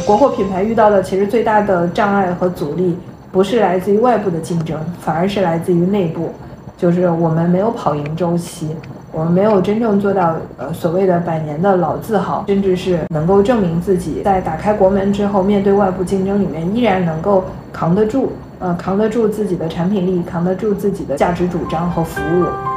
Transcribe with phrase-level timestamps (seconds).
[0.00, 2.96] 国货品牌遇到的其实最大的障碍和阻力，
[3.32, 6.30] 不是来自于外部的竞争，反而是来自于内部，
[6.76, 8.74] 就是我们没有跑赢周期，
[9.12, 22.75] 我们没有真正做到呃所谓的百年的老字号，甚至是能够证明自己在打开国门之后，面对外部竞争里面依然能够扛得住，呃，扛得住自己的产品力，扛得住自己的价值主张和服务。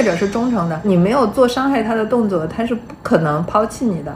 [0.00, 4.10] 消费者是忠诚的，你没有做伤害他的动作，他是不可能抛弃你的。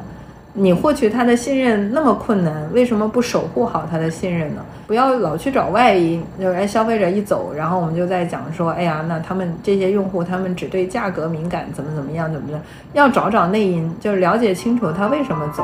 [0.55, 4.63] 你获取他的信任那么困难，为什么不守护好他的信任呢？
[4.87, 12.59] 不要老去找外因，就是哎，消费者一走，然后我们就在讲说，哎呀，那他们这些用户他们只对价格敏感，怎么怎么样，怎么的？
[12.95, 15.63] 要找找内因，就是了解清楚他为什么走。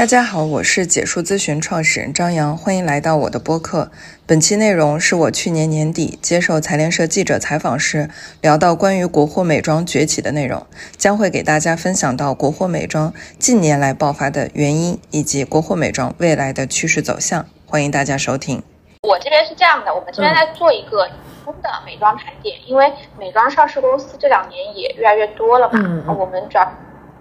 [0.00, 3.90] 大家好，我是解数咨询创始人张扬，欢迎来到我的播客。
[4.26, 8.08] 本期内容是我去年年底接受财联社记者采访时
[8.40, 17.44] 聊到关于国货美妆崛起的内容，将会给大家分享到国货美妆近年来爆发的原因以及国货美妆未来的趋势走向。
[17.66, 18.62] 欢迎大家收听。
[19.02, 21.06] 我这边是这样的，我们这边在做一个
[21.44, 26.72] 新的美妆盘点，因为美妆上市公司这两年也越来越多了嘛，我们主要。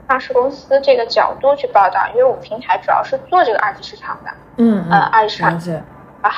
[0.09, 5.53] 上市公司这个角度去报道，因为我们平台主要是做这个二级市场的，嗯嗯，二级市场
[6.23, 6.31] 啊，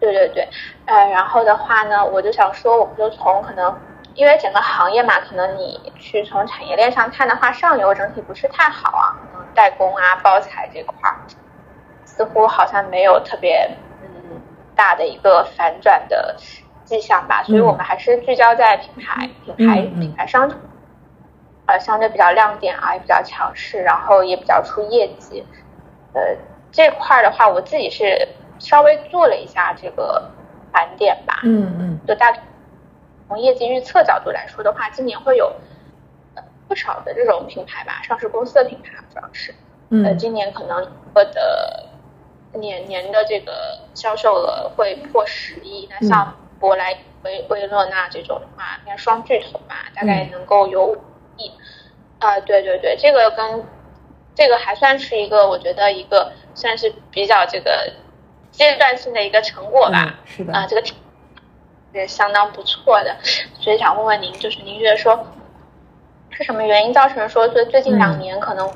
[0.00, 0.48] 对对对，
[0.86, 3.78] 呃，然后的话呢，我就想说，我们就从可能，
[4.14, 11.20] 因为整个行业嘛，可能你去从产业链上看的话，上游整体不是太好啊，可能代工啊、包材这块儿，
[12.06, 14.40] 似乎好像没有特别嗯
[14.74, 16.36] 大的一个反转的
[16.86, 20.50] 迹象吧，所以我们还是聚焦在品牌、品牌、品牌商。
[21.66, 25.46] 呃，相对比较亮点啊，也比较强势，然后也比较出业绩。
[26.12, 26.20] 呃，
[26.72, 30.28] 这块儿的话，我自己是稍微做了一下这个
[30.72, 31.40] 盘点吧。
[31.44, 32.00] 嗯嗯。
[32.04, 32.32] 就大
[33.28, 35.52] 从业绩预测角度来说的话，今年会有
[36.66, 39.54] 不少的这种品牌吧，上市公司的品牌主要是。
[39.90, 40.04] 嗯。
[40.04, 40.84] 呃，今年可能
[41.14, 41.86] 我的
[42.54, 45.88] 年年的这个销售额会破十亿。
[45.88, 50.96] 那像珀莱、薇薇诺娜这种的话，应该双巨头吧，大概能够有。
[52.28, 53.64] 啊，对对对，这个跟
[54.34, 57.92] 这个还算是一个，我觉得一个算是比较这个
[58.50, 60.20] 阶段性的一个成果吧。
[60.24, 60.52] 是的。
[60.54, 60.82] 啊，这个
[61.92, 63.16] 也相当不错的，
[63.60, 65.26] 所以想问问您，就是您觉得说
[66.30, 68.66] 是什么原因造成说最最近两年可能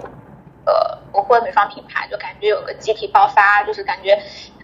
[0.67, 4.11] 呃国货美妆品牌就感觉有个集体爆发，就是感觉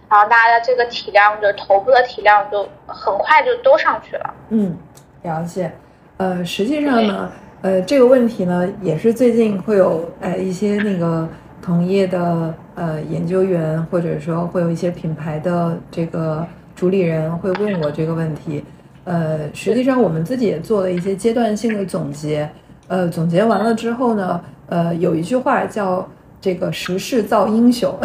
[0.09, 4.33] 然后大家的这个体量就是头部的体量就很快就都上去了。
[4.49, 4.77] 嗯，
[5.23, 5.71] 了解。
[6.17, 7.31] 呃，实际上呢。
[7.63, 11.25] 呃，这个问题呢，也是最近会有呃一些那个
[11.61, 18.65] 同业的呃研究员，或者说会有一些品牌的这个主理人会问我这个问题。
[19.05, 22.49] 呃，实际上我们自己也做了一些阶段性的总结。
[22.89, 26.05] 呃，总结完了之后呢，呃，有一句话叫
[26.41, 27.97] 这个时势造英雄。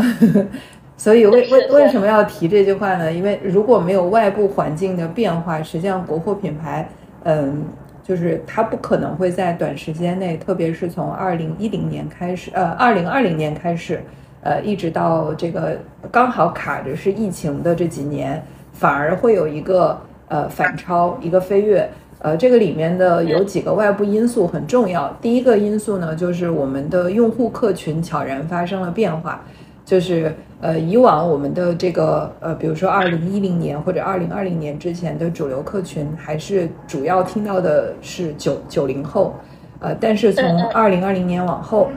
[0.96, 3.12] 所以为为为什么要提这句话呢？
[3.12, 6.88] 因为如果没有外部环境的变化，实际上国货品牌，
[7.24, 7.64] 嗯。
[8.08, 14.00] 就是它不可能会在短时间内，特别是从二零一零年开始，呃，二零二零年开始，
[14.40, 15.78] 呃，一直到这个
[16.10, 18.42] 刚好卡着是疫情的这几年，
[18.72, 21.86] 反而会有一个呃反超，一个飞跃。
[22.20, 25.14] 呃，这个里面的有几个外部因素很重要。
[25.20, 29.40] 第一个因素呢，就是我们的用户客群悄然发生了变化。
[29.84, 39.34] 就是呃，以往我们的这个呃，比如说二零一零年或者二零二零年之前的主流客群，还是主要听到的是九九零后，
[39.78, 41.88] 呃，但是从二零二零年往后，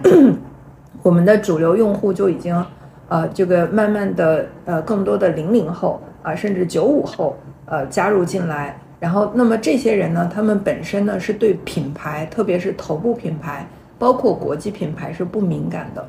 [1.01, 2.55] 我们的主流用户就已经
[3.09, 7.35] 呃，这个慢慢的呃，更多的零零后啊，甚至九五后
[7.65, 13.67] 呃加入进来，然后那么这些人呢，他们本身呢是对品牌，特别是头部品牌，
[13.97, 16.07] 包括国际品牌是不敏感的。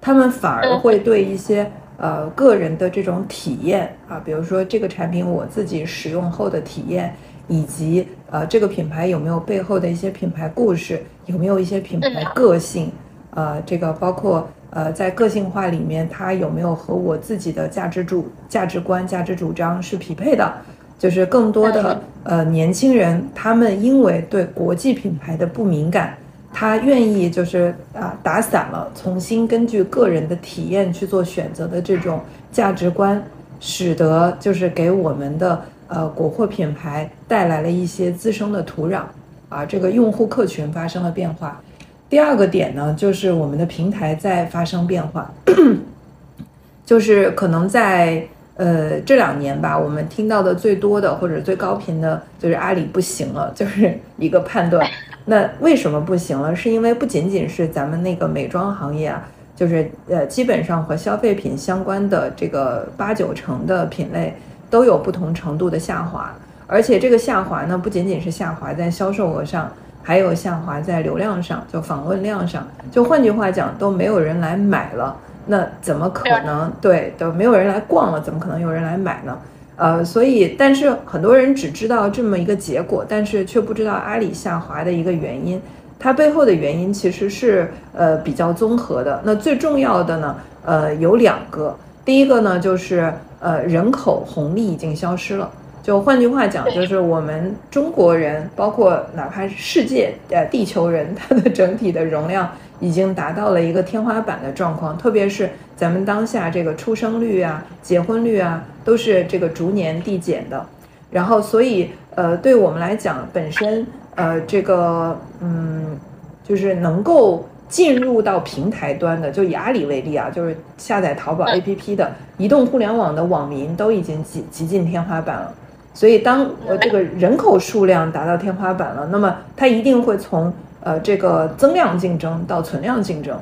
[0.00, 1.70] 他们反而会对一些
[2.02, 7.14] 呃个人的这种体验啊，比如说这个产品我自己使用后的体验，
[7.46, 12.90] 以及呃这个品牌有没有背后的一些品牌故事，有没有一些品牌个性，
[13.30, 20.52] 呃，这个包括呃在个性化里面它有没有和我自己的价值主价值观、价值主张是匹配的，
[20.98, 26.18] 就是更多的呃年轻人，他们因为对国际品牌的不敏感。
[26.52, 32.20] 他愿意就是啊打散了，重新根据个人的体验去做选择的这种
[32.52, 33.22] 价值观，
[33.58, 39.02] 使得就是给我们的呃国货品牌带来了一些滋生的土壤
[39.48, 41.60] 啊，这个用户客群发生了变化。
[42.08, 45.32] 第二个点呢，就是我们的平台在发生变化，
[46.84, 48.22] 就是可能在
[48.56, 54.86] 呃，这两年吧，我们听到的最多的或者最高频的就是阿里不行了，就是一个判断。
[55.24, 56.54] 那为什么不行了？
[56.54, 59.22] 是因为不仅仅是咱们那个美妆行业啊，
[59.54, 64.34] 就是呃，基本上和消费品相关的这个八九成的品类
[64.68, 66.34] 都有不同程度的下滑，
[66.66, 69.70] 而且这个下滑呢，不仅仅是下滑在销售额上，
[70.02, 72.66] 还有下滑在流量上，就访问量上。
[72.90, 75.16] 就换句话讲，都没有人来买了。
[75.46, 76.72] 那怎么可能？
[76.80, 79.38] 对，都没有人来逛了，怎么可能有人来买呢？
[79.82, 85.60] 呃，所以，但是很多人只知道这么一个结果，但是却不知道阿里下滑的一个原因。
[85.98, 89.20] 它背后的原因其实是呃比较综合的。
[89.24, 91.76] 那最重要的呢，呃有两个。
[92.04, 95.50] 第一个呢，就是呃人口红利已经消失了。
[95.82, 102.48] 就换句话讲，就是我们中国人，包括哪怕是世界呃地球人，它的整体的容量。
[102.82, 110.66] 已经达到了一个天花板的状况，特别是咱们当下这个出生率啊、结婚率啊，都是这个逐年递减的。
[111.08, 113.86] 然后，所以呃，对我们来讲，本身
[114.16, 115.96] 呃，这个嗯，
[116.42, 125.54] 就是能够进入到平台端的，就以阿里为例啊，就是下载淘宝 APP 的移动互联网的网民都已经极极近天花板了。
[125.94, 130.52] 所以，当呃这个人口数量达到天花板了，那么它一定会从。
[130.84, 133.38] 呃，这个增量竞争到存量竞争，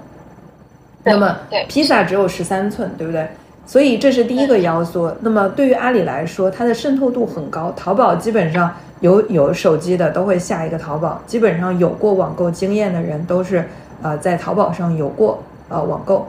[1.05, 1.35] 那么
[1.69, 3.27] 披萨只有十三寸，对不对？
[3.65, 5.11] 所以这是第一个要素。
[5.21, 8.71] 那么对于阿里来说，它的渗透度很高，淘宝基本上
[9.01, 13.65] 有有手机的都会下一个淘宝，基本上有过网购经验的人都是
[14.03, 16.29] 呃在淘宝上有过呃网购，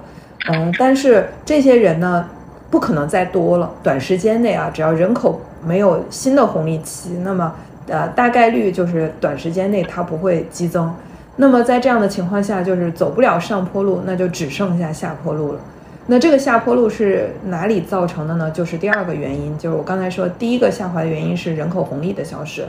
[0.50, 2.26] 嗯，但是这些人呢
[2.70, 7.54] 不可能再多了，短时间内啊，只要人口没有新的红利期，那么。
[7.92, 10.90] 呃，大概率就是短时间内它不会激增，
[11.36, 15.60] 那么在这样的情况下，就是走不了上坡路，那就只剩下下坡路了。
[16.08, 18.50] 那这个下坡路是哪里造成的呢？
[18.52, 22.66] 就是第二个原因，就是我刚才说第一个下滑的原因是人口红利的消失，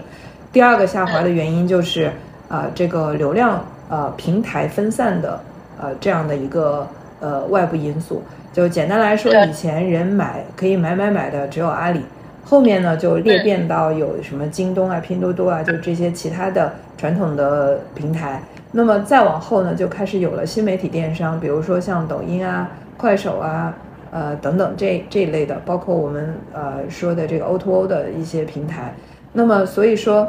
[0.53, 2.11] 第二个下滑的原因就是
[2.49, 5.41] 啊这个流量呃平台分散的
[5.81, 6.87] 呃这样的一个
[7.21, 8.23] 呃外部因素。
[8.53, 12.03] 就简单来说，以前人买可以买买买的只有阿里。
[12.45, 18.43] 后面呢，就裂变到有什么京东啊、拼多多啊，就这些其他的传统的平台。
[18.73, 23.75] 那么再往后呢，就开始有了新媒体电商，比如说像抖音啊、快手啊、
[24.11, 28.95] 呃等等这这一类的，包括我们呃说的这个 O2O 的一些平台。
[29.33, 30.29] 那么所以说，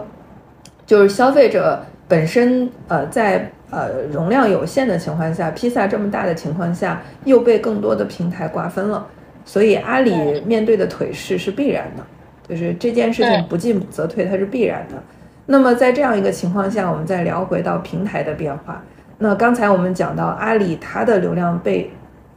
[0.85, 9.05] 就是消费者本身呃在呃容量有限的情况下，披萨这么大的情况下，又被更多的平台瓜分了。
[9.45, 12.03] 所以阿里面对的颓势是必然的，
[12.47, 14.95] 就是这件事情不进则退，它是必然的。
[15.45, 18.81] 那么在这样一个情况下，我们再聊回到平台的变化。
[19.17, 21.91] 那刚才我们讲到阿里它的流量被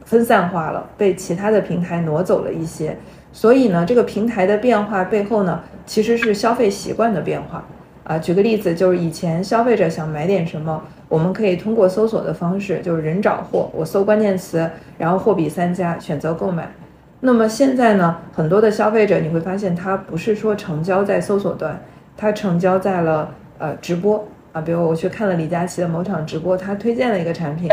[0.05, 2.97] 分散化了，被其他的平台挪走了一些。
[3.31, 7.63] 所以呢，这个平台的变化背后呢，其实是消费习惯的变化
[8.03, 8.17] 啊。
[8.17, 16.69] 举个例子，就是以前消费者想买点什么，我们可以通过搜索的方式，就是人找货，我搜关键词，然后货比三家，选择购买。
[17.19, 21.79] 那么现在呢，很多的消费者你会发现，他不是说成交在搜索端，
[22.15, 24.23] 他成交在了呃直播
[24.53, 27.69] 啊，比如我去看了李佳琦的某场直播，他推荐了一个产品，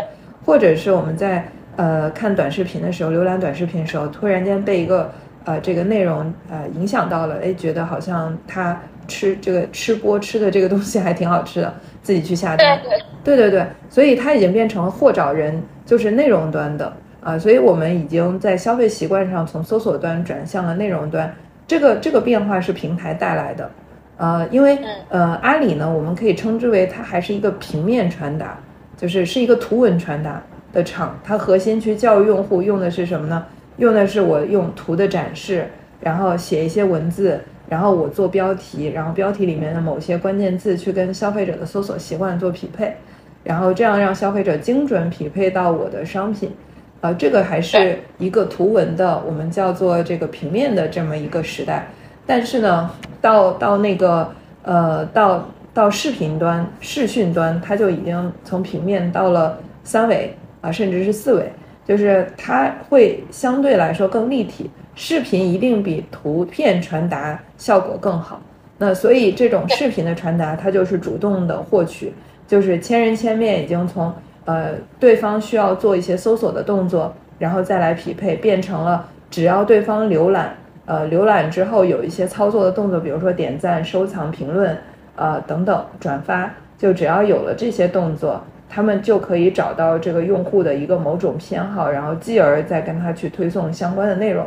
[0.46, 1.46] 或者是我们在
[1.76, 5.12] 呃看短视频的时候，浏览短视频的时候，突然间被一个
[5.44, 12.80] 呃这个内容呃影响到了，哎，觉得好像他吃这个吃播吃的这个东西还挺好吃的，自己去下单，
[13.22, 16.90] 对对对，所以它已经变成了货找人，就是内容端的。
[17.24, 21.34] 啊，所以我们已经在消费习惯上从搜索端转向了内容端，
[21.66, 23.70] 这个这个变化是平台带来的，
[24.18, 24.78] 呃，因为
[25.08, 28.58] 呃阿里呢，我们可以称之为它还是一个平面传达，
[28.98, 33.46] 就是是一个图文传达的厂，它核心去教育用户用的是什么呢？
[33.78, 35.66] 用的是我用图的展示，
[36.00, 37.40] 然后写一些文字，
[37.70, 42.94] 然后我做标题，然后标题里面的某些关键字去跟消费者的搜索习惯做匹配，
[43.42, 46.52] 然后这样让消费者精准匹配到我的商品。
[47.04, 51.86] 呃，这个还是一个图文的，我们叫做这个平面的这么一个时代。
[52.24, 54.26] 但是呢，到到那个
[54.62, 61.52] 呃，到到视频端、视讯端，它就已经从平面到了三维啊，甚至是四维，
[61.86, 64.70] 就是它会相对来说更立体。
[64.94, 68.40] 视频一定比图片传达效果更好。
[68.78, 72.14] 那所以这种视频的传达，它就是主动的获取，
[72.48, 74.10] 就是千人千面，已经从。
[74.44, 80.54] 呃，对方需要做一些搜索的动作，然后再来匹配，变成了只要对方浏览，
[80.86, 84.76] 呃，浏览之后有一些操作的动作，比如说点赞、收藏、评论，
[85.16, 94.46] 呃，等等，转发，就只要有了这些动作，他们就可以找到这个用户的一个某种偏好，然后继而再跟他去推送相关的内容。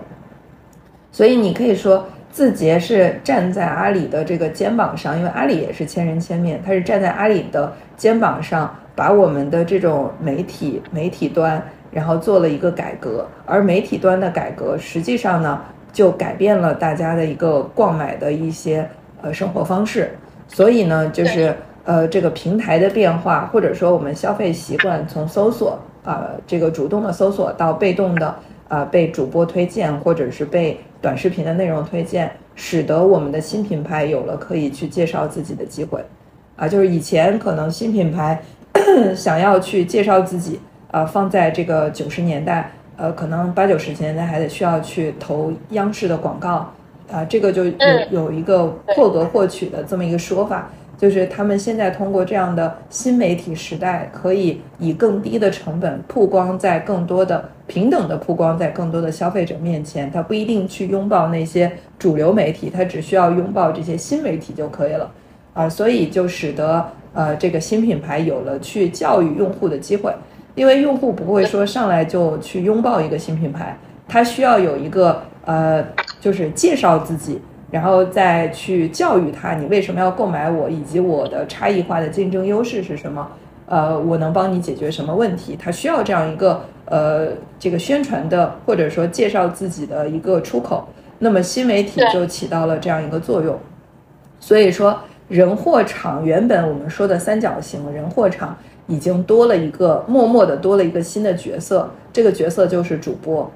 [1.11, 15.61] 所以你可以说字节是站在阿里的这个肩膀上，因为阿里也是千人千面，它是站在阿里的肩膀上，把我们的这种媒体媒体端，然后做了一个改革，而媒体端的改革实际上呢，
[15.93, 18.89] 就改变了大家的一个逛买的一些
[19.21, 20.09] 呃生活方式，
[20.47, 28.35] 所以呢，就是呃这个平台的变化，或者说我们消费习惯从搜索啊这个主动的搜索到被动的。
[28.69, 36.03] 啊，被主播推荐，或者是被短视频的内容推荐，使得我们的新品牌有了可以去介绍自己的机会。
[36.57, 38.41] 啊，就是以前可能新品牌
[39.15, 40.59] 想要去介绍自己，
[40.91, 46.71] 啊，放在这个九十年代，呃，可能八九十年代还得需要去投央视的广告，
[47.11, 47.73] 啊，这个就有
[48.11, 50.69] 有一个破格获取的这么一个说法。
[50.97, 60.11] 就是他们现在通过这样的新媒体时代，可以以更低的成本曝光在更多的平等的曝光在更多的消费者面前。
[60.11, 65.11] 他不一定去拥抱那些主流媒体，他只需要拥抱这些新媒体就可以了。
[65.53, 66.83] 啊，所以就使得
[67.17, 70.13] 呃这个新品牌有了去教育用户的机会，
[70.53, 73.75] 因为用户不会说上来就去拥抱一个新品牌，
[74.07, 75.83] 他需要有一个呃
[76.21, 77.41] 就是介绍自己。
[77.69, 83.27] 然后再去教育他，你为什么要购买我，以及我的差异化的竞争优势是什么？
[83.65, 85.57] 呃，我能帮你解决什么问题？
[85.61, 87.27] 他需要这样一个呃
[87.59, 90.87] 这个宣传的或者说介绍自己的一个出口。
[91.19, 93.59] 那么新媒体就起到了这样一个作用。
[94.39, 94.97] 所以说，
[95.27, 98.57] 人货场原本我们说的三角形人货场
[98.87, 103.49] 已经多了一个默默的多了一个新的角色，这个角色就是主播。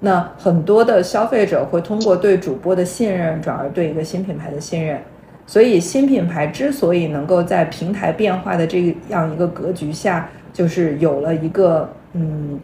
[0.00, 5.00] 那很多的消费者会通过对主播的信任，转而对一个新品牌的信任。
[5.46, 12.58] 所以，新品牌之所以能够在平台变化的这样一个格局下，就是有了一个嗯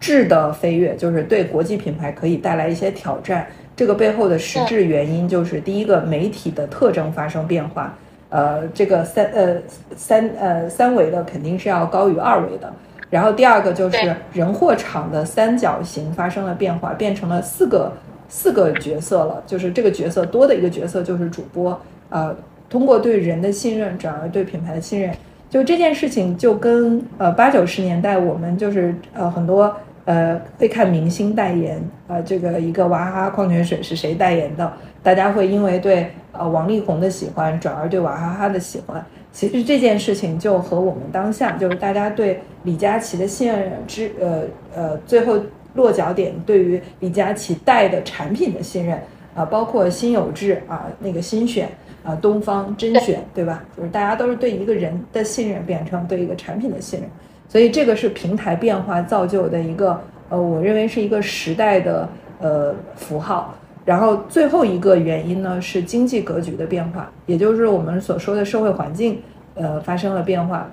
[0.00, 3.46] 质的飞跃，就是对国际品牌可以带来一些挑战。
[3.80, 7.96] 这个背后的实质原因就是第一个，媒体的特征发生变化。
[8.28, 9.56] 呃，这个三呃
[9.96, 12.70] 三呃三维的肯定是要高于二维的。
[13.08, 17.90] 然后第二个就是人货场的三角形发生了变化，变成了四个
[18.28, 19.42] 四个角色了。
[19.46, 22.36] 就是这个角色多的一个角色就是主播，呃，
[22.68, 25.10] 通过对人的信任转而对品牌的信任。
[25.48, 39.04] 就这件事情就跟呃八九十年代我们就是呃很多呃会看明星代言，呃这个一个娃哈哈矿泉水是谁代言的，大家会因为对呃王力宏的喜欢转而对娃哈哈的喜欢。
[39.32, 44.42] 其实这件事情就和我们当下就是大家对李佳琦的信任之呃
[44.74, 45.38] 呃最后
[45.74, 48.98] 落脚点对于李佳琦带的产品的信任
[49.36, 51.68] 啊，包括新有志啊那个新选
[52.02, 53.62] 啊东方甄选对吧？
[53.76, 57.08] 就是大家都是对一个人的信任变成对一个产品的信任，
[57.50, 63.52] 所以这个是平台变化造就的一个呃，我认为是一个时代的呃符号。
[63.84, 69.20] 然后最后一个原因呢是经济格局的变化，也就是我们所说的社会环境，
[69.54, 70.68] 呃发生了变化。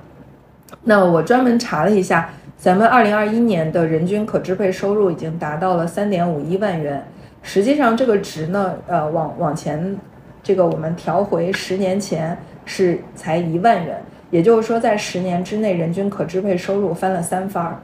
[0.84, 7.04] 那我专门查了一下，咱们二零二一年的人均可支配收入已经达到了三点五一万元。
[7.42, 9.98] 实际上这个值呢，呃往往前
[10.44, 17.78] 这个我们调回十年前是才一万元，也就是说在十年之内人均可支配收入翻了三番儿。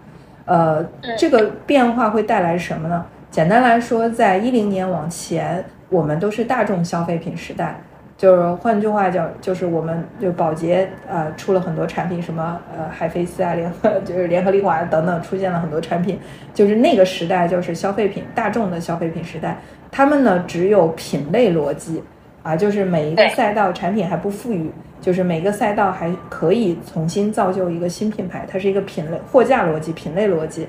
[0.46, 0.86] 呃，
[1.18, 3.06] 这个变化会带来什么呢？
[3.32, 7.82] 简单来说，在一零年往前，我们都是大众消费品时代，
[8.18, 16.20] 就是换句话讲，就是我们就宝洁呃出了很多产品，什么呃海飞丝啊，联合 就是联合利华等等，出现了很多产品，
[16.54, 19.58] 就是那个时代就是消费品大众的消费品时代，
[19.90, 22.04] 他们呢只有品类逻辑
[22.44, 24.70] 啊，就是每一个赛道产品还不富裕，
[25.00, 30.68] 就是每个赛道还可以重新造就一个新品牌，它是一个品类货架逻辑、品类逻辑。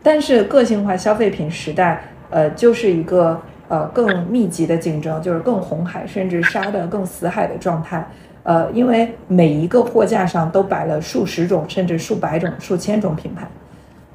[0.00, 8.06] 但是个性化消费品时代，呃，就是一个呃更密集的竞争，就是更红海，甚至杀的更死海的状态。
[8.44, 13.46] 呃，因为每一个货架上都摆了数十种，甚至数百种、数千种品牌。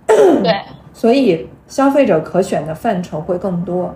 [0.07, 0.51] 对，
[0.93, 3.93] 所以消费者可选的范畴会更多。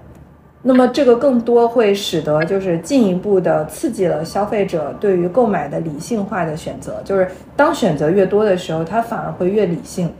[0.67, 7.01] 那么这个更多会使得就是进一步的刺激了消费者对于购买的理性化的选择。
[7.05, 10.11] 就是当选择越多的时候，它反而会越理性。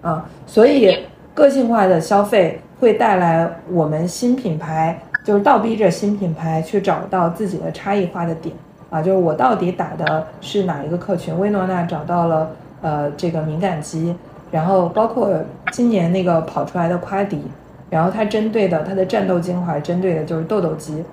[0.00, 0.98] 啊，所以
[1.34, 8.52] 个性化的消费会带来我们新品牌，就是倒逼着新品牌去找到自己的差异化的点
[8.90, 11.38] 啊，就是我到底打的是哪一个客群？
[11.38, 14.16] 薇诺娜找到了呃这个敏感肌，
[14.50, 15.30] 然后包括
[15.70, 17.40] 今年那个跑出来的夸迪，
[17.92, 21.04] 然后它针对的它的战斗精华针对的就是痘痘肌，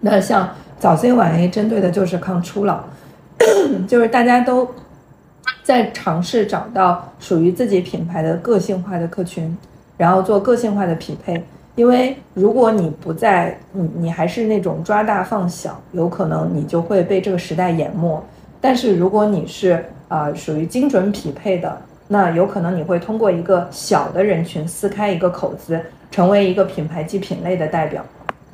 [0.00, 2.80] 那像早 C 晚 A 针对的就是抗初老，
[3.86, 4.68] 就是大家都。
[5.64, 9.56] 在尝试找到属于自己品牌的个性化的客群，
[9.96, 11.40] 然后做个性化的匹配。
[11.76, 18.20] 因为如果你不在，你你还是那种抓大放小，有可能你就会被这个时代淹没。
[18.60, 21.80] 但是如果你是啊属于精准匹配的，
[22.12, 28.04] 那有可能你会通过一个小的人群撕开一个口子，成为一个品牌及品类的代表。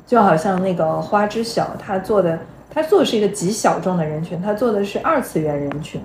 [0.07, 2.39] 就好像那个花知晓，他做的
[2.73, 5.99] 他做的是一个极小众的人群，他做的是二次元人群，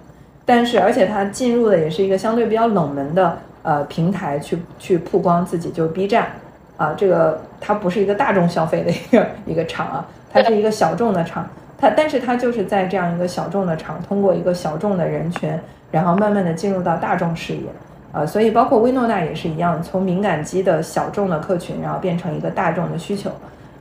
[0.44, 6.32] 但是而且他进入的也是一个相对比较冷门的呃平台去去曝光自己，就是 B 站。
[6.76, 11.48] 啊，这个它不是一个大众消费的一个一个场啊，它是一个小众的场，
[11.84, 15.52] 它但是它就是在这样一个小众的场，通过一个小众的人群，
[15.90, 17.64] 然后慢慢的进入到大众视野，
[18.10, 23.30] 啊，所以包括薇诺娜也是一样，从敏感肌的小众的客群，然后变成一个大众的需求，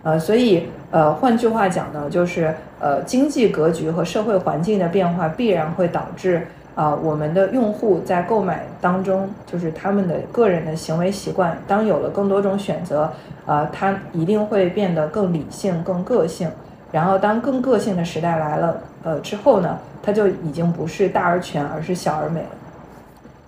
[0.03, 6.45] 呃，所以呃，换句话讲呢，就是呃，经济格局和社会环境的变化必然会导致。
[6.75, 13.13] 啊，我们的用户在购买当中，就是他们的个人的行为习惯，当有了更多种选择，
[13.45, 16.49] 呃，他一定会变得更理性、更个性。
[16.93, 22.49] 然后，当更个性的时代来了，呃之后呢，它就已经不是大而全，而是小而美了。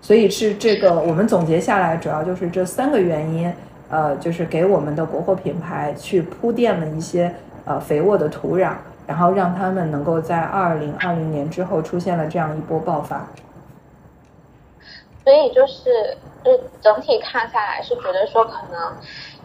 [0.02, 3.54] 所以是这个，我们总结下来，主要就是这三个原因，
[3.90, 7.34] 呃，就是给我们的国货品牌去铺垫了一些
[7.66, 8.74] 呃肥沃的土壤。
[9.08, 13.24] 然后让他们能够在二零二零年之后出现了这样一波爆发，
[15.24, 18.82] 所以就是，就整体看下来是觉得说，可能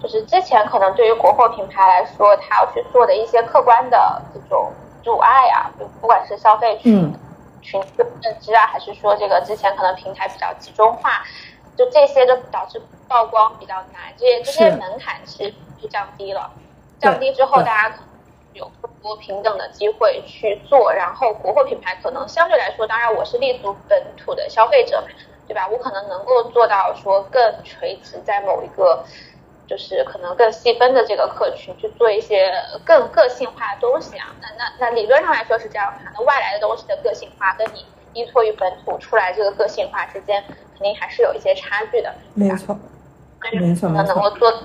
[0.02, 7.14] 就是之前可能对于国货品牌来说，它要去做的一些客观的这种阻碍啊，就不管是消费群
[7.60, 7.82] 群
[8.22, 11.22] 认知啊，还是说这个之前可能平台比较集中化，
[11.76, 16.50] 就这些就导致曝光比较难，这些这些门槛其实就降低了，
[16.98, 18.04] 降低之后大家可能。
[18.52, 25.04] 有更多平等的机会去做，然后国货品牌可能相对来说，当然我是立足本土的消费者，
[25.46, 25.68] 对吧？
[25.68, 29.04] 我可能能够做到说更垂直在某一个，
[29.70, 32.52] 就是可能更细分的这个客群去做一些
[32.84, 34.34] 更个性化的东西啊。
[34.42, 40.42] 那那那理论上来说是这样的，那外来的东西的个性化跟你依托于本土出来这个个性化之间，
[40.74, 42.12] 肯定还是有一些差距的。
[42.34, 42.76] 没错，
[43.52, 44.58] 没错，没错。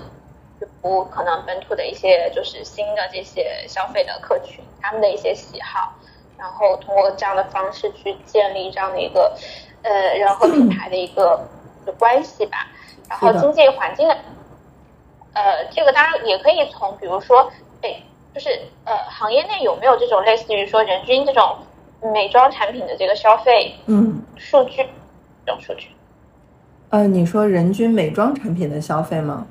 [0.82, 5.94] 服务可能本土的一些就是新的这些消费的客群，他们的一些喜好，
[6.36, 9.36] 然后通过这样的方式去建立这样的一个
[9.82, 11.46] 呃人和品 牌的一个
[11.96, 12.66] 关系吧。
[13.08, 14.16] 然后经济环境的，
[15.36, 18.00] 呃，这个当然也可以从比如说，哎，
[18.34, 18.48] 就是
[18.84, 21.58] 呃行业内有没有这种类似于说人均这种
[22.14, 24.76] 美妆产品的这个消费嗯数据
[25.44, 25.90] 这种数据？
[26.88, 29.46] 呃，你说人均美妆产品的消费吗？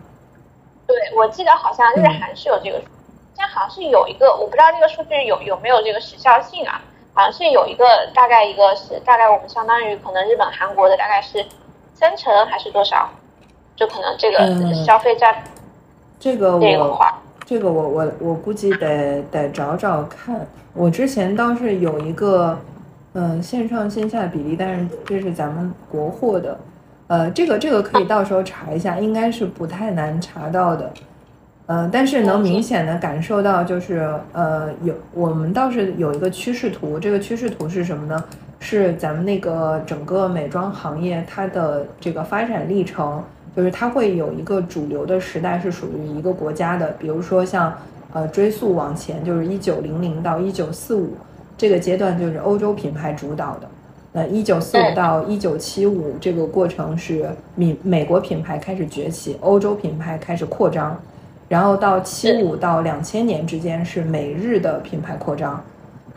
[0.87, 6.81] 对，我记得好像日韩是有这个，现在好像是有一个，我不知道这个数据有有没有这个时效性啊？
[7.13, 11.45] 好像是有一个，大概一个是大概我们相当于可能日本、韩国的大概是
[11.93, 13.07] 三成还是多少？
[13.75, 15.54] 就可能这个消费占这个
[16.19, 16.99] 这个我，
[17.45, 20.45] 这个我我我估计得得找找看。
[20.73, 22.57] 我之前倒是有一个
[23.13, 26.57] 嗯线上线下比例，但是这是咱们国货的。
[27.07, 30.91] 呃，这个这个可以到时候查一下，应该是不太难查到的。
[31.67, 36.99] 呃，但是能明显的感受到，就是呃，有我们倒是有一个趋势图。
[36.99, 38.23] 这个趋势图是什么呢？
[38.59, 43.23] 是咱们那个整个美妆行业它的这个发展历程，
[43.55, 46.95] 就是它会有一个主流的时代是属于一个国家的。
[46.99, 47.73] 比如说像
[48.13, 51.13] 呃追溯往前，就是一九零零到一九四五
[51.57, 53.67] 这个阶段，就是欧洲品牌主导的。
[54.11, 60.97] 那一九四五到一九七五这个过程是美美国品牌开始崛起，欧洲品牌开始扩张，
[61.49, 65.61] 然后到七五到两千年之间是美日的品牌扩张，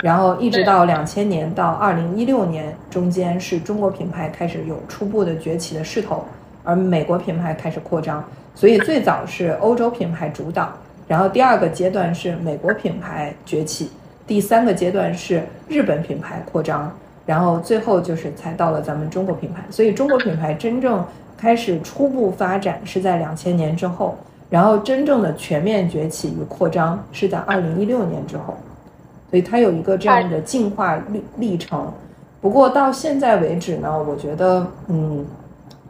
[0.00, 6.24] 然后一直到两千年到二零一六年中间是中国品牌开始有初步的崛起的势头，
[6.68, 8.22] 而美国品牌开始扩张，
[8.54, 10.70] 所以最早是欧洲品牌主导，
[11.06, 13.90] 然后第二个阶段是美国品牌崛起，
[14.26, 16.92] 第三个阶段是日本品牌扩张。
[17.24, 21.02] 然后最后就是才到了咱们中国品牌，所以中国品牌真正
[21.38, 24.18] 开始初步发展是在两千年之后，
[24.50, 28.54] 然后真正的全面崛起与扩张是在二零一六年之后，
[29.30, 31.90] 所以它有一个这样的进化历历程。
[32.42, 35.24] 不过到现在为止呢，我觉得，嗯，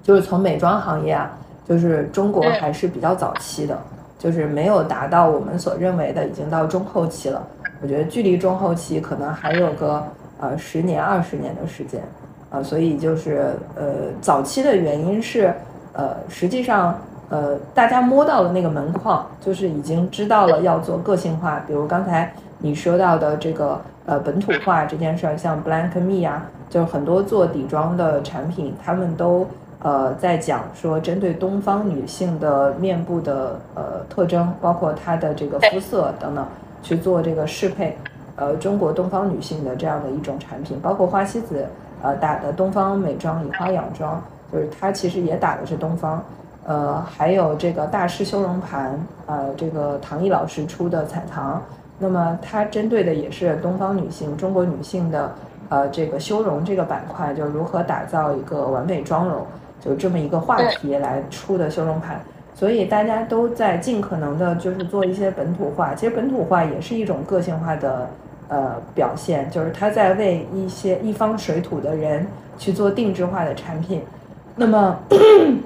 [0.08, 1.30] 就是从美妆行业啊，
[1.68, 3.78] 就是中国还是比较早期的，
[4.18, 7.46] 就是没有达到我们所认为的已经到中后期了。
[7.82, 10.02] 我觉得距离中后期可能还有个。
[10.40, 12.00] 呃，十年、二十年的时间，
[12.48, 15.52] 啊，所以就是呃，早期的原因是，
[15.92, 16.96] 呃，实际上，
[17.28, 29.44] 呃，大家摸到了那个门框，就是已经知道了要做个性化，比如刚才你说到的这个呃本土化这件事儿，像 Blank Me 啊，就是很多做底妆的产品，他们都
[29.80, 36.44] 呃，在讲说针对东方女性的面部的呃特征，包括她的这个肤色等等，
[36.82, 37.96] 去做这个适配，
[38.34, 41.64] 呃，中国东方女性的这样的一种产品，包括花西子
[42.02, 44.20] 呃打的东方美妆以花养妆，
[44.52, 46.20] 就是它其实也打的是东方，
[46.64, 51.62] 呃，还有这个大师修容盘，呃，这个唐毅老师出的彩棠，
[52.00, 55.32] 那么它针对的也是东方女性、中国女性的
[55.68, 59.46] 呃这个修容这个板块，就如何打造一个完美妆容。
[59.80, 62.20] 就这么一个话题来出的修容盘，
[62.52, 65.94] 所以大家都在尽可能的，就是做一些本土化。
[65.94, 68.10] 其实本土化也是一种个性化的
[68.48, 72.26] 呃表现，就是他在为一些一方水土的人
[72.58, 74.02] 去做定制化的产品。
[74.56, 74.98] 那么，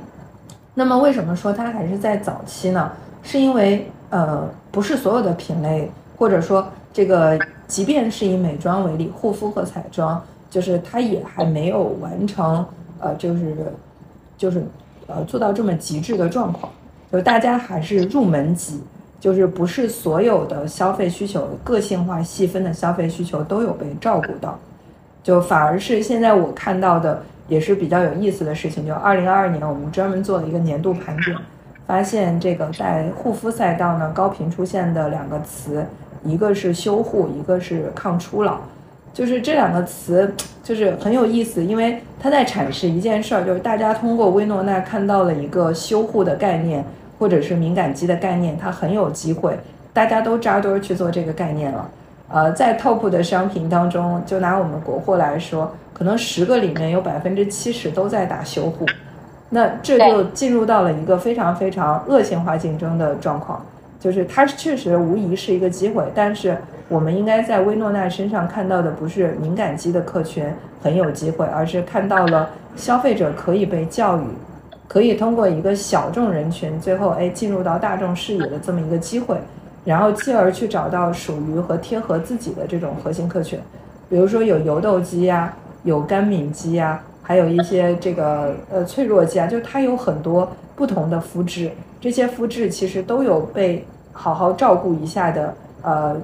[0.74, 2.92] 那么为什么说它还是在早期呢？
[3.22, 12.62] 是因为呃，不是所有的品类，或者说这个，即便是以美妆为例，护肤和彩妆，就是它也还没有完成
[13.00, 13.56] 呃，就是。
[14.42, 14.60] 就是，
[15.06, 16.68] 呃，做到这么极致的状况，
[17.12, 18.82] 就大家还是入门级，
[19.20, 24.58] 就是不是所有的消费需求、个性化细分的消费需求都有被照顾到，
[25.22, 31.38] 就反而是现在我看到的也是比较有意思的事情，就二零二二年我们专门做了一个年度盘点，
[31.86, 35.86] 发现这个在护肤赛道呢高频出现的两个词，
[36.24, 38.58] 一个是修护，一个是抗初老。
[39.14, 46.82] 就是这两个词，就是很有意思，因为它在阐释一件事儿，就是大家通过薇诺娜看到了一个修护的概念，
[47.18, 49.58] 或者是敏感肌的概念，它很有机会，
[49.92, 51.90] 大家都扎堆去做这个概念了。
[52.30, 58.86] 呃，在 top 的商品当中，就拿我们国货来说，可能十个里面有百分之七十都在打修护，
[59.50, 63.62] 那这就进入到了一个非常非常恶性化竞争的状况，
[64.00, 66.56] 就是它确实无疑是一个机会，但是。
[66.92, 70.44] 我们应该在薇诺娜身上看到的不是敏感肌的客群
[70.82, 74.24] 很有机会，而是看到了消费者可以被教育，
[74.86, 79.38] 可以通过一个小众人群，最后哎进入到大众视野的这么一个机会，
[79.86, 83.58] 然后继而去找到属于和贴合自己的这种核心客群，
[84.10, 85.50] 比如说有油痘肌呀，
[85.84, 91.70] 有干敏肌呀，还有一些这个呃脆弱肌啊，就它有很多不同的肤质，
[92.02, 96.14] 这些肤质其实都有被好好照顾一下的呃。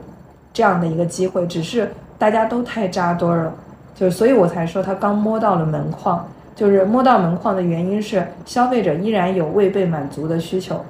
[0.58, 3.54] 这样的一个机会，只是大家都太扎堆儿了，
[3.94, 10.84] 就所以我才说他刚摸到了门框，就是摸到门框的原因是消费者依然有未被满足的需求，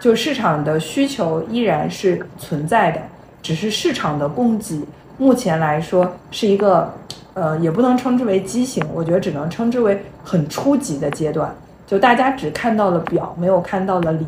[0.00, 3.00] 就市场的需求依然是存在的，
[3.40, 4.84] 只是市场的供给
[5.18, 6.92] 目前来说是一个，
[7.34, 11.54] 呃，也不能称之为畸形，我觉得只能称之为很初级的阶段，
[11.86, 14.26] 就大家只看到了表，没有看到了里，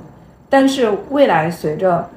[0.48, 2.08] 但是未来随着，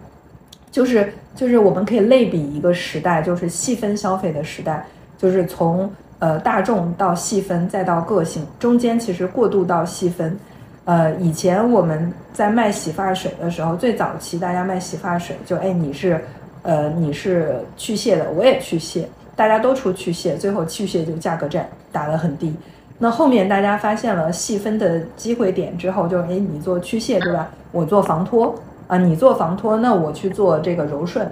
[0.69, 1.11] 就是。
[1.35, 4.85] 就是我们可以类比一个时代，就是细分消费的时代，
[5.17, 5.89] 就是从
[6.19, 10.37] 呃大众到细分再到个性，中间其实过渡到细分。
[10.83, 16.19] 呃，以前我们在卖洗发水的时候，最早期大家卖洗发水，就哎你是
[16.63, 22.53] 呃你是去屑的，我也去屑，大家都出去屑，最后去屑就价格战打得很低。
[22.97, 27.49] 那后面大家发现了细分的机会点之后，就哎你做去屑对吧？
[27.71, 28.53] 我做防脱。
[28.91, 31.25] 啊，你做防脱，那我去做这个柔顺，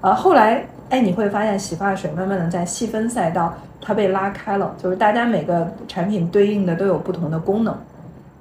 [0.00, 7.72] 啊，后来，哎，你会发现洗发水慢慢的在细分赛道，它被拉开了，就是大家每个产品对应的都有不同的功能，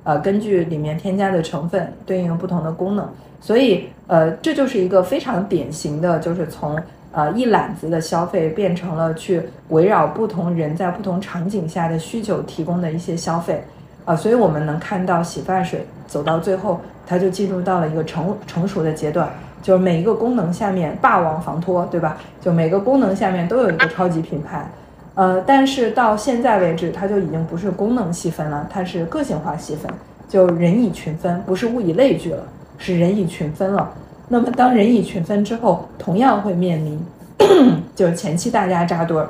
[0.03, 3.07] 呃，根据里面添加的成分对应不同的功能，
[3.39, 6.75] 所以，呃，这就是一个非常典型的，就是从
[7.11, 13.63] 呃一揽子的消费变成了去围绕不同人在不同场景下的需求提供的一些消费，
[14.05, 16.79] 啊，所以我们能看到洗发水走到最后。
[17.05, 19.29] 它就进入到了一个成成熟的阶段，
[19.61, 22.15] 就是每一个功能下面霸王防脱，对吧？
[22.39, 24.65] 就每个功能下面都有一个超级品牌，
[25.13, 29.91] 呃，但是到现在为止，它就已经不是功能细分了，它是个性化细分，
[30.29, 32.43] 就人以群分，不是物以类聚了，
[32.77, 33.93] 是人以群分了。
[34.29, 37.05] 那么当人以群分之后，同样会面临，
[37.93, 39.27] 就是前期大家扎堆儿，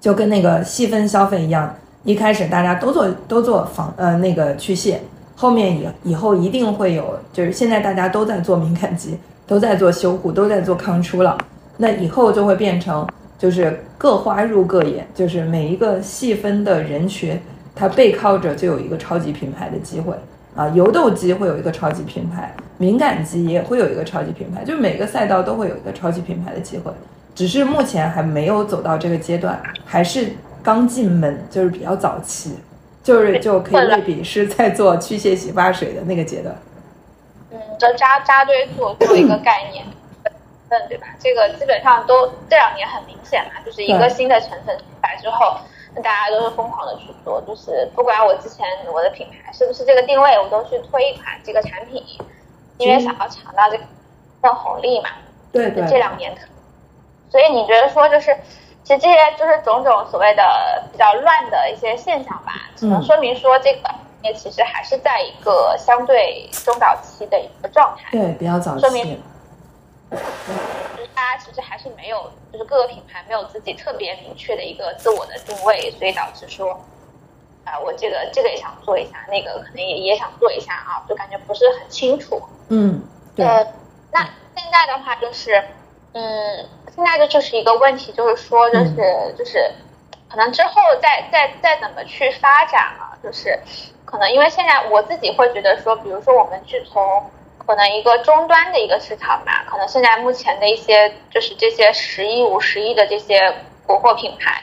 [0.00, 1.74] 就跟那个细分消费一样，
[2.06, 4.98] 一开始大家都做都做防呃那个去屑。
[5.34, 11.36] 后面以以后一定会有，就是现在大家都在做敏感肌，都在做修护，都在做抗初老，
[11.76, 13.06] 那以后就会变成
[13.38, 17.38] 就是各花入各眼，就是每一个细分的人群，
[17.74, 20.14] 它背靠着就有一个超级品牌的机会
[20.54, 26.90] 啊，油痘肌会有一个超级品牌，敏感肌也会有一个超级品牌，就每个赛道都会有一个超级品牌的机会，
[27.34, 30.30] 只是目前还没有走到这个阶段，还是
[30.66, 32.58] 刚进门，就是比较早期。
[33.06, 36.52] 就是就可以类比是在做去屑洗发水的那个阶段，
[37.52, 39.84] 嗯，就扎扎堆做做一个概念，
[40.24, 41.06] 嗯，对吧？
[41.20, 45.56] 这个基本上都这两年很明显嘛，就是一个新的成分出来之后，
[46.02, 52.02] 大家都是疯狂的去做，就是不管我之前我的品牌是不是这个定位，我都去推一款这个产品，
[52.78, 53.84] 因为想要抢到这个
[54.42, 55.10] 的红利嘛。
[55.52, 55.86] 对对。
[55.86, 56.34] 这两年，
[57.30, 58.36] 所以你觉得说就是，
[58.86, 63.90] 其实这些就是种种所谓的比较乱的一些现象吧，只能说明说这个
[64.22, 68.08] 也其实还是在一个相对中早期的一个状态。
[68.12, 69.18] 对，比较早期。
[70.08, 70.16] 就
[71.02, 76.80] 是大家其实还是没有，就是各个品牌没有自己特别明确的一个自我的定位，所以导致说，
[77.64, 82.40] 啊，我这个这个也想做一下，那个可能也也想做一下啊，就感觉不是很清楚。
[82.68, 83.02] 嗯，
[83.34, 83.44] 对。
[84.12, 84.22] 那
[84.54, 85.60] 现在的话就是，
[86.12, 89.70] 嗯，现在这就是一个问题，就是说，就是就是，
[90.28, 93.56] 可能之后再再再怎么去发展啊，就是
[94.04, 97.30] 可能因为现在我自己会觉得说，比如说我们去从。
[97.66, 103.52] 可能一个终端的一个市场吧，可能现在目前的一些就是这些十亿、五十亿的这些
[103.84, 104.62] 国货品牌，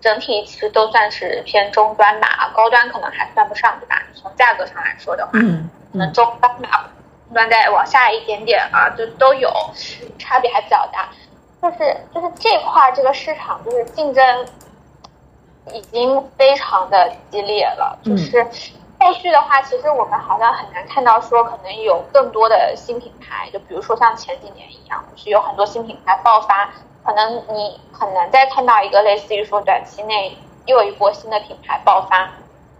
[0.00, 4.00] 整体其实都算是偏中端吧，高端可能还算不上，对吧？
[4.14, 6.88] 从价格上来说的话，嗯，可能中端吧，
[7.26, 9.52] 中端再往下一点点啊，就都有
[10.16, 11.08] 差别还比较大。
[11.64, 14.46] 就是就是这块这个市场就是竞争
[15.72, 18.46] 已经非常的激烈了，就是。
[19.00, 26.70] 后续的话，其实我们好像很难看到说可能有更多的新品牌，就比如说像前几年一样，就是有很多新品牌爆发，
[27.02, 32.30] 可能你很难再看到一个类似于说短期内又一波新的品牌爆发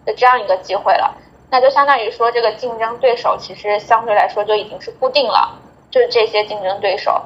[0.06, 1.14] 的这样一个机会了。
[1.50, 5.58] 那就相当于说这个竞争对手其实相对来说就已经是固定了，
[5.90, 7.22] 就是这些竞争对手。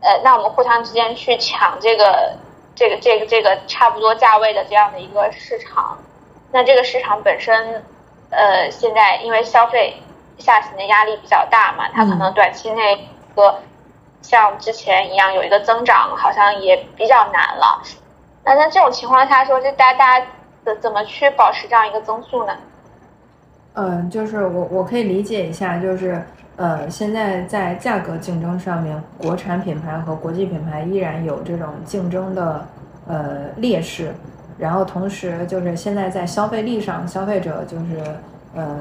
[0.00, 2.36] 呃，那我们互相之间去抢这个
[2.74, 5.98] 这个这个这个差不多价位的这样的一个市场，
[6.52, 7.82] 那这个市场本身。
[8.30, 9.96] 呃，现在因为消费
[10.36, 13.58] 下行的压力比较大嘛，它可能短期内和
[14.20, 17.82] 像之前一样有一个增长，好像也比较难了。
[18.44, 20.26] 那在这种情况下说，这大家大家
[20.62, 22.54] 怎怎么去保持这样一个增速呢？
[23.72, 26.22] 嗯，就是我我可以理解一下，就是
[26.58, 32.66] 呃，现在在价格竞争上面，国产品牌和国际品牌依然有这种竞争的
[33.06, 34.12] 呃劣势。
[34.58, 38.02] 然后同时就是现在在消费力上，消费者就是，
[38.56, 38.76] 呃，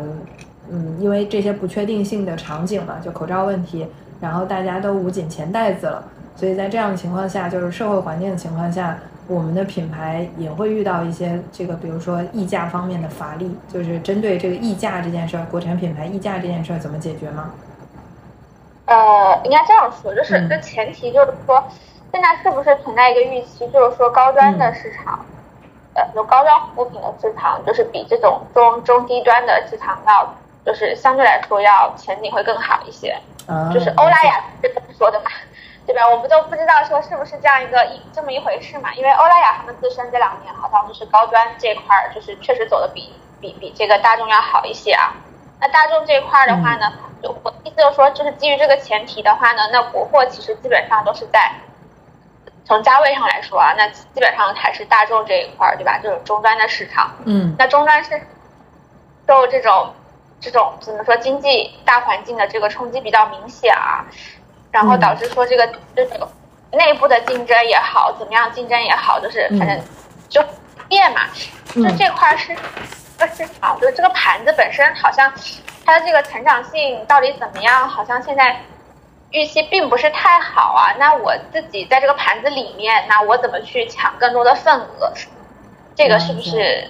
[0.71, 3.85] 嗯，因为这些不确定性的场景嘛，就口罩问题，
[4.19, 6.03] 然后大家都捂紧钱袋子了，
[6.35, 17.51] 所以在这样的情况下，就是社会环境的情况下，我们的品牌也会遇到一些这个，比如说溢价方面的乏力，就是针对这个溢价这件事儿，国产品牌溢价这件事儿怎么解决吗？
[18.87, 21.63] 呃，应该这样说，就是这前提就是说，
[22.11, 25.25] 现在是不是存在一个预期，就是说高端的市场。
[25.93, 30.31] 呃有高端护肤品的市场，就是比这种中中低端的市场要，
[30.63, 33.17] 就是相对来说要前景会更好一些。
[33.73, 35.31] 就是欧莱雅是这么说的嘛，
[35.87, 36.07] 对吧？
[36.07, 38.93] 我们都不知道说是不是这样一个一这么一回事嘛。
[38.93, 45.15] 因为欧莱雅他们自身这两年好像就是高端这块儿，就是确实走的比比比这个大众要好一些啊。
[45.59, 51.51] 那大众这一块的话呢，就我意思就是说，就是基于这个前提的话呢，那国货其实基本上都是在。
[52.65, 55.97] 从价位上来说啊，那基本上还是大众这一块，对吧？
[56.03, 57.15] 就是终端的市场。
[57.23, 57.55] 嗯。
[57.57, 58.21] 那终端是
[59.25, 59.93] 受这种
[60.41, 64.05] 这种怎么说经济大环境的这个冲击比较明显啊，
[64.69, 65.65] 然后导致说这个
[65.95, 66.29] 这个
[66.71, 69.81] 内部的竞争也好，怎么样竞争也好，就是反正
[70.27, 70.43] 就
[70.89, 71.21] 变嘛。
[71.73, 72.61] 就这块是这
[73.17, 75.31] 个市场，就是这个盘子本身好像
[75.85, 77.87] 它的这个成长性到底怎么样？
[77.87, 78.57] 好像现在。
[79.31, 85.11] 预期并不是太好啊，那我自己在这个盘子里面，那我怎么去抢更多的份额？
[85.93, 86.87] 这个是不是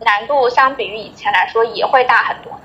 [0.00, 2.58] 难度相比于以前来说也会大很多呢？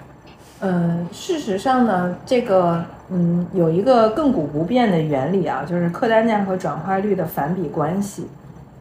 [0.62, 8.28] 嗯，事实上呢，这个嗯有一个亘古不变的原理啊，就是客单价和转化率的反比关系，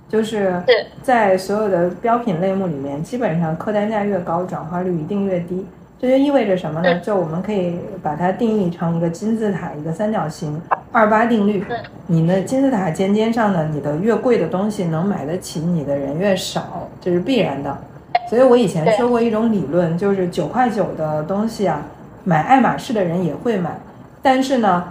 [0.09, 0.63] 就是
[1.03, 5.67] 在所有的标品类目里面，基本上客单价越高，转化率一定越低。
[5.99, 7.01] 这就意味着什么呢？
[7.01, 10.61] 就我们可以把它定义成一个金字塔，一个三角形，
[10.93, 11.65] 二八定律。
[12.07, 17.77] 你的金字塔尖尖上呢，你的越贵的东西能买得起你的人越少，这是必然的。
[18.29, 21.81] 所以我以前说过一种理论，就是九块九的东西啊，
[22.25, 23.71] 买爱马仕的人也会买，
[24.21, 24.85] 但是呢，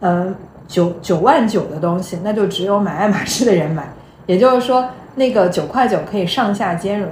[0.00, 0.32] 嗯，
[0.68, 3.88] 九九万九的东西，那就只有买爱马仕的人买。
[4.26, 7.10] 也就是说，那个九块九可以上下兼容。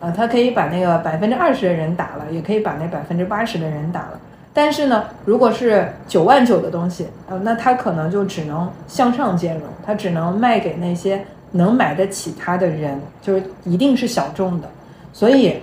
[0.00, 4.18] 呃，他可以把那个百分之二十的人打了，也可以把那百分之八十的人打了。
[4.52, 14.68] 但是呢，如果是九万九的东西，呃，那他可能就只能向上兼容，他只能卖给那些能买得起它的人，就是一定是小众的。
[15.12, 15.56] 所以，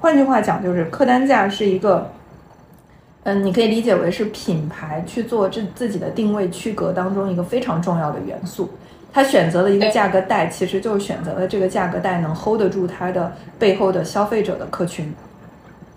[0.00, 2.10] 换句话讲，就是客单价是一个，
[3.24, 8.70] 嗯，你可以理解为是品牌去做这自己的定位区隔当中一个非常重要的元素。
[9.12, 15.12] 他选择了一个价格带，其实就是选择了这个价格带能 hold 得住它的背后的消费者的客群。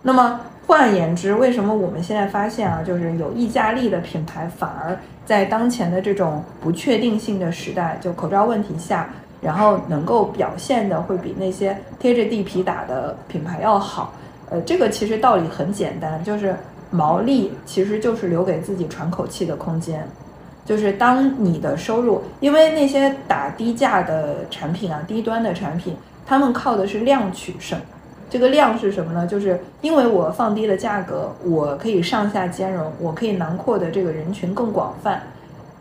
[0.02, 9.10] 那么换言之，为什么我们现在发现啊，就是有溢价力的品牌反而在当前的这种不确定性的时代，就口罩问题下，
[9.42, 14.14] 然后能够表现的会比那些贴着地皮打的品牌要好？
[14.50, 16.56] 呃，这个其实道理很简单，就是
[16.92, 20.08] 毛利其实就是留给自己喘口气的空间。
[20.66, 27.80] 就是当你的收入，因为那些打低价的产品啊，低端的产品，他们靠的是量取胜。
[28.28, 29.28] 这个量是什么呢？
[29.28, 35.22] 就是因为我放低了价格，我可以上下兼容，我可以囊括的这个人群更广泛。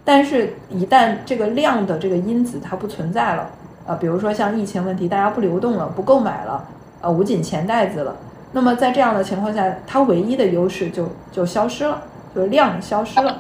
[0.05, 3.51] 但是，一旦这个量的这个因子它不存在了，
[3.87, 6.63] 啊，比如说像疫情问题，大家不流动了，不购买了，
[7.01, 8.15] 啊，捂紧钱袋子了，
[8.53, 12.03] 那么在这样的情况下，它唯一的优势就就消失了，
[12.35, 13.39] 就量消失了。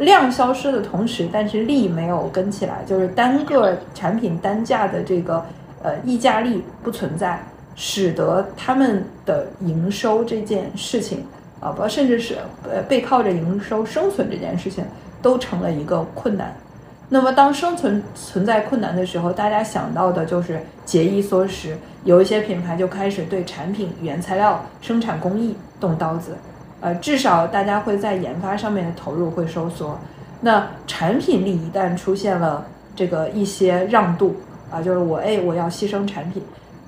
[0.00, 5.44] 量消失的同时，但是利没有跟起来，就是单个产品单价的这个
[5.82, 7.38] 呃溢价力不存在，
[7.76, 11.22] 使得他们的营收这件事情
[11.60, 14.82] 啊，不甚至是呃背靠着营收生存这件事情
[15.20, 16.50] 都成了一个困难。
[17.12, 26.36] 那么当生存存在困难的时候，大家想到的就是节衣缩食，有一些品牌就开始对产品原材料生产工艺动刀子。
[26.80, 29.98] 呃，至少大家会在研发上面的投入会收缩，
[30.40, 32.64] 那产品力一旦出现了
[32.96, 34.34] 这个一些让渡
[34.70, 36.42] 啊，就是我哎我要牺牲产品，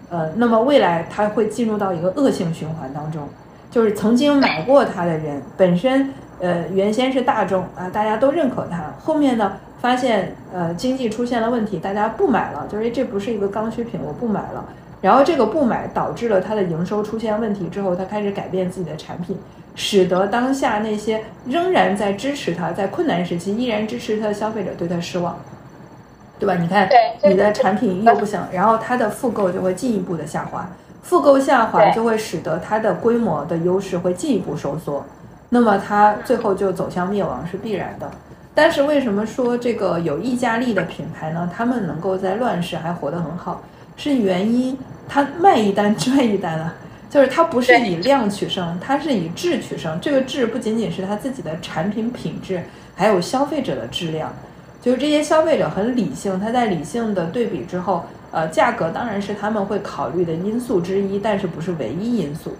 [0.08, 3.28] 呃，那么未来它会进入到一个恶性循环当中，
[3.70, 6.08] 就是曾经买过它的人本身
[6.40, 14.64] 呃原先是大众啊，大家都认可它，后面呢发现呃经济出现了问题，大家不买了，就是这不是一个刚需品，我不买了，
[15.02, 19.36] 然后这个不买导致了它的营收出现问题之后，它开始改变自己的产品。
[19.74, 25.38] 使得当下那些仍然在支持他，在困难时期依然支持他的消费者对他失望，
[26.38, 26.54] 对吧？
[26.56, 26.88] 你看，
[27.24, 30.68] 你的产品又不行，然后它的复购就会进一步的下滑，
[31.02, 35.04] 复购下滑就会使得它的规模的优势会进一步收缩，
[35.48, 38.10] 那么它最后就走向灭亡是必然的。
[38.54, 41.50] 但是为什么说这个有溢价力的品牌呢？
[41.56, 43.62] 他们能够在乱世还活得很好，
[43.96, 44.76] 是原因，
[45.08, 46.74] 他卖一单 赚一单啊。
[47.12, 50.00] 就是它不是以量取胜，它是以质取胜。
[50.00, 52.62] 这个质不仅仅是它自己的产品品质，
[52.96, 54.32] 还有消费者的质量。
[54.80, 62.56] 就是这些消费者很理性，他在理性的对比之后，呃，价格当然是他们会考虑的因素之一，但是不是唯一因素。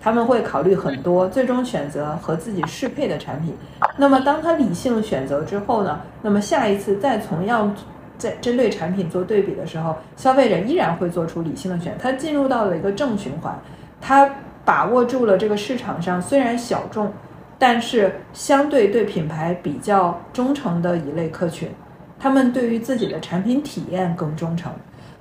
[0.00, 3.52] 他们会考虑很多，最终选择和自己适配的产品。
[3.96, 6.00] 那么当他理性选择之后呢？
[6.22, 7.74] 那么下一次再同样
[8.16, 13.58] 在针对产品做对比的时候，消费者依然会做出理性的选，他进入到了一个正循环。
[14.00, 14.30] 他
[14.64, 17.12] 把握住了这个市场上虽然小众，
[17.58, 21.68] 但是相对对品牌比较忠诚的一类客群，
[22.18, 24.72] 他们对于自己的产品体验更忠诚。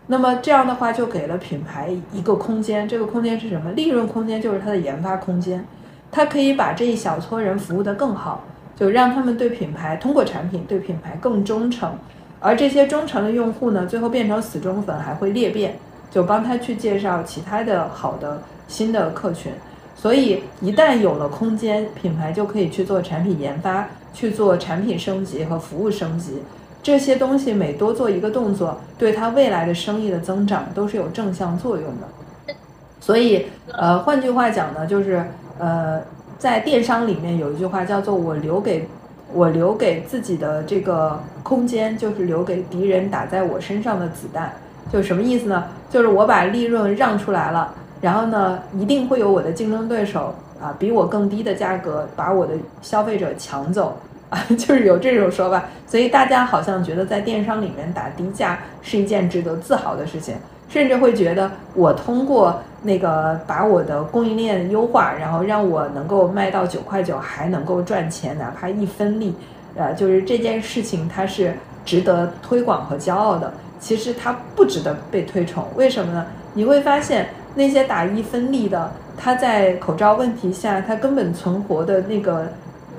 [0.08, 3.72] 那么这样的话就给了品牌一个空间，这个空间是什么？
[3.74, 5.64] 利润空间就是它的研发空间，
[6.12, 8.44] 它可以把这一小撮人服务得更好，
[8.76, 11.92] 就让他们对品牌通过产品对品牌更忠诚。
[12.40, 15.78] 而这些忠诚的用户呢，最后变成死忠粉，还会裂变，
[16.10, 18.42] 就帮他去介绍其他的好的。
[18.70, 19.52] 新的客群，
[19.98, 26.42] 所以一旦有了空间，品牌就可以去做产品研发，去做产品升级和服务升级。
[26.82, 32.54] 这些东西每多做一个动作，对它未来的生意的增长都是有正向作用的。
[33.02, 35.26] 所以，呃，换句话讲呢，就是
[35.58, 36.02] 呃，
[36.38, 38.88] 在电商里面有一句话叫做“我留给
[39.34, 44.54] 我留给自己的这个空间，就是留给敌人打在我身上的子弹”。
[44.92, 45.66] 就什么意思呢？
[45.90, 47.74] 就是我把利润让出来了。
[48.02, 53.98] 然后呢，一定会有我的竞争对手啊，比我更低的价格把我的消费者抢走
[54.30, 55.66] 啊， 就是有这种说法。
[55.86, 60.36] 所以大家好像觉得在电商里面打低价是一件值得自豪的事情，
[60.70, 69.36] 甚至会觉得我通过那个把我的供应链优化，然后让我能够卖到九块九还能够赚钱，哪怕一分利，
[69.76, 73.52] 呃，就是这件事情它是值得推广和骄傲的。
[73.78, 76.26] 其实它不值得被推崇，为什么呢？
[76.54, 77.28] 你会发现。
[77.56, 82.48] 那些打一分利的，他在口罩问题下，他根本存活的那个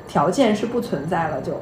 [0.07, 1.61] 条件是不存在了，就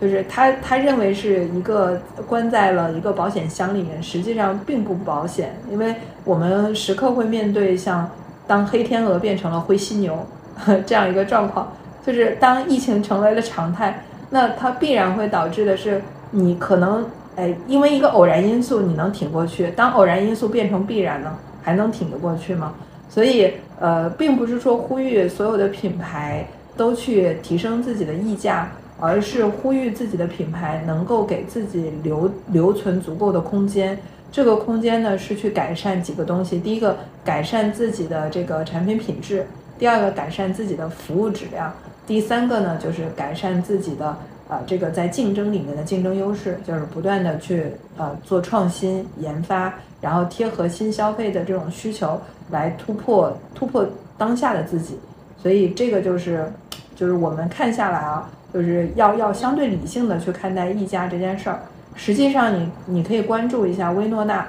[0.00, 5.94] 就是他他认为是一个关在了一个保险箱里面，实际上并不保险，因为
[6.24, 8.08] 我们时刻会面对像
[8.46, 10.16] 当黑天鹅变成了灰犀牛
[10.86, 11.72] 这样一个状况，
[12.06, 16.00] 就是当疫情成为了常态，那它必然会导致的是
[16.30, 17.04] 你可能
[17.36, 21.36] 哎，因为一个偶然因素你能挺过去，当偶然因素变成必然呢？
[21.62, 22.74] 还能挺得过去吗？
[23.08, 26.46] 所以，呃，并不是说呼吁所有的品牌
[26.76, 33.98] 都去提升自己的溢价，而是呼吁自己的品牌能够给自己留留存足够的空间。
[34.30, 39.46] 这个空间呢是去改善几个东西，第一个改善自己的这个产品品质，
[39.78, 41.72] 第二个改善自己的服务质量，
[42.06, 44.14] 第三个呢就是改善自己的
[44.48, 52.20] 呃这个在竞争里面的竞争优势，就是不断的去呃做创新研发，然后贴合新消费的这种需求
[52.50, 53.86] 来突破突破
[54.16, 54.98] 当下的自己。
[55.40, 56.50] 所以这个就是
[56.96, 61.60] 就是我们看下来啊，就是要要相对理性的去看待溢价这件事儿。
[61.94, 64.46] 实际上，你你可以关注一下薇诺娜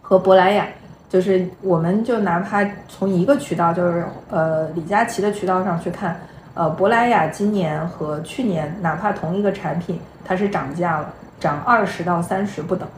[0.00, 0.66] 和珀莱雅，
[1.08, 6.20] 就是我们就哪怕从一个渠道，就是呃李佳琦的渠道上去看，
[6.54, 12.88] 呃珀莱雅今年和去年，哪怕同一个产品，它是涨价了，涨二十到三十不等，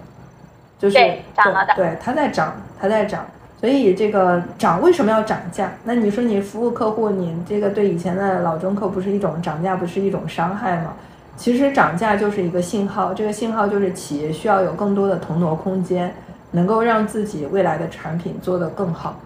[0.79, 0.97] 就是
[1.35, 3.27] 涨了的，对，它在涨，它在涨，
[3.61, 5.71] 所以这个涨为什么要涨价？
[5.85, 10.95] 那你说你服务客户，你这个对以前的老中客不是一种涨价，不是一种伤害吗？
[11.37, 16.15] 其实涨价就是一个信号，这个信号就是企业需要有更多的腾挪空间，
[16.51, 19.17] 能够让自己未来的产品做得更好。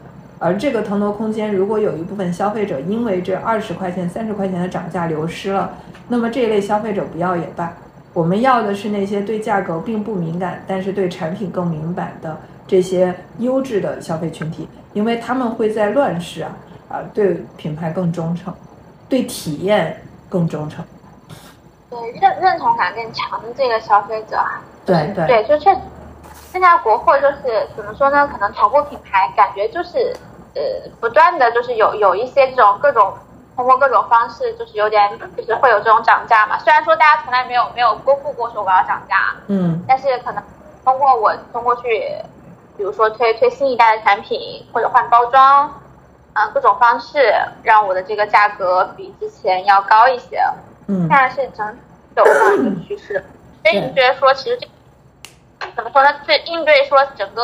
[0.44, 5.74] 而这个腾挪空间，如果有一部分消费者因为这二十块钱、三十块钱的涨价流失了，
[6.06, 7.72] 那么这一类消费者不要也罢。
[8.12, 16.54] 我们要的是那些对价格并不敏感，但是对产品更敏感的这些优质的消费群体，因为他们会在乱世啊
[16.90, 18.52] 啊对品牌更忠诚，
[19.08, 20.84] 对体验更忠诚。
[21.88, 24.36] 对认认同感更强的这个消费者，
[24.84, 25.80] 对对对，就确实，
[26.52, 28.28] 现在国货就是怎么说呢？
[28.28, 30.14] 可能头部品牌感觉就是
[30.54, 30.62] 呃，
[31.00, 33.12] 不断的就是有有一些这种各种
[33.56, 36.58] 通过各种方式，就是有点就是会有这种涨价嘛。
[36.58, 40.42] 虽然说大家从来没有没有公布过说我要涨价，嗯，但是可能
[40.84, 42.16] 通过我通过去，
[42.76, 45.72] 比如说推推新一代的产品或者换包装，
[46.32, 47.32] 啊，各种方式
[47.62, 50.42] 让我的这个价格比之前要高一些。
[50.86, 51.78] 嗯，现在是整
[52.14, 53.24] 走向一个趋势，
[53.62, 54.68] 所以你觉得说，其实这
[55.74, 56.10] 怎么说呢？
[56.26, 57.42] 对应对说整个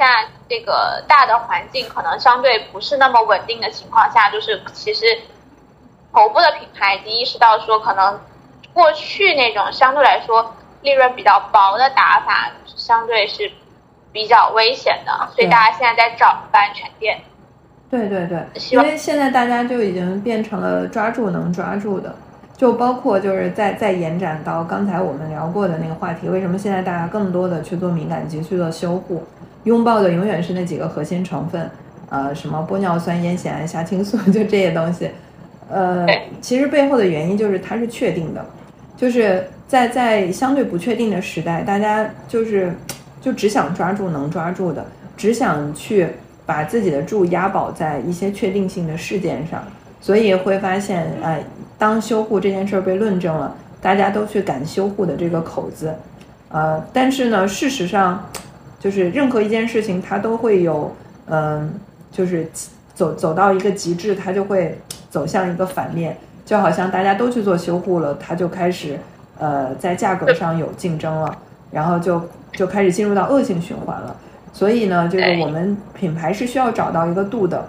[0.00, 5.04] 现在这个大的环境可能相对不是那么稳定的情况下，就是其实
[6.10, 8.18] 头部的品牌已经意识到说，可能
[8.72, 13.52] 过去那种相对来说利润比较薄的打法，相对是
[14.10, 17.20] 比较危险的，所以大家现在在找安全店。
[17.90, 18.38] 对对对，
[18.70, 22.16] 因为现在大家就已经变成了抓住能抓住的。
[22.56, 29.26] 就包括就是在在延展到刚才我们聊过的那个话题，为什么现在大家更多的去做敏感肌去做修护，
[29.64, 31.70] 拥抱的永远是那几个核心成分，
[32.08, 35.10] 呃，什么玻尿酸、烟酰胺、虾青素， 就这些东西，
[35.70, 36.06] 呃，
[36.40, 38.44] 其实背后的原因就是它是确定的，
[38.96, 42.72] 就是在在相对不确定的时代，大家就是
[43.20, 44.84] 就只想抓住能抓住的，
[45.16, 46.06] 只想去
[46.46, 49.62] 把自己的注押宝在一些确定性的事件上，
[50.00, 51.38] 所以会发现，呃。
[51.80, 55.94] 当修护这件事儿被论证了，大家都去赶修护的这个口子，
[56.50, 58.22] 呃，但是呢，事实上，
[58.80, 60.92] 就是任何一件事情它都会有，
[61.26, 61.72] 嗯，
[62.10, 62.50] 就是
[62.94, 64.76] 走走到一个极致，它就会
[65.08, 68.98] 走向一个反面，就好像大家都去做修护了，它就开始，
[69.38, 71.38] 呃，在价格上有竞争了，
[71.70, 72.20] 然后就
[72.52, 74.16] 就开始进入到恶性循环了。
[74.52, 77.68] 所以呢，就是我们品牌是需要找到一个度的，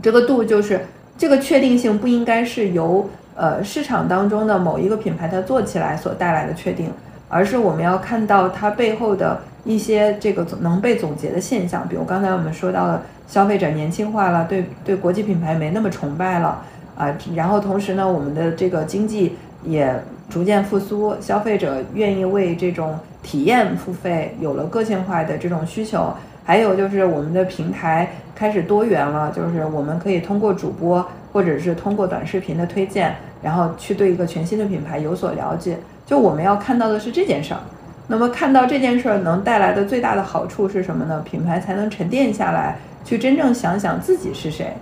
[0.00, 0.80] 这个度就是
[1.16, 3.08] 这个确定性不应该是由。
[3.40, 6.90] 呃，市场当中的某一个品牌它做起来所带来的确定，
[7.28, 16.62] 而是我们要看到它背后的一些这个总能被总结的现象，比如刚才我们说到的消费者年轻化了，对对国际品牌没那么崇拜了
[16.96, 19.94] 啊，然后同时呢，我们的这个经济也
[20.28, 26.12] 逐渐复苏，消费者愿意为这种体验付费，有了个性化的这种需求，
[26.44, 33.14] 还有就是我们的平台开始多元了，就是我们可以通过主播或者是通过短视频的推荐。
[33.40, 37.60] 然后去对一个全新的品牌有所了解，就我们要看到的是这件事儿。
[38.08, 41.22] 那么看到这件事儿能带来的最大的好处是什么呢？
[41.24, 44.72] 品牌才能沉淀下来，去真正想想自己是谁。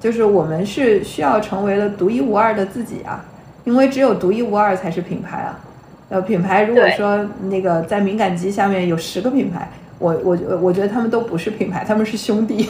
[0.00, 3.24] 就是我们是需要成为了独一无二的自己啊，
[3.64, 5.58] 因为只有独一无二才是品牌啊。
[6.10, 12.68] 呃，品牌如果说那个在敏感肌下面有十个品牌，我我我觉得他们都不是品牌，他们是兄弟，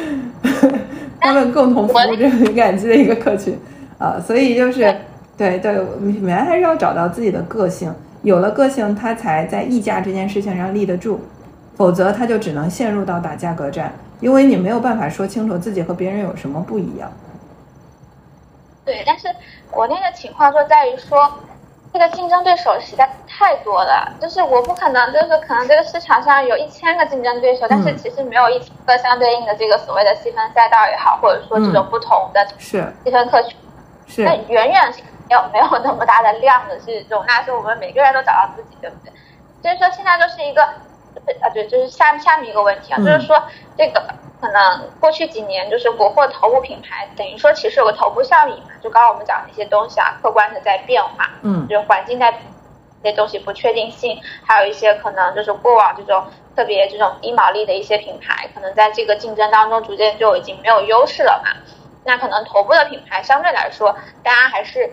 [1.20, 3.56] 他们共同服务这个敏感肌的一个客群。
[3.98, 4.94] 啊，所以就是，
[5.38, 5.74] 对对，
[6.12, 7.90] 品牌还是要找到自己的个性，
[8.22, 11.20] 有了个性，他才在溢价这件事情上立得住，
[11.76, 17.12] 否则他就只能陷入到打价格战，因为你没有办法说清楚自己和别人有什么不一样。
[18.84, 19.28] 对，但是
[19.70, 21.28] 国内的情况就在于说，
[21.92, 33.56] 这个竞争对手实在太多了，就是我不可能，就是可能这个市场上有一千个竞争对手，但是其实没有一个相对应的这个所谓的细分赛道也好，或者说这种不同的是细分客群。
[34.06, 34.92] 是，那远远
[35.28, 39.12] 没有没有那么大的量的去容纳，是我们每个人都找到自己，对不对？
[39.62, 43.42] 所以说现在就是一个，啊对，就是下下面一个问题啊，就是说
[43.76, 44.00] 这个
[44.40, 52.32] 可能过去几年就是国货头部品牌，等于说其实有个头部效应嘛，就刚刚我们讲的一些东西啊，客观的在变化，嗯，就是环境在
[53.02, 56.24] 那些东西不确定性，还有一些可能就是过往这种
[56.54, 61.50] 特别这种低毛利的一些品牌，可能在这个竞争当中逐渐就已经没有优势了嘛。
[62.04, 64.88] 那可能头部的品牌相对来说，大家还是。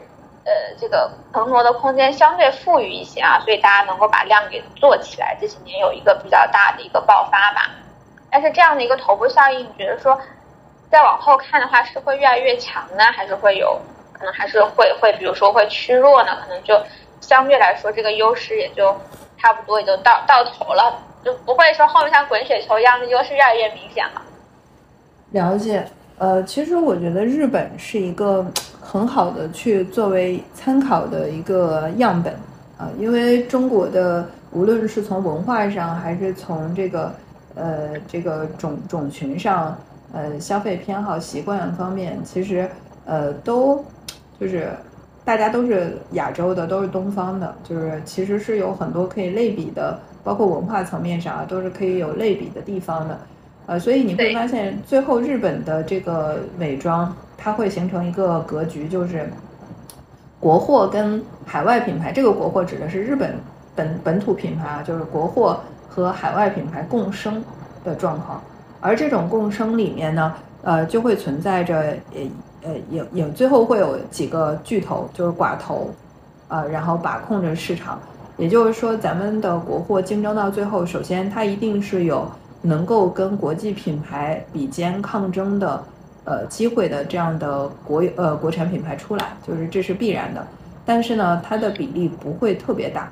[0.45, 5.37] 呃，这个腾挪的空间相对富裕一些啊，所以大家能够把量给做起来。
[5.39, 7.71] 这几年有一个比较大的一个爆发吧，
[8.29, 10.19] 但是这样的一个头部效应，你觉得说
[10.91, 13.79] 再往后看的话，是会越来越强呢，还是会有
[14.11, 16.37] 可能还是会会，比如说会趋弱呢？
[16.41, 16.77] 可能就
[17.21, 18.93] 相对来说，这个优势也就
[19.37, 24.21] 差不多也就到到头了，就不会说后面像滚雪球一样的优势越来越明显了。
[25.31, 25.87] 了解。
[26.19, 28.45] 呃，其实我觉得日本是一个
[28.83, 32.33] 很好的去作为参考的一个样本
[32.77, 37.11] 啊，因为中国的无论是从文化上还是从这个
[37.55, 39.75] 呃这个种种群上，
[40.11, 42.69] 呃消费偏好习惯方面，其实
[43.05, 43.83] 呃都
[44.39, 44.69] 就是
[45.23, 53.17] 大家都是亚洲的，都是东方的，就是其实是有很多可以类比的，包括文化层面上啊，都是可以有类比的地方的。
[53.65, 59.29] 呃，所以你会发现，最后日本的这个美妆，它会形成一个格局，就是
[60.39, 62.09] 国货跟海外品牌。
[62.09, 63.35] 这个国货指的是日本
[63.75, 67.43] 本本土品牌啊，就是国货和海外品牌共生
[67.83, 68.41] 的状况。
[68.79, 71.75] 而这种共生里面呢，呃，就会存在着，
[72.13, 72.21] 呃
[72.63, 75.89] 呃，有有最后会有几个巨头，就是寡头，
[76.47, 77.99] 呃，然后把控着市场。
[78.37, 82.25] 也就是说，咱们的国货竞争到最后，首先它一定是有。
[82.65, 85.83] 能够跟国际品牌比肩抗争的，
[86.25, 90.45] 呃，机会的这样的国呃国产品牌出来，就是这是必然的。
[90.85, 93.11] 但是呢，它的比例不会特别大，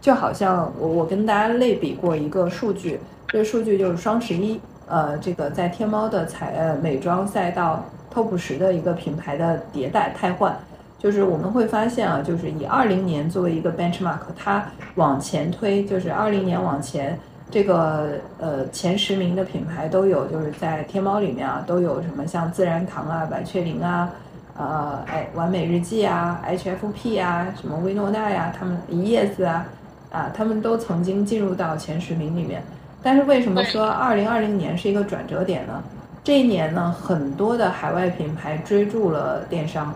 [0.00, 7.84] 就好像我我跟大家类比过一个数据，这个数据就是双十一，呃，这个在天猫的彩呃美妆赛道
[8.14, 10.56] TOP 十的一个品牌的迭代汰换，
[10.98, 17.18] 就是我们会发现啊，就是以二零年作为一个 benchmark，它往前推，就是二零年往前。
[17.52, 24.08] 这个呃前十名的品牌都有，就是在天猫里面啊，都有什么像自然堂啊、百雀羚啊、
[24.56, 29.66] 呃哎完美日记啊、HFP 啊、什么薇诺娜呀，他们一叶子啊
[30.10, 32.62] 啊，他们都曾经进入到前十名里面。
[33.02, 35.82] 但是为什么说二零二零年是一个转折点呢？
[36.24, 39.92] 这一年呢，很多的海外品牌追逐了电商，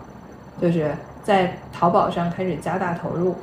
[0.61, 0.91] 就是
[1.23, 3.35] 在淘宝上开始加大投入。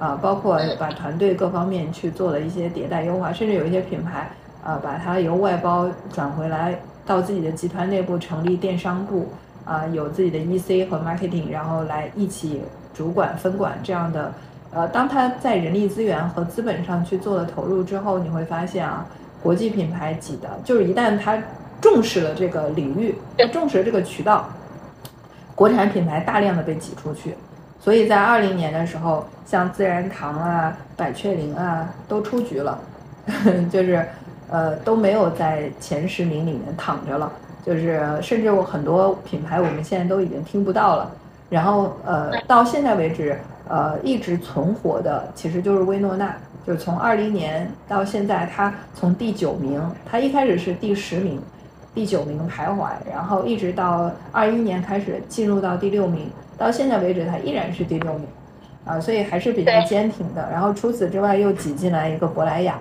[0.00, 4.30] 啊，包括把团队各方面去做了一些迭代优化，甚至有一些品牌，
[4.64, 6.74] 啊，把它由外包转回来
[7.04, 9.28] 到自己的集团内部成立电商部，
[9.66, 12.62] 啊，有自己的 EC 和 marketing，然后来一起
[12.94, 14.32] 主管分管这样的。
[14.72, 19.04] 呃，当他在人力资源和资本上去做了投入之后，你会发现啊，
[19.42, 21.36] 国际品牌挤的，就是一旦他
[21.78, 23.14] 重视了这个领域，
[23.52, 24.48] 重视了这个渠道，
[25.54, 27.34] 国产品牌大量的被挤出去。
[27.80, 32.78] 所以在二零年的时候，像自然堂啊、百雀羚啊都出局了，
[33.72, 34.06] 就是，
[34.50, 37.32] 呃，都没有在前十名里面躺着了。
[37.64, 41.10] 就是甚至我很多品牌，我们现在都已经听不到了。
[41.48, 46.34] 然后，呃，到现在为止，呃，一直存活的其实就是薇诺娜。
[46.66, 51.40] 就是从二零年到现在，它从第九名，它一开始是第十名，
[51.94, 56.30] 第九名徘徊，然后一直到二一年开始进入到第六名。
[56.60, 58.26] 到现在为止，它依然是第六名，
[58.84, 60.46] 啊，所以还是比较坚挺的。
[60.52, 62.78] 然后除此之外，又挤进来一个珀莱雅，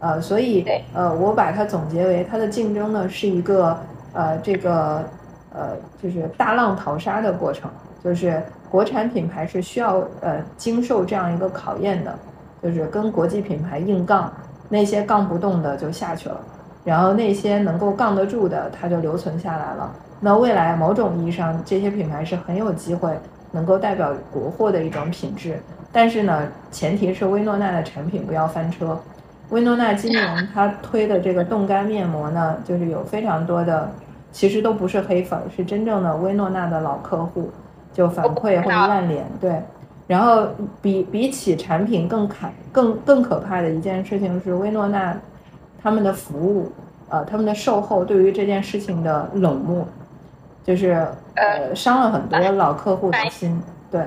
[0.00, 0.64] 呃，所以
[0.94, 3.78] 呃，我把它总结为它的竞争呢是一个
[4.14, 5.04] 呃这个
[5.52, 7.70] 呃就是大浪淘沙的过程，
[8.02, 12.18] 就是国产品牌是需要呃经受这样一个考验的，
[12.62, 14.32] 就是跟国际品牌硬杠，
[14.70, 16.40] 那些杠不动的就下去了，
[16.82, 19.92] 然后那些能够杠得住的，它就留存下来了。
[20.20, 23.16] 那未来某种意义上，这些品牌是很有机会
[23.52, 25.60] 能够代表国货的一种品质，
[25.92, 28.98] 但是呢，前提是薇诺娜的产品不要翻车。
[29.50, 33.88] 薇诺娜今年 它推的这个冻干面膜呢，就是有非常多的，
[34.32, 37.50] 其实都不是黑粉，是真正的薇诺娜的老客户，
[37.92, 39.24] 就反馈会烂脸。
[39.40, 39.62] 对，
[40.06, 40.48] 然后
[40.82, 45.16] 比比起产品更可更更可怕的一件事情是薇诺娜
[45.80, 46.70] 他们的服务，
[47.08, 49.86] 呃，他们的售后对于这件事情的冷漠。
[50.68, 50.90] 就是
[51.34, 53.58] 呃伤了很多老客户的心，
[53.90, 54.02] 对，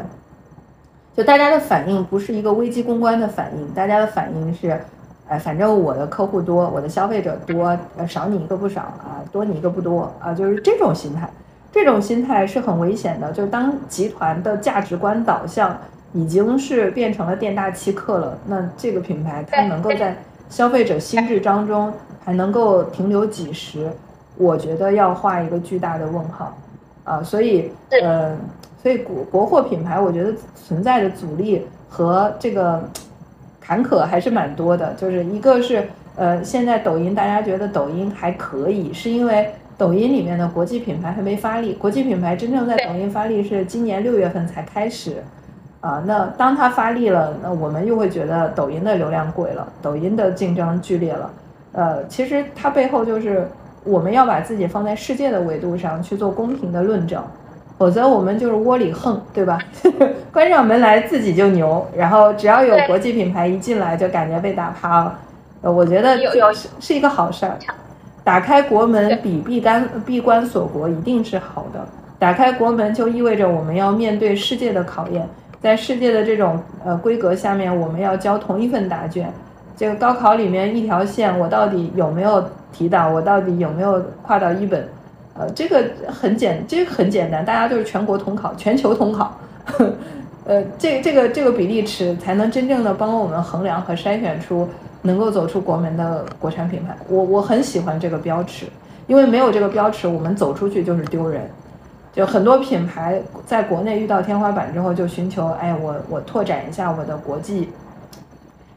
[1.17, 4.79] 就大家的反应不是一个危机公关的反应，大家的反应是，
[5.27, 11.27] 哎，反正我的客户多，我的消费者多，呃少你一个不少啊，多你一个不多啊，就是这种心态。
[11.71, 13.31] 这种心态是很危险的。
[13.31, 15.75] 就是当集团的价值观导向
[16.13, 20.15] 已经是变成了店大欺客了，那这个品牌它能够在
[20.47, 21.91] 消费者心智当中
[22.23, 23.91] 还能够停留几时，
[24.37, 26.57] 我觉得要画一个巨大的问号
[27.03, 27.23] 啊。
[27.23, 27.71] 所以，
[28.01, 28.35] 呃，
[28.81, 32.83] 所以国国货品牌，我觉得存在的阻力和这个
[33.59, 34.93] 坎坷还是蛮多的。
[34.95, 39.51] 就是一个是，呃，现在抖音大家觉得抖音还可以，是因为。
[39.77, 45.23] 抖音里面的国际品牌还没发力，国际品牌真正在抖音发力是今年六月份才开始，
[45.79, 51.33] 啊，那当它发力了，那我们又会觉得抖音的流量贵了，抖音的竞争剧烈了，
[51.71, 53.47] 呃，其实它背后就是
[53.83, 57.23] 我们要把自己放在世界的维度上去做公平的论证，
[57.77, 59.59] 否则我们就是窝里横，对吧？
[60.31, 65.19] 关上门来自己就牛，然后只要有国际品牌一进来就感觉被打趴了，
[65.61, 66.17] 呃，我觉得
[66.53, 67.57] 是是一个好事儿。
[68.23, 71.83] 打开国门比闭关闭关锁国一定是好的。
[72.19, 75.27] 打开国门就意味着我们要面对世界的考验，
[75.59, 79.33] 在世界的这种呃规格下面，我们要交同一份答卷。
[79.75, 83.09] 这个高考里面一条线，我到底有没有提到？
[83.09, 84.87] 我到底有没有跨到一本？
[85.33, 89.37] 呃，这个很简，这个很简单，大家都是全国统考、 全球统考。
[90.45, 94.67] 呃，这这个这个比例尺才能真正的帮我们衡量和筛选出。
[95.03, 98.67] 能够走出国门的国产品牌，我我很喜欢这个标尺，
[99.07, 101.41] 因为没有这个标尺，我们走出去就是丢人。
[102.13, 107.69] 就很多品牌在国内遇到天花板之后，就寻求，哎，我我拓展一下我的国际，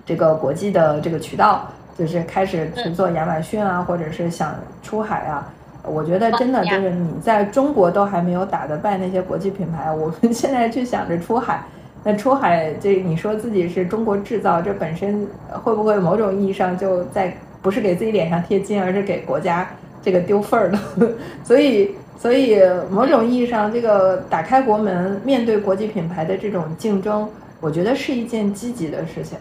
[0.06, 5.50] 这个国际的这个渠道，就是开始去做亚马逊啊，或者是想出海啊。
[5.86, 11.62] 我觉得真的就是你在中国都还没有打得败那些国际品牌，我们现在去想着出海。
[12.02, 19.66] 那出海这你说自己是中国制造，这本身会不会某种意义上就在不是给自己脸上贴金，而是给国家
[20.02, 20.78] 这个丢份儿的？
[21.44, 27.28] 所以，所以某种意义上，这个打开国门，面对国际品牌的这种竞争，
[27.60, 29.38] 我觉得是一件积极的事情。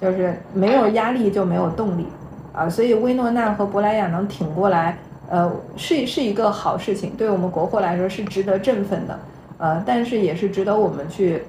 [0.00, 2.06] 就是没有压力就没有动力
[2.52, 9.18] 啊，所以薇诺娜和珀莱雅能挺过来，呃，是是一个好事情，对我们国货来说是值得振奋的。
[9.58, 11.42] 呃，但是也是值得我们去，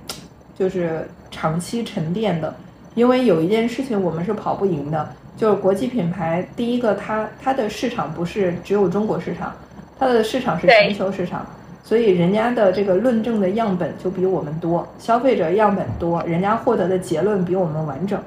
[0.57, 2.55] 就是长期沉淀的，
[2.95, 9.51] 因为有一件事情我们是跑不赢的，就是国际品牌，第一个它它的市场不是只有中国市场，
[9.99, 11.45] 它的市场是全球市场，
[11.83, 18.17] 所以人家的这个论证的样本就比我们多，消费者样本多，人家获得的结论比我们完整。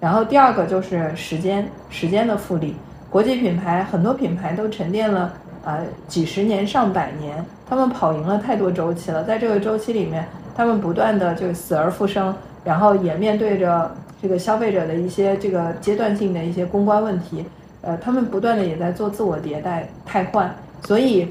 [0.00, 2.74] 然后第二个就是时间，时间的复利，
[3.10, 5.32] 国际品牌很多品牌都沉淀了。
[5.62, 9.22] 呃，几十年、上百年，他们跑赢了太多周期了。
[9.24, 10.26] 在这个周期里面，
[10.56, 12.34] 他们不断的就死而复生，
[12.64, 17.44] 然后也面对着这个消费者的一些这个阶段性的一些公关问题。
[17.82, 20.50] 呃，他们不断的也在做自我迭代、汰换。
[20.82, 21.28] 所以，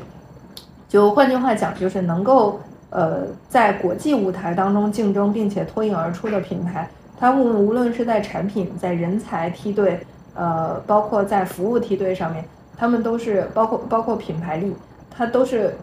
[0.87, 2.59] 就换句话讲，就是能够
[2.91, 6.87] 呃在国际舞台当中竞争并且脱颖而出的品牌，
[7.19, 9.99] 他们无论是在产品、在人才梯队，
[10.33, 12.45] 呃，包括在服务梯队上面。
[12.77, 14.73] 他们都是包括包括品牌力，
[15.11, 15.75] 它都是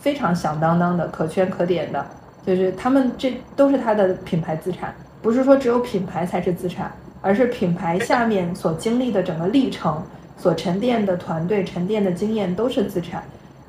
[0.00, 2.04] 非常响当当的、可圈可点的。
[2.44, 10.02] 就是他们这都是他的品牌资产，不是说只有品牌才是资产，而是品牌下面所经历的整个历程、
[10.36, 13.22] 所沉淀的团队、沉淀的经验都是资产。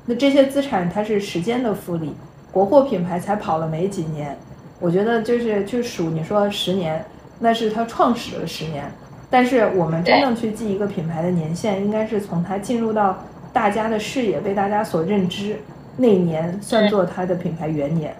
[0.04, 2.16] 那这些资产它是时间的复利，
[2.50, 4.36] 国货品牌才跑了没几年，
[4.82, 7.04] 我觉得就是去数你说十年，
[7.38, 8.84] 那是它创始的十年。
[9.30, 13.16] 但是我们真正去记一个品牌的年限，应该是从它进入到
[13.52, 15.56] 大家的视野、被大家所认知
[15.96, 18.14] 那年算作它的品牌元年，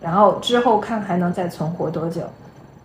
[0.00, 2.22] 然后之后看还能再存活多久。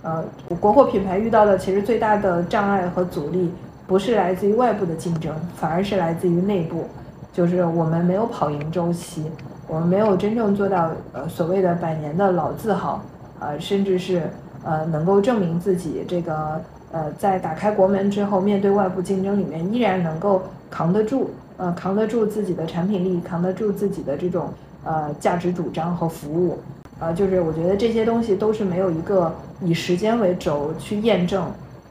[0.04, 0.24] 呃，
[0.60, 3.52] 国货品牌遇到的其实最大的障碍和阻力，
[3.88, 6.86] 不是来自于外部的竞争，反而是来自于内部，
[7.32, 9.32] 就是我们没有跑赢周期，
[9.68, 13.02] 我们没有真正做到呃所谓的百年的老字号，
[13.44, 14.24] 呃，甚至是
[14.64, 16.62] 呃能够证明自己这个。
[16.96, 26.60] 呃，在打开国门之后，面对外部竞争里面，依然能够扛得住，呃，扛得住自己的产品力，扛得住自己的这种呃价值主张和服务，
[27.00, 31.44] 啊，就是我觉得这些东西都是没有一个以时间为轴去验证，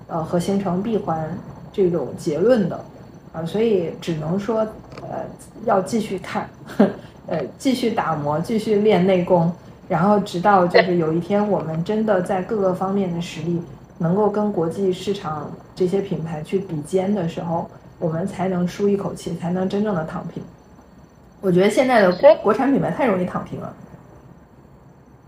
[0.07, 1.37] 呃，和形成闭环
[1.73, 2.85] 这种结论的，
[3.33, 4.59] 啊，所以只能说，
[5.01, 5.25] 呃，
[5.65, 6.49] 要继续看，
[7.27, 9.51] 呃，继续打磨，继续练内功，
[9.93, 13.62] 然后直到就是有一天我们真的在各个方面的实力。
[13.99, 17.70] 能够跟国际市场这些品牌去比肩的时候，
[18.01, 20.43] 我们才能舒一口气，才能真正的躺平。
[21.40, 22.11] 我觉得现在的
[22.43, 23.72] 国产品牌太容易躺平了，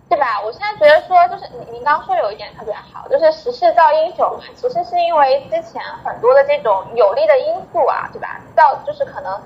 [0.08, 0.42] 对吧？
[0.44, 8.40] 我现在觉得说，就是您您刚说有一点特别好，就是时势造英雄，其实是因为之前很多的这种有利的因素啊，对吧？
[8.56, 9.40] 造就是可能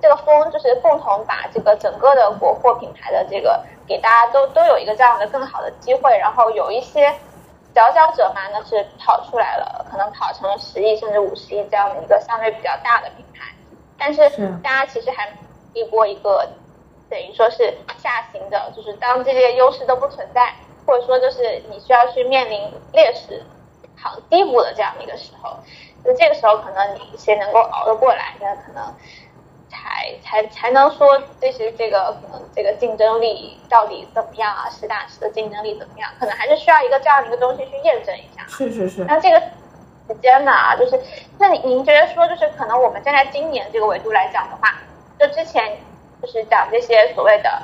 [0.00, 7.12] 这个风就是共同把这个整个的国货品牌的这个给大家都都有一个这样的更好的机会，然后有一些
[7.74, 13.52] 佼佼者嘛，那是跑出来了，可能跑成了十亿甚至五十亿这样的一个相对比较大的品牌，
[13.98, 14.28] 但是
[14.62, 15.32] 大家其实还
[15.72, 16.48] 一波一个
[17.08, 20.54] 等于说是下行的，就是当这些优势都不存在，
[20.86, 23.42] 或者说就是你需要去面临劣势、
[23.96, 25.56] 行低谷的这样的一个时候，
[26.04, 28.94] 那这个时候可能你谁能够熬得过来，那可能。
[29.92, 34.68] 才才才能说这些这个可能这个竞争力到底怎么样啊？
[34.70, 36.10] 实打实的竞争力怎么样？
[36.18, 38.42] 可能还是需要一个这样的一个东西去验证一下。
[38.48, 39.04] 是是是。
[39.04, 40.52] 那这个时间呢？
[40.78, 40.98] 就是，
[41.38, 44.78] 那您觉得说，就是可能我们站在今年这个维度来讲的话，
[45.18, 45.76] 就之前
[46.22, 47.62] 就是讲这些所谓的，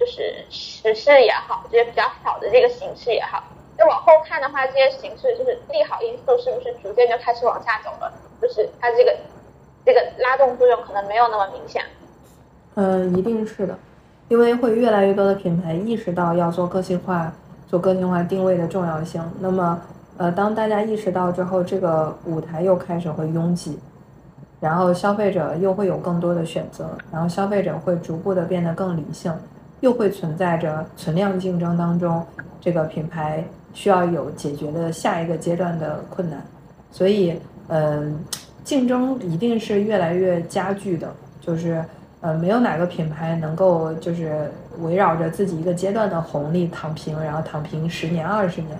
[0.00, 3.44] 就是时事也好，这些比较好的这个形式也好，
[3.78, 8.12] 再往后看的话，这些形式就是利好因素是不是逐渐就开始往下走了？
[8.42, 9.16] 就是它这个。
[9.86, 11.80] 这个拉动作用可能没有那么明显，
[12.74, 13.78] 嗯，一定是的，
[14.26, 17.32] 因为会越来越多的品牌意识到要做个性化、
[17.68, 19.22] 做个性化定位的重要性。
[19.38, 19.80] 那么，
[20.16, 23.78] 呃，当大家意识到之后，这个舞台又开始会拥挤，
[24.58, 29.32] 然后消费者又会有更多的选择，然后消费者会逐步的变得更理性，
[29.78, 32.26] 又会存在着存量竞争当中，
[32.60, 36.44] 这个品牌需要有解决的下一个阶段的困难。
[36.90, 38.18] 所以，嗯。
[38.66, 41.08] 竞争一定是越来越加剧的，
[41.40, 41.84] 就是
[42.20, 44.50] 呃，没有哪个品牌能够就是
[44.80, 48.76] 围绕着自己一个阶段的红利躺平，然后躺平十年二十年。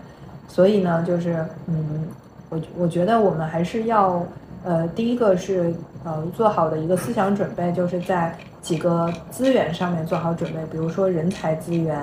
[0.49, 1.37] 所以呢，就是
[1.69, 2.09] 嗯，
[2.49, 4.21] 我我觉得我们还是要
[4.65, 5.73] 呃，第一个是
[6.03, 11.97] 呃，做好的一个思想准备，就是在几个资源上面做好准备，比如说人才资源，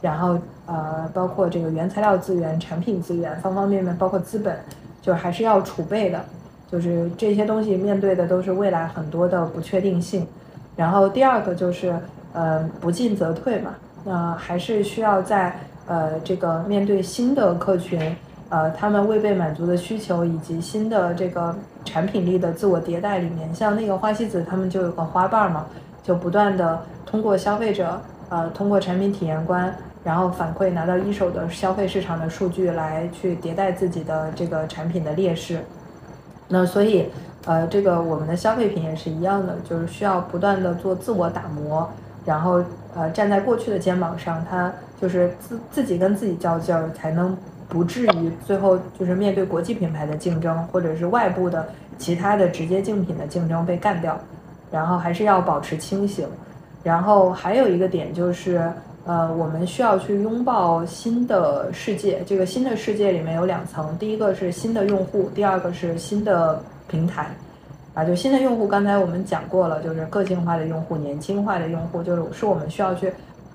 [0.00, 4.58] 然后呃，包括这个原材料资源、产品资源，方方面面，包括资本，
[5.02, 6.24] 就还是要储备的。
[6.70, 10.26] 就是这些东西面对的都是未来很多的不确定性，
[10.76, 11.96] 然后第二个就是，
[12.34, 18.14] 呃，不进则退嘛，那还是需要在呃这个面对新的客群，
[18.50, 21.56] 呃他们未被满足的需求以及新的这个
[21.86, 25.66] 产品力的自我迭代里面，像那个花西子他们就有个花瓣嘛，
[26.02, 27.98] 就不断的通过消费者，
[28.28, 35.60] 呃通过产品体验官，然后反馈拿到一手的消费市场的数据来去迭代自己的这个产品的劣势。
[36.48, 37.06] 那所以，
[37.44, 41.88] 呃，这个我们的消费品也是一样的，就是需要不断的做自我打磨，
[42.24, 47.36] 然后呃站在过去的肩膀上，他就是自自己跟自己较劲儿，才能
[47.68, 51.68] 不至于最后就是面对国际品牌的竞争，或者是外部的
[51.98, 54.18] 其他的直接竞品的竞争被干掉。
[54.70, 56.26] 然后还是要保持清醒。
[56.82, 58.72] 然后还有一个点就是。
[59.08, 62.22] 呃，我们需要去拥抱新的世界。
[62.26, 67.34] 这个新的世界里面有两层，第一个是新的用户，第二个是新的平台。
[67.94, 73.10] 啊，就新的用户，刚才我们讲过了，就是个性化的用户、年轻化的用户，就是是我们需要去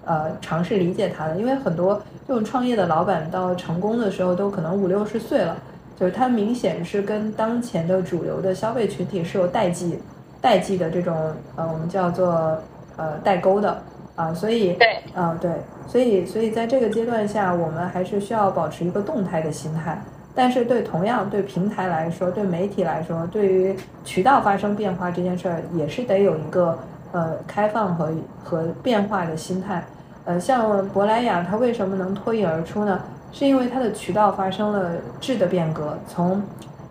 [0.06, 1.38] 呃尝试理解它的。
[1.38, 5.56] 因为很多这种创业的老板到成功的时候都可能五六十岁了，
[6.00, 10.00] 就是他明显是跟当前的主流的消费群体是有代际、
[10.42, 11.16] 代际的这种
[11.56, 12.58] 呃我们叫做
[12.98, 13.80] 呃代沟的。
[14.16, 15.52] 啊，所以对，啊对，
[15.88, 20.00] 所以所以在这个阶段下，我们还是需要保持一个动态的心态。
[20.36, 26.78] 但是对同样对平台来说，对媒体来说，对于渠道发生变化这件事儿，也是得有一个
[27.12, 28.12] 呃开放和
[28.44, 29.84] 和变化的心态。
[30.26, 33.00] 呃，像珀莱雅，它为什么能脱颖而出呢？
[33.32, 36.42] 是因为它的渠道发生了质的变革，从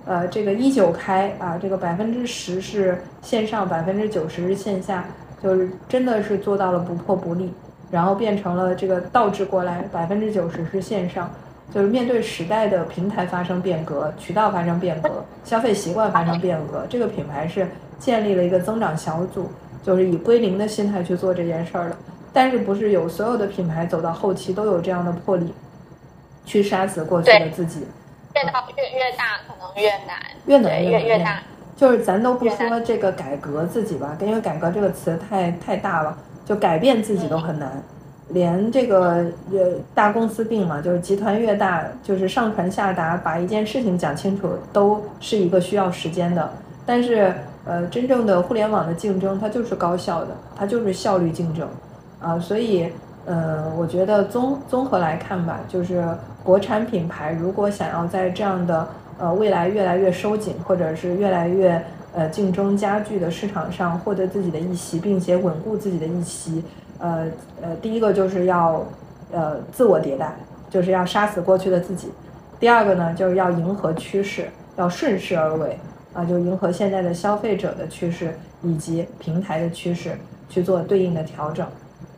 [0.05, 5.05] 呃这个一九开啊，这个百分之十是线上，百分之九十是线下。
[5.43, 7.53] 就是真的是做到了不破不立，
[7.91, 11.31] 然后变成了这个倒置过来，百分之九十是线上，
[11.75, 17.67] 就是面对时代的平台发生变革，渠道发生变革，消费习惯发生变革，这个品牌是
[17.99, 19.51] 建立了一个增长小组，
[19.83, 21.97] 就是以归零的心态去做这件事儿的。
[22.33, 25.53] 但是不是有所有的品牌走到后期都有这样的魄力，
[26.47, 27.87] 去杀死过去的自己？
[28.35, 30.17] 越到越越大可能越难，
[30.47, 31.43] 越难越越大。
[31.83, 37.69] 就是咱都不说这个改革自己吧，因为改革这个词太太大了，就改变自己都很难。
[38.29, 46.49] 连这个呃大公司病嘛，就是集团越大，就是上传下达把一件事情讲清楚，都是一个需要时间的。
[46.87, 51.67] 但是呃，真正的互联网的竞争，它就是高效的，它就是效率竞争
[52.21, 52.39] 啊。
[52.39, 52.93] 所以
[53.27, 56.05] 呃，我觉得综综合来看吧，就是
[56.45, 58.87] 国产品牌如果想要在这样的。
[59.23, 61.81] 呃，未来越来越收紧，或者是越来越
[62.13, 66.65] 呃竞争加剧的市场上获得自己的一席，并且稳固自己的一席，
[66.99, 67.29] 呃
[67.63, 68.85] 呃，第一个就是要
[69.31, 70.35] 呃自我迭代，
[70.69, 72.09] 就是要杀死过去的自己；
[72.59, 75.79] 第二个呢，就是要迎合趋势，要顺势而为，
[76.13, 80.19] 啊，就迎合现在的消费者的趋势以及平台的趋势
[80.49, 81.65] 去做对应的调整，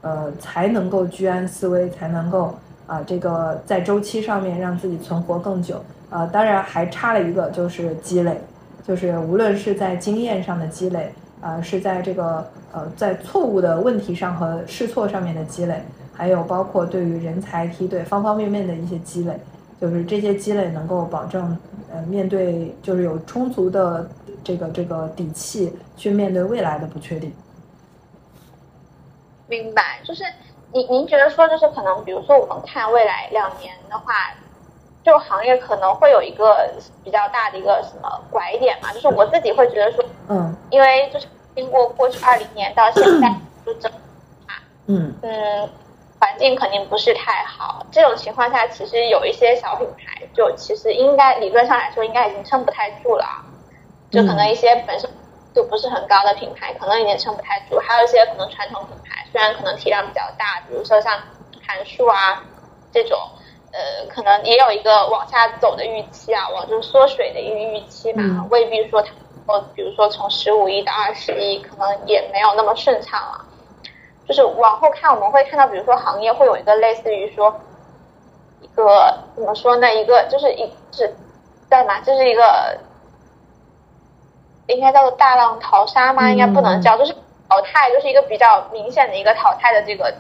[0.01, 2.55] 呃，才能够居安思危，才能够
[2.87, 5.85] 啊，这个在周期上面让自己存活更久。
[6.15, 8.41] 呃，当然还差了一个就是积累，
[8.87, 19.37] 就是无论是在经验上的积累，啊，是在这个呃在错误的问题上和试错上面的积累，还有包括对于人才梯队方方面面的一些积累。
[19.81, 21.59] 就是这些积累能够保证，
[21.93, 24.09] 呃，面对就是有充足的
[24.45, 27.35] 这个这个底气去面对未来的不确定。
[29.49, 30.23] 明白，就是
[30.73, 34.15] 您您觉得说就是可能比如说我们看未来两年的话，
[35.05, 36.69] 就行业可能会有一个
[37.05, 38.93] 比较大的一个什么拐点嘛？
[38.93, 43.33] 就是我自己会觉得说，嗯，因为就是经过过去二零年到现在
[43.65, 43.91] 就整
[44.47, 45.69] 啊，嗯嗯。
[46.21, 53.27] 环境肯定不是太好，这种情况下，其实有一些小品牌，就其实应该理论上来说，应该已经撑不太住了。
[54.11, 55.11] 就可能一些本身
[55.55, 57.79] 就不是很高的品牌，可能已经撑不太住。
[57.79, 61.13] 还有一些可能传统品牌，虽然可能体量比较大，比如说像
[61.67, 62.43] 韩束啊
[62.91, 63.19] 这种，
[63.75, 69.11] 呃，可能也有一个往下走的预期啊，往就是缩水的一个预期嘛，未必说它，
[69.75, 73.45] 比如说从十五亿到二十亿，可能也没有那么顺畅了。
[74.27, 77.53] 就是往后看，我们会看到，比如说行业会有一个类似于说，
[78.63, 79.93] 一个怎么说呢？
[79.93, 81.13] 一个就是一是
[81.69, 82.01] 叫嘛？
[82.01, 82.79] 就是一个
[84.69, 86.31] 应该叫做大浪淘沙吗？
[86.31, 87.13] 应该不能叫，就是
[87.49, 90.15] 淘汰，就是一个比较明显的一个淘汰的这个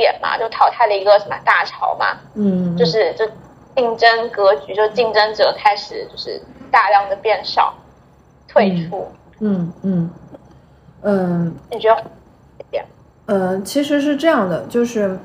[0.00, 2.16] 点嘛，就淘汰了一个什么大潮嘛。
[2.32, 2.74] 嗯。
[2.74, 3.26] 就是就
[3.76, 6.40] 竞争格局，就竞争者开始就是
[6.70, 7.74] 大量的变少，
[8.48, 9.06] 退出。
[9.40, 10.10] 嗯嗯
[11.02, 11.54] 嗯。
[11.70, 12.02] 你觉得？
[13.26, 15.16] 呃，其实是这样的，就是，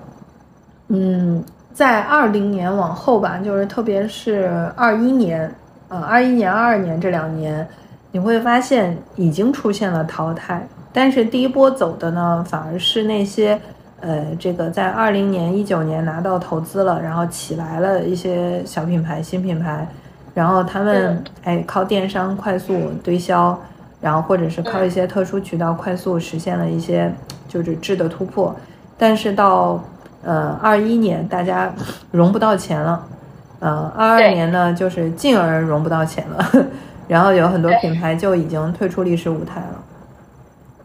[0.89, 5.51] 嗯，在二零年往后吧，就是特别是二一年，
[5.89, 7.67] 呃，二一年、二二年这两年，
[8.11, 13.59] 你会发现已经出现了淘汰，但是第一波走的呢，反而是那些，
[14.05, 19.87] 呃，这个在二零年、一九年拿到投资了，然后起来了一些小品牌、新品牌，
[20.33, 23.59] 然后他们哎靠电商快速堆销。
[24.01, 27.11] 然后或者是靠一些特殊渠道快速实现了一些
[27.47, 28.55] 就是质的突破，
[28.99, 29.83] 但是到
[30.23, 31.73] 呃二一年大家
[32.11, 33.03] 融不到钱了，
[33.61, 36.45] 呃二二年呢就是进而融不到钱了，
[37.07, 39.83] 然后有很多品牌就已经退出历史舞台了，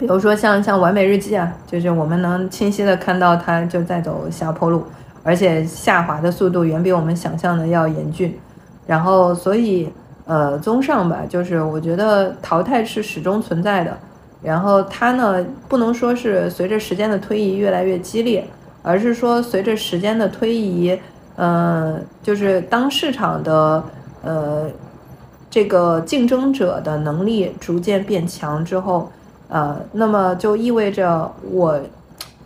[0.01, 4.83] 比如说像像完美日记啊，就是我们能清晰的看到它就在走下坡路，
[5.23, 8.37] 而且下滑的速度远比我们想象的要严峻，
[8.87, 9.89] 然后所以。
[10.27, 13.99] 呃，综上吧，就是我觉得淘汰是始终存在的，
[14.41, 18.47] 然后它呢，不能说是随着时间的推移越来越激烈，
[18.81, 20.97] 而是说随着时间的推移，
[21.35, 23.83] 呃，就是当市场的
[24.23, 24.71] 呃
[25.51, 29.11] 这个竞争者的能力逐渐变强之后，
[29.51, 31.79] 呃，那么就意味着我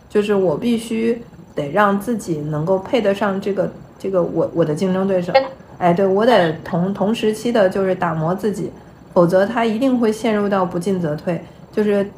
[0.09, 1.21] 就是我必须
[1.53, 5.31] 得让自己能够配得上这个这个我我的竞争对手。
[5.77, 8.71] 哎，对我得同同时期的，就是打磨自己，
[9.13, 11.39] 否则他一定会陷入到不进则退。
[11.71, 12.09] 就是，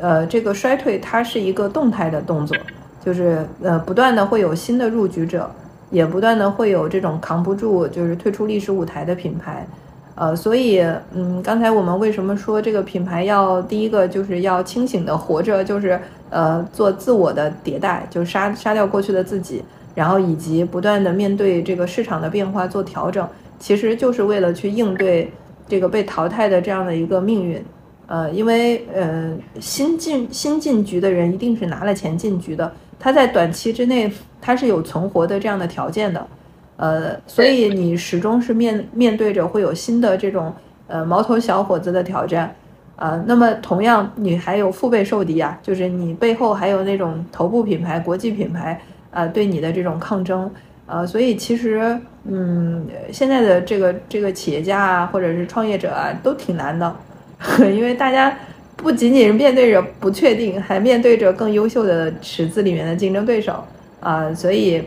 [0.00, 2.56] 呃，这个衰退它是一个动态的动作，
[3.04, 5.48] 就是呃，不断的会有新的入局者，
[5.90, 9.64] 也不断的会有这种扛不住，就是退出历史舞台的品牌。
[10.14, 10.80] 呃，所以，
[11.12, 16.00] 嗯，刚才我们为什么说这个品牌要第一个就是要清醒的活着，就是
[16.30, 19.62] 呃，做自我的迭代，就杀杀掉过去的自己。
[19.94, 23.28] 然后以及不断的面对这个市场的变化做调整，
[23.60, 25.30] 其实就是为了去应对
[25.68, 27.64] 这个被淘汰的这样的一个命运。
[28.08, 36.26] 呃，因为呃新进新进局的人一定是拿了钱进局的，他在短期之内他是有存活的这样的条件的。
[36.76, 40.52] 呃，所以你始终是面面对着会有新的这种
[40.86, 42.54] 呃毛头小伙子的挑战。
[42.96, 48.80] 呃，那么同样你还有腹背受敌啊，就是你背后还有那种头部品牌、国际品牌。
[49.16, 50.50] 呃，对你的这种抗争，
[50.86, 56.96] 呃，所以其实，嗯，现在的这个这个企业家啊，或者是创业者啊，都挺难的，
[57.72, 58.36] 因为大家
[58.74, 63.62] 不仅仅是面对着不确定，还面对着更优秀的池子里面的竞争对手
[64.00, 64.82] 啊，所以，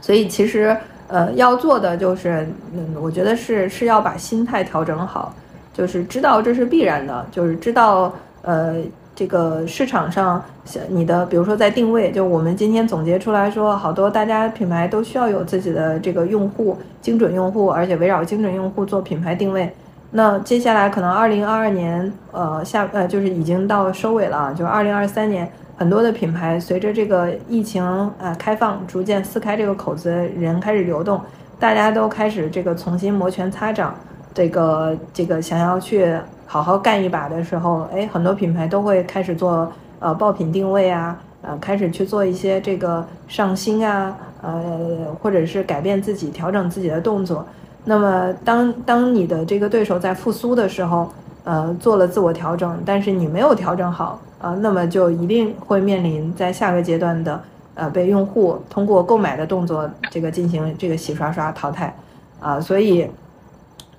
[0.00, 0.76] 所以其实，
[1.08, 5.34] 呃，要做的就是，嗯，我觉得是是要把心态调整好，
[5.72, 8.76] 就是知道这是必然的，就是知道，呃。
[9.12, 10.42] 这个市场上，
[10.88, 19.70] 你的比如说在定位，就我们今天总结出来说，好多大家品牌都需要有自己的这个用户精准用户，而且围绕精准用户做品牌定位。
[20.12, 27.84] 那接下来可能二零二二年，呃下呃就是已经到收尾了，就是二零二三年，很多的品牌随着这个疫情
[28.18, 31.20] 呃开放，逐渐撕开这个口子，人开始流动，
[31.60, 33.94] 大家都开始这个重新摩拳擦掌，
[34.34, 36.12] 这个这个想要去
[36.44, 47.46] 好好干一把的时候，哎，很多品牌都会开始做呃爆品定位啊，呃，开始去做一些这个上新啊，呃，或者是改变自己、调整自己的动作。
[47.84, 51.10] 那么当当你的这个对手在复苏的时候，
[51.44, 57.40] 呃，做了自我调整，但是你没有调整好啊，那么就一定会面临在下个阶段的
[57.74, 61.94] 呃被用户通过购买的动作这个进行这个洗刷刷淘汰
[62.38, 63.10] 啊，所以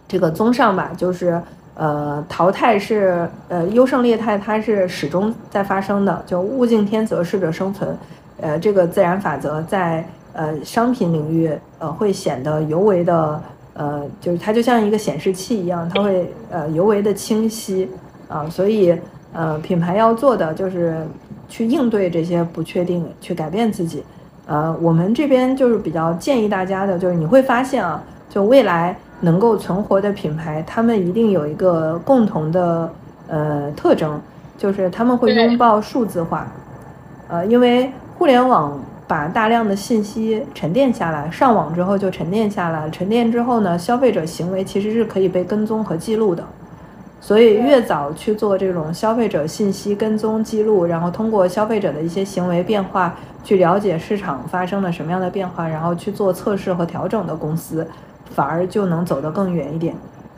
[0.08, 1.42] 这个综上吧，就是
[1.74, 7.98] 呃淘汰是呃优胜劣汰，它是始终在发生的，就物竞天择，适者生存，
[8.40, 13.42] 呃这个自然法则在呃商品领域呃会显得尤为的。
[13.74, 17.90] 呃，就是它就像一个显示器一样，它会呃尤为的清晰
[18.28, 18.94] 啊，所以
[19.34, 21.06] 呃品牌要做的就是
[21.48, 24.04] 去应对这些不确定，去改变自己。
[24.46, 32.94] 呃，我们这边就是比较建议大家的，就是你会发现啊，就未来能够存活的品牌，他们一定有一个共同的
[33.28, 34.20] 呃特征，
[34.58, 36.52] 就是他们会拥抱数字化。
[37.30, 38.78] 呃，因为互联网。
[39.12, 42.90] 把大量的信息沉淀下来，上网之后就沉淀下来。
[42.92, 46.42] 沉淀之后呢，消费者行为其实是可以被跟踪和记录的。
[47.20, 57.86] 所以越早去做这种消费者信息跟踪记录，然后通过消费者的一些行为变化去了解市场发生了什么样的变化，然后去做测试和调整的公司，
[58.34, 59.94] 反而就能走得更远一点。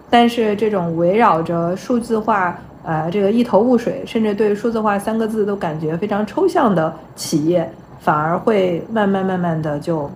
[0.09, 7.71] 但是这种围绕着数字化，呃，这个一头雾水，甚至对数字化三个字都感觉非常抽象的企业。
[8.03, 10.11] 反而会慢慢慢慢的就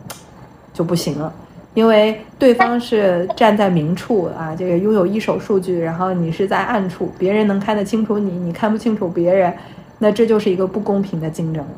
[0.74, 1.34] 就不行了，
[1.74, 9.56] 因为对方是站在明处啊，这个拥有一手数据，然后你是在暗处，别人能看得清楚你，你看不清楚别人，
[10.00, 11.72] 那这就是一个不公平的竞争了。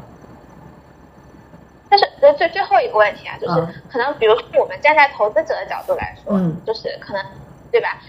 [1.88, 7.24] 但是最最最后一个问题啊，就是可能比如说我们站在投资者的角度来说，嗯，就是可能
[7.72, 8.00] 对吧？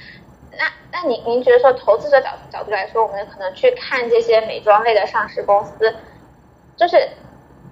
[0.52, 5.94] 那那您您觉得说投资者角角度来说，我们可能去看这些美妆类的上市公司，
[6.78, 6.96] 就是。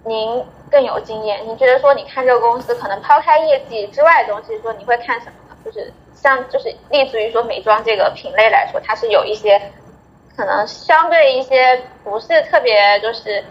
[0.04, 5.56] 您更有经验，您觉得说，你看这个公司可能抛开业绩之外的东西，说你会看什么呢？
[5.64, 9.60] 就是像就是立足于说美妆这个品类来说，它是有一些
[10.36, 13.44] 可能相对一些不是特别就是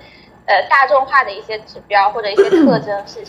[0.46, 3.24] 呃大众化的一些指标或者一些特征是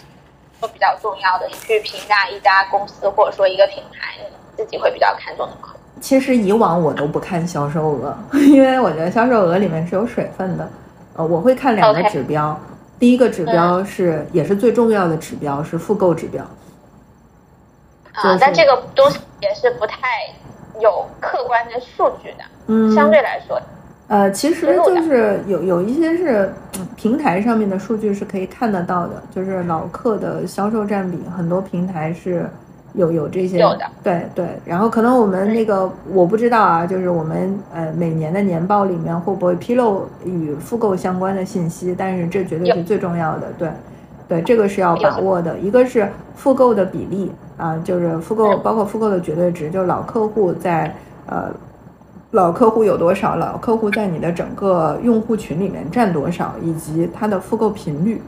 [0.60, 1.46] 都比较重要的。
[1.48, 5.54] 你去评价一家公司或者说一个品牌，你自己会比较看重的。
[6.00, 10.68] 其实以往我都不看销售额，因为我觉得销售额里面是有水分的。
[11.16, 12.58] 呃，我会看两个指标。
[12.98, 16.44] 第一个指标是，也是最重要的指标是复购指标。
[18.12, 19.96] 啊，但这个东西也是不太
[20.80, 22.44] 有客观的数据的。
[22.66, 23.60] 嗯，相对来说，
[24.08, 26.52] 呃，其实就是有有一些是
[26.96, 32.48] 平台上面的数据是可以看得到的，就是老客的销售占比，很多平台是。
[32.94, 41.94] 有有这些，有的，对对，然后可能我们那个我不知道啊，就是我们呃每年的年报里面会不会披露与复购相关的信息？
[41.96, 43.68] 但是这绝对是最重要的，对
[44.26, 45.58] 对，这个是要把握的。
[45.58, 50.94] 一个是复购的比例啊，就是复购包括复购的绝对值，就是老客户在
[51.26, 51.50] 呃
[52.32, 58.20] 老客户有多少，老客户在你的整个用户群里面占多少，以及他的复购频率，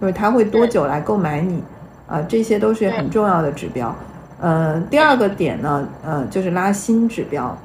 [0.00, 1.62] 就是他会多久来购买你。
[2.06, 3.94] 啊，这些都是很重要的指标。
[4.40, 7.56] 呃，第二个点呢，呃，就是拉新指标，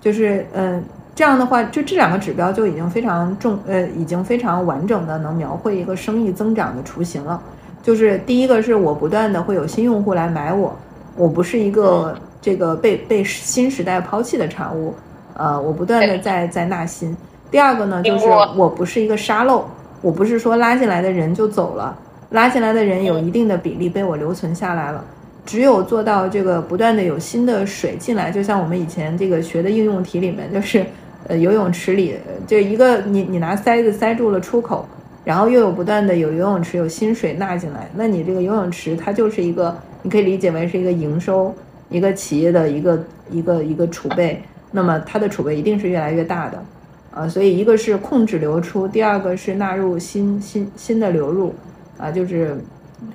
[0.00, 0.82] 就是嗯，
[1.14, 7.40] 这样的话，就这两个指标就已经非常重，呃，已经非常完整的能描绘一个生意增长的雏形了。
[7.82, 10.76] 就是第一个是我不断的会有新用户来买我，
[11.16, 14.92] 我不是一个这个被被新时代抛弃的产物，
[15.34, 17.16] 呃，我不断的在在纳新。
[17.50, 18.26] 第二个呢，就是
[18.56, 19.64] 我不是一个沙漏，
[20.02, 21.96] 我不是说拉进来的人就走了。
[22.30, 25.02] 拉进来的人有一定的比例被我留存下来了，
[25.46, 30.84] 只有做到这个不断的有新的水进来，就像我们以前这个学的应用题里面，就是
[31.26, 32.16] 呃游泳池里
[32.46, 34.86] 就一个你你拿塞子塞住了出口，
[35.24, 41.54] 然后又有不断的有游泳池有新水纳进来，那你这个游泳池它就是一个你可以理解为是一个营收
[41.88, 46.62] 一个企业的一个一个一个储备，那么它的储备一定是越来越大的，
[47.10, 51.54] 啊，所以一个是控制流出，第二个是纳入新新新的流入。
[51.98, 52.56] 啊，就是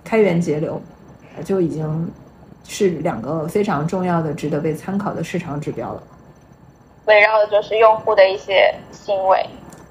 [0.03, 0.81] 开源节流，
[1.43, 2.11] 就已经
[2.65, 6.03] 是两个非常重要的、值得被参考的市场指标了。
[7.05, 9.45] 围绕的就是用户的一些行为，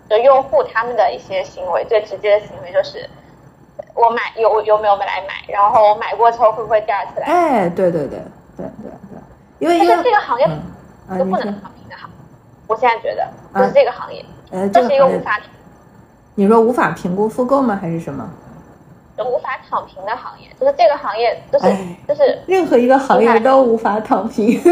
[0.08, 3.08] 就用户他们的一些行为，最直接的行为就是
[3.94, 7.26] 我买有有没有来买，然后我买过之后会不会第二次来？
[7.26, 8.18] 哎，对对对
[8.56, 9.20] 对对对，
[9.58, 10.46] 因为因为这个行业
[11.18, 12.08] 都不能躺平的哈，
[12.66, 14.24] 我现在觉得就是这个行业，
[14.70, 15.38] 这是一个无法。
[16.34, 17.78] 你说无法评估复购吗？
[17.78, 18.26] 还是什么？
[19.24, 21.74] 无法躺平的行业，就是这个行业，就是
[22.08, 24.60] 就是任何一个行业都无法躺平。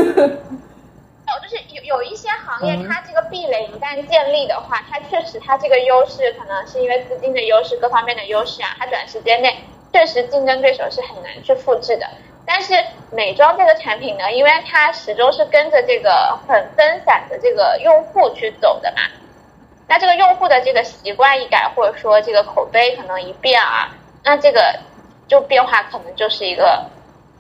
[1.42, 9.56] 就是有有一些行业，它这个壁垒一旦建立的话，它确实它这个优势可能是因为资金的优势、各方面的优势啊，它短时间内
[9.92, 12.06] 确实竞争对手是很难去复制的。
[12.44, 12.74] 但是
[13.12, 19.02] 美妆这个产品呢，因为它始终是跟着这个很分散的这个用户去走的嘛，
[19.86, 23.94] 那这个用户的这个习惯一改，或者说这个口碑可能一变啊，
[24.24, 24.78] 那这个
[25.26, 26.84] 就变化可能就是一个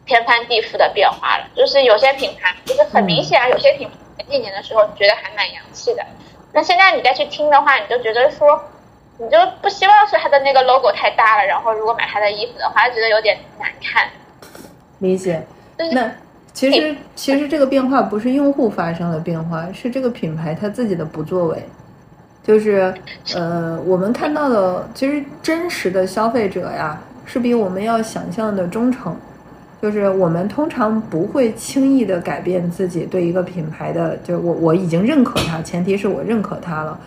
[0.06, 1.44] 天翻地覆的变化了。
[1.54, 6.04] 就是有些品牌就是很明显啊，有些品牌前几年的时候觉得还蛮洋气的，
[6.52, 8.62] 那现在你再去听的话，你就觉得说，
[9.18, 14.08] 你就不希望是它的那个 logo 太大了，然后如果买它的衣服的话，觉得有点难看。
[14.98, 15.42] 理解。
[15.92, 16.12] 那
[16.52, 21.62] 其实其实这个变化不是用户发生了变化，是这个品牌它自己的不作为。
[22.50, 22.92] 就是
[23.32, 29.14] 呃，我们看到的，其实真实的消费者呀，是比我们要想象的忠诚。
[29.80, 36.98] 就是我们通常不会轻易的改变自己对一个品牌的，就是我我已经认可它，前提是我认可它了，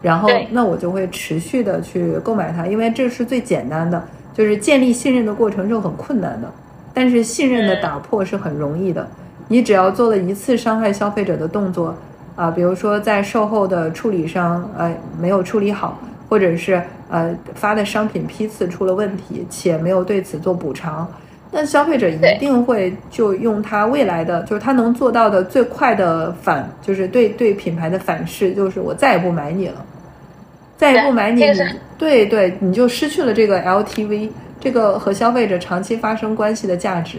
[0.00, 4.00] 然后那我就会持续的去购买它，因为这是最简单的，
[4.32, 6.48] 就是建立信任的过程是很困难的，
[6.94, 9.04] 但是信任的打破是很容易的。
[9.48, 11.92] 你只要做了一次伤害消费者的动作。
[12.34, 21.06] 啊，比如说在售后的处理上，呃，没有处理好，或者是呃发的商品批次出了问题，且没有对此做补偿，
[21.50, 29.84] 那消费者一定会就用他未来的，就是他能做到的最快的反，就是对对品牌的反噬，就是我再也不买你了，
[30.78, 31.42] 再也不买你，
[31.98, 37.18] 对对，你就失去了这个 LTV，这个和消费者长期发生关系的价值。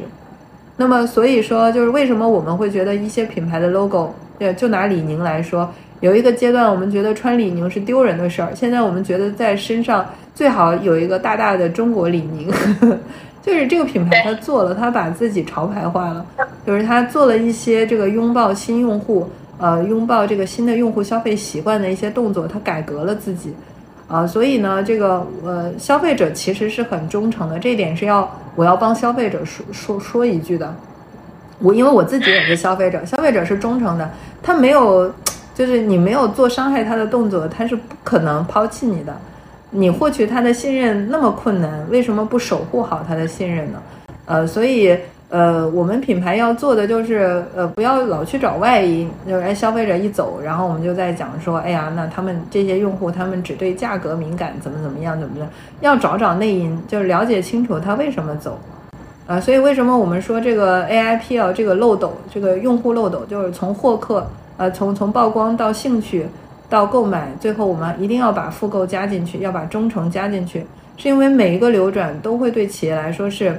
[0.76, 4.12] 那么所以说，就是为什么我们会觉得一些品牌的 logo。
[4.44, 12.98] 对，就拿李宁来说，有一个阶段我们觉得穿李宁是丢人的事儿，现在我们觉得在身上最好有一个大大的中国李宁，呵 呵
[13.42, 16.26] 就是这个品牌它做了，它把自己潮牌化了，
[16.68, 19.30] 就是它做了一些这个拥抱新用户，
[19.60, 23.54] 呃，拥抱这个新的用户消费习惯的一些动作，它改革了自己，
[24.10, 30.76] 啊，所以呢，这个呃，消费者其实是很忠诚的，这一点是要我要帮消费者说说说一句的。
[31.64, 34.10] 我因为我自己也是消费者，消费者是忠诚的，
[34.42, 35.10] 他没有，
[35.56, 39.16] 就是你没有做伤害他的动作，他是不可能抛弃你的。
[39.70, 43.82] 你获取他的信任那么困难，为什么不守护好他的信任呢？
[44.26, 44.96] 呃，所以
[45.30, 55.48] 呃，我们品牌要做的就是呃，不要老去找外因，就是哎，消费者一走，然后我们就在讲说，哎呀，那他们这些用户他们只对价格敏感，怎么怎么样，怎么样？
[55.80, 58.60] 要找找内因，就是了解清楚他为什么走。
[59.26, 66.28] 啊，所以为什么我们说这个 AIP 啊，这个漏斗，这个用户漏斗，就是从获客，呃，从从曝光到兴趣，
[66.70, 70.66] 到购买，最后我们一定要把复购加进去，要把忠诚加进去，
[70.98, 73.58] 是因为每一个流转都会对企业来说是，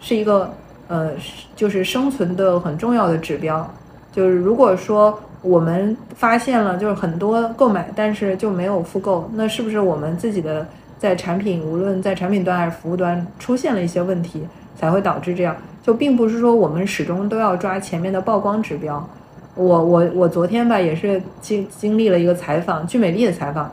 [0.00, 0.50] 是一个
[0.88, 1.10] 呃，
[1.54, 3.70] 就是生存的很重要的指标。
[4.12, 10.66] 就是如果说我们发现了就是很多购买，但是就没有复购，那是不是我们自己的
[10.98, 14.42] 在产品，无论在产品端还是服务端出现了一些问题？
[14.76, 19.06] 才会导致这样，就并不是说我们始终都要抓前面的曝光指标。
[19.54, 23.70] 我我我昨天吧也是经经历了一个采访，聚美丽的采访。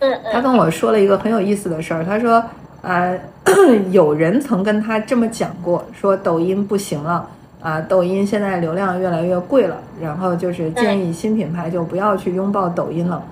[0.00, 2.44] 嗯他跟我说了一个很有意思的事儿，他说
[2.82, 3.10] 啊，
[3.90, 7.26] 有人曾跟他这么讲过，说抖音不行了
[7.62, 13.24] 啊，抖音现在流量越来越贵了，然后就是建议新品牌就不要去拥抱抖音了。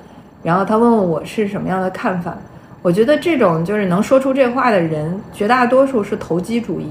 [0.42, 2.36] 然后他问问我是什么样的看法。
[2.82, 6.86] 我觉得这种就是能说出这话的人，绝大多数是投机主义。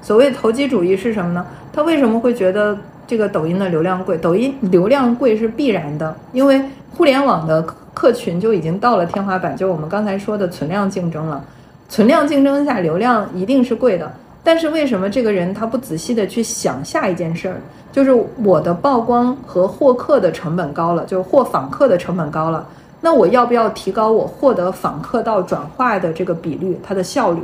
[0.00, 1.44] 所谓投机主义是什么呢？
[1.72, 4.16] 他为什么会觉得这个抖音的流量贵？
[4.16, 6.62] 抖音流量贵是必然的，因为
[6.96, 7.60] 互联网的
[7.92, 11.44] 客群就已经到了天花板，就我们刚才说的存量竞争了。
[11.88, 14.12] 存量竞争下，流量一定是贵的。
[14.44, 17.56] 但是为什么这个人他不仔细的去想下一件事儿？
[17.90, 18.12] 就是
[18.42, 22.66] 我的曝光和获客的成本高了，就是获访客的成本高了。
[23.04, 27.42] 那我要不要提高我获得访客到转化的这个比率，它的效率？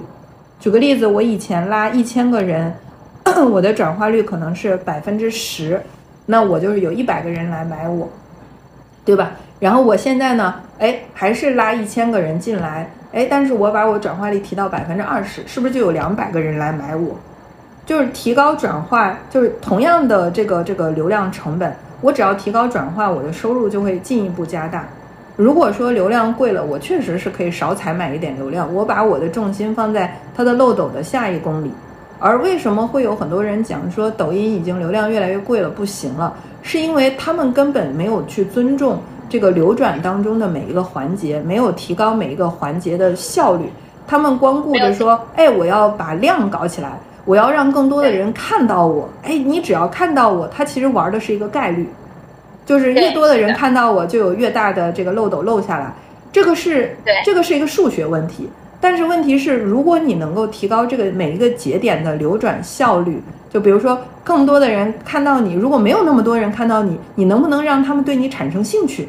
[0.59, 2.75] 举个例子，我以前拉一千个人，
[3.53, 5.79] 我的转化率可能是百分之十，
[6.25, 8.09] 那我就是有一百个人来买我，
[9.05, 9.33] 对吧？
[9.59, 17.15] 然后我现在呢，哎，还是拉一千个人进来，哎，但是我把我转化率提到百分之二十，是不是就有两百个人来买我？
[17.85, 21.71] 就是提高转化，就是同样的这个这个流量成本，
[22.01, 24.89] 我只要提高转化，我的收入就会进一步加大。
[25.41, 31.73] 如果说流量贵了，我确实是可以少采买一点流量，我把我的重心放在它的漏斗的下一公里。
[32.19, 36.35] 而为什么会有很多人讲说抖音已经流量越来越贵了，不行了？
[36.61, 38.99] 是因为他们根本没有去尊重
[39.31, 43.65] 这个流转当中的每一个环节，没有提高每一个环节的效率。
[44.07, 49.09] 他们光顾着说，哎，我要把量搞起来，我要让更多的人看到我。
[49.23, 51.89] 哎，你只要看到我，他其实玩的是一个概率。
[52.71, 55.93] 就是越多的人看到我，就有越大的这个漏斗漏下来。
[56.31, 58.49] 这个是对这个是一个数学问题，
[58.81, 63.21] 但是问题是，如果你能够提高这个每一个节点的流转效率，
[63.53, 69.09] 就比如说更多的人看到你，如果没有那么多人看到你，你能不能让他们对你产生兴趣？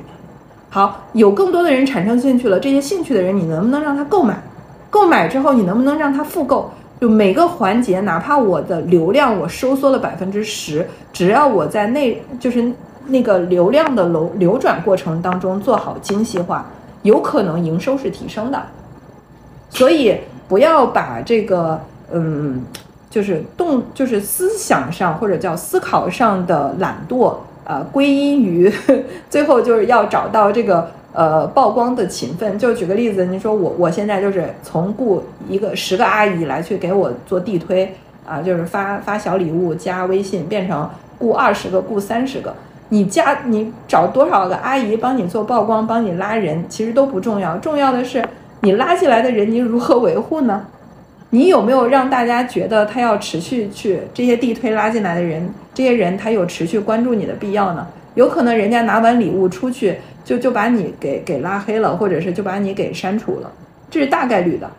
[0.72, 4.42] 好，有更多的人产生兴趣了，这些兴趣的人，你能不能让他购买？
[4.90, 6.72] 购买之后，你能不能让他复购？
[7.00, 12.72] 就每个环节，哪怕我的流量我收缩了百分之十，只要我在内就是
[13.12, 16.66] 那个流量的流流转过程当中做好精细化，
[17.04, 18.62] 有可能营收是提升的。
[19.70, 20.18] 所以
[20.48, 21.80] 不要把这个
[22.12, 22.64] 嗯，
[23.10, 28.72] 就是动就是思想上或者叫思考上的懒惰啊、归因于
[29.30, 32.58] 最后就是要找到这个呃曝光的勤奋。
[32.58, 37.94] 就举个例子，你说我我现在就是从雇一个十个阿姨来去给我做地推
[38.28, 42.54] 啊，就是发发小礼物加微信，变成雇二十个雇三十个。
[42.94, 48.22] 你加你找多少个阿姨帮你做曝光，帮你拉人，其实都不重要，重要的是
[48.60, 50.66] 你拉进来的人，你如何维护呢？
[51.30, 57.88] 你有没有让大家觉得他要持续去这些地推拉进来的人，这些人他有持续关注你的必要呢？
[58.16, 59.96] 有可能人家拿完礼物出去
[60.26, 63.50] 就就把你给给拉黑了，或者是就把你给删除了，
[63.90, 64.70] 这是大概率的。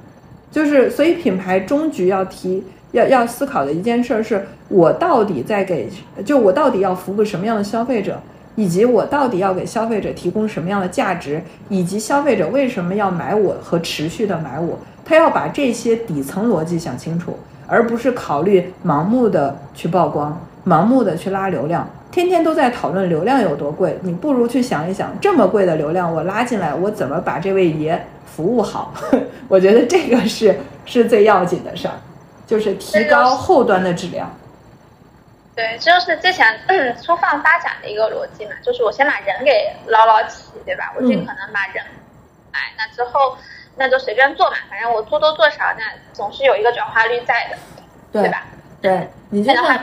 [0.51, 2.63] 就是所以品牌终局要提
[2.93, 5.89] 要要思考的一件事是，我到底在给
[6.25, 8.21] 就我到底要服务什么样的消费者，
[8.55, 17.37] 以及我到底要给消费者提供什么样的价值，以及消费者为什么要买我和持续的买我，他要把这些底层逻辑想清楚，
[17.67, 21.89] 而不是考虑盲目的去曝光，盲目的去拉流量。
[22.11, 28.93] 天天都在讨论流量有多贵，你不如去想一想，这么贵的流量我拉进来，我怎么把这位爷服务好？
[29.49, 30.55] 我觉得这个是
[30.85, 31.95] 是最要紧的事儿，
[32.47, 34.35] 就是提高后端的质量。
[35.55, 40.93] 对，这就是之前嗯粗放发展的一个逻辑嘛，就是我先把人给捞捞起，对吧？
[40.97, 41.85] 我尽可能把人，
[42.53, 43.37] 哎，那之后
[43.77, 47.57] 那就随便做嘛，反正我做多做少，那总是有一个转化率在的，
[48.11, 48.47] 对吧？
[48.81, 49.79] 对，你就像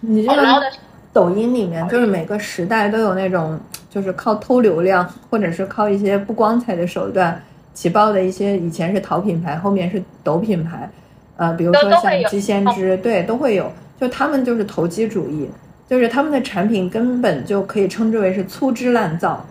[0.00, 0.62] 你就像
[1.12, 3.58] 抖音里面，就是每个时代都有那种，
[3.90, 7.42] 就是靠偷流量，或者是靠一些不光彩的手段
[7.74, 10.88] 起爆的一些，以前是淘品牌，后面是抖品牌，
[11.38, 15.48] 呃，比如说像鸡先知，对，都会有，就他们就是投机主义，
[15.88, 19.46] 就是他们的产品根本就可以称之为是粗制滥造，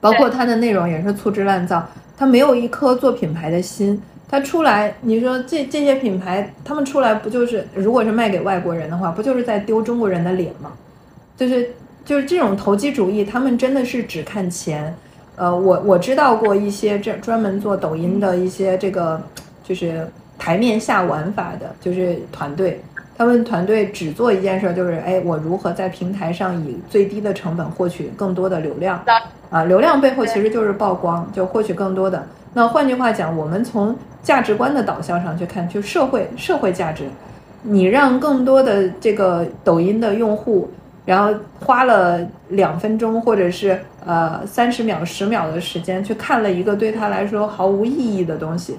[0.00, 1.86] 包括它的内容也是粗制滥造，
[2.16, 4.02] 它没有一颗做品牌的心。
[4.26, 10.72] 它出来，你说这这些品牌，他们出来不就是，如果是卖给外国人的话，不就是在丢中国人的脸吗？
[11.36, 11.70] 就是
[12.04, 14.92] 就是这种投机主义，他们真的是只看钱。
[15.36, 19.20] 呃，我我知道过一些这专门做抖音的一些这个
[19.62, 20.08] 就是
[20.44, 22.78] 台面下玩法的，就是团队，
[23.16, 29.02] 他们团队只做一件事，就是哎，我如何在平台上以最低的成本获取更多的流量
[29.48, 29.64] 啊？
[29.64, 32.22] 流量背后其实就是曝光，就获取更多的。
[32.52, 37.04] 那换句话讲，我们从价值观的导向上去看，就社会社会价值，
[37.62, 40.70] 你让更多的这个抖音的用户，
[41.06, 48.76] 然后花了两分钟或者是呃三十秒、十秒的时间去看了一个对他来说毫无意义的东西，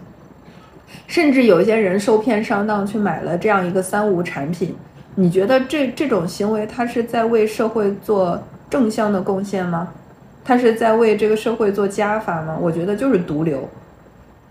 [1.07, 4.76] 甚至有一些人受骗上当去买了这样一个三无产品，
[5.15, 9.93] 你觉得这这种行为，他是在为社会做正向的贡献吗？
[10.43, 12.57] 他是在为这个社会做加法吗？
[12.61, 13.67] 我觉得就是毒瘤，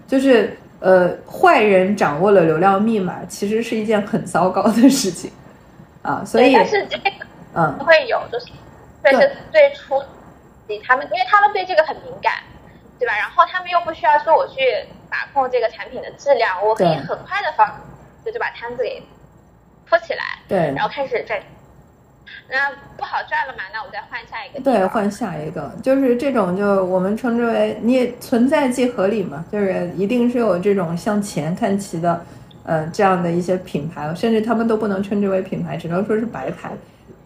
[0.08, 5.30] 就是呃，坏人掌握了流量密码，其实是一件很糟糕的事情
[6.02, 6.22] 啊。
[6.24, 7.10] 所以，但是这个
[7.54, 8.46] 嗯，会有，就是
[9.02, 10.02] 对对是最初
[10.84, 12.32] 他们，因为他们对这个很敏感，
[12.98, 13.16] 对吧？
[13.16, 14.60] 然后他们又不需要说我去
[15.10, 17.80] 把控这个产品的质量，我可以很快的放
[18.24, 19.02] 就就把摊子给
[19.88, 21.38] 铺起来，对然后开始赚。
[22.48, 23.64] 那不好赚了嘛？
[23.72, 32.24] 那我再换下一个对，换下一个，就是这种，就我们称之为你也存在即合理嘛，就是一定是有这种向前看齐的，
[32.64, 36.70] 呃，这样的一些品牌，甚至他们都不能称之为品牌，只能说是白牌，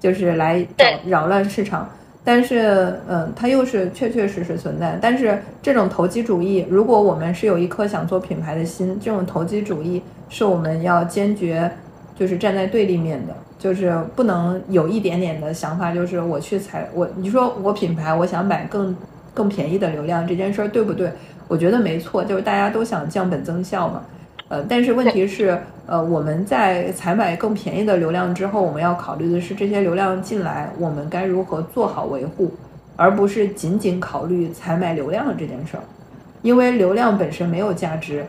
[0.01, 1.89] 就是来扰扰乱市场。
[2.31, 4.99] 但是，嗯，它又是确确实实存在。
[5.01, 11.71] 但是这种投机主义，如果我们是有一颗想做品牌的心，这种投机主义是我们要坚决
[12.15, 18.95] 就是站在对立面的，就是不能有一点点的想法，就是我去采我，你说我品牌，我想买更
[19.33, 21.11] 更便宜的流量，这件事儿对不对？
[21.49, 24.05] 我觉得没错，就是大家都想降本增效嘛。
[24.49, 32.51] 呃，但是问题是，呃，我们在采买更便宜的流量之后，我们要考虑的是这些流量进来，我们该如何做好维护，
[32.97, 35.83] 而不是仅仅考虑采买流量这件事儿，
[36.41, 38.25] 因为流量本身没有价值，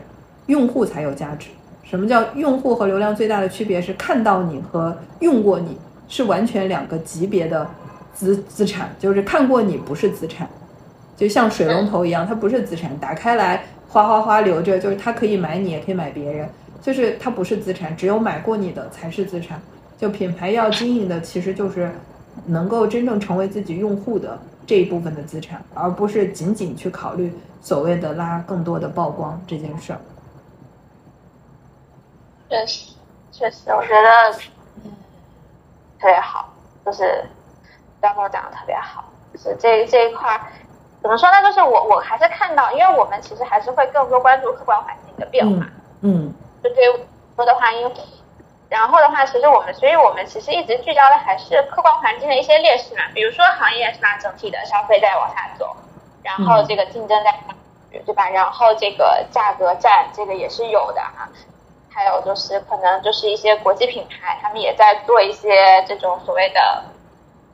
[0.46, 1.48] 用户才有价值。
[1.82, 5.76] 什么叫用户和流量最大的区别是看到你和用过你
[6.06, 7.66] 是完全两个级别的
[8.12, 10.46] 资资产，就是看过你不是资产，
[11.16, 16.48] 就像水龙头一样，它不是资产，打开来哗哗哗流着，就是它可以买你，也可以买别人，
[16.80, 19.60] 就是它不是资产，只有买过你的才是资产。
[19.98, 21.92] 就品牌要经营的，其实就是
[22.46, 29.98] 能够真正成为自己用户的这一部分的资产，而不是仅仅去考虑所谓的拉更多的曝光这件事儿。
[32.48, 32.94] 确实，
[33.32, 34.38] 确实，我觉得
[34.84, 34.92] 嗯
[35.98, 36.48] 特别好，
[36.86, 37.24] 就是
[38.00, 39.04] 刚刚讲的特别好，
[39.34, 40.40] 就是这这一块
[41.02, 41.42] 怎么说呢？
[41.42, 45.66] 就是我我还是看到，因为我们其实还是会更多关注客观环境的变化。
[46.02, 46.32] 嗯，
[46.62, 47.06] 就对于
[47.36, 47.92] 说的话，因为。
[48.68, 55.74] 然后的话，其实我们，所以我们其实一直聚焦的还是客观环境的一些劣势嘛，比如说行业是吧，整体的消费在往下走，
[56.22, 57.34] 然后这个竞争在，
[58.06, 58.28] 对吧？
[58.30, 61.28] 然后这个价格战，这个也是有的啊。
[61.92, 66.84] 还有就是可能就是一些国际品牌，他们也在做一些这种所谓的，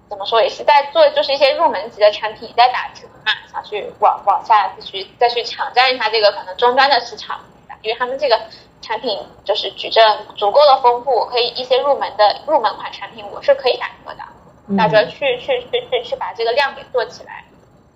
[0.09, 7.41] 怎么说，也是在做，就是一些入门级的产品在打折嘛，想去往往下继续再去抢占一下这个可能终端的市场，
[7.83, 8.41] 因为他们这个。
[8.83, 10.05] 产品就是矩阵
[10.37, 17.43] 足够的丰富，可以一些入门的入门款产品，我是可以打折的，打折去去去去去把这个量给做起来。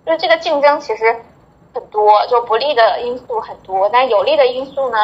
[0.05, 1.23] 就是这个竞争其实
[1.73, 4.97] 很多，就不利的因素很多，但有利的因素呢，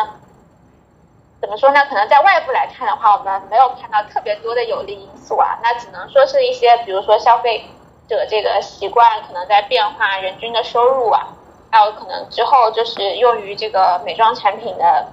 [1.39, 1.85] 怎么说呢？
[1.89, 7.65] 可能在外部来看的话，我们没有看到特别多的有利因素啊，那只能说是一些，比如说消费
[8.07, 11.27] 者这个习惯可能在变化，人均的收入啊，
[11.71, 15.07] 还有可能之后就是用于这个美妆产品的。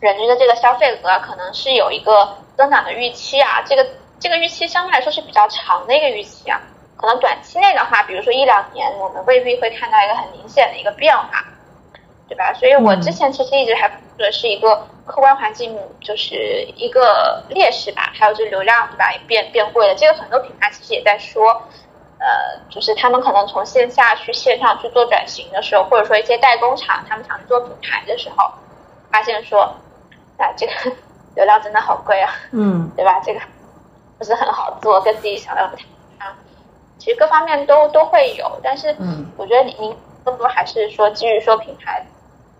[0.00, 3.84] 人均的这个消费额可能是有一个增长的预期啊，这个
[4.20, 6.60] 这个预期相对来说是比较长的一个预期啊，
[6.96, 11.44] 可能短期内的话，比如说一两年，我们未必会看到一个很明显的一个变化，
[12.28, 12.52] 对吧？
[12.54, 21.50] 所以我之前其实一直还说的是一个客观环境就是一个劣势吧，还有就是流量对吧也变变贵了，这个很多品牌其实也在说，
[22.18, 28.52] 呃，就是他们可能从线下去线上去做转型的时候，或者说一些代工厂他们想做品牌的时候，
[29.10, 29.74] 发现说。
[30.38, 30.72] 啊，这个
[31.34, 33.18] 流量真的好贵啊，嗯， 对吧？
[33.26, 33.40] 这个
[34.16, 36.32] 不是很好做，跟自己想的不太一样。
[36.96, 42.06] 其实各方面都都会有，但是，嗯，我觉得您您更多还是说基于说品牌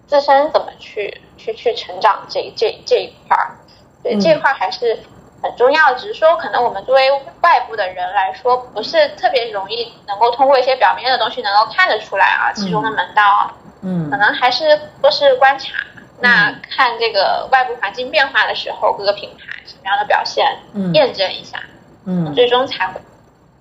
[0.09, 3.55] 自身怎么去去去成长这这这一块儿，
[4.03, 4.99] 对这一块还是
[5.43, 5.95] 很重要。
[5.95, 7.11] 只是说，可能我们作为
[7.43, 15.75] 外部的人来说，不是特别容易能够通过一些表面的东西能够看得出来啊，其中的门道啊，嗯，可能还是都是观察。
[16.21, 20.59] 那看这个外部环境变化的时候，各个品牌什么样的表现，
[20.95, 21.63] 验证一下，
[22.07, 23.01] 嗯，最终才会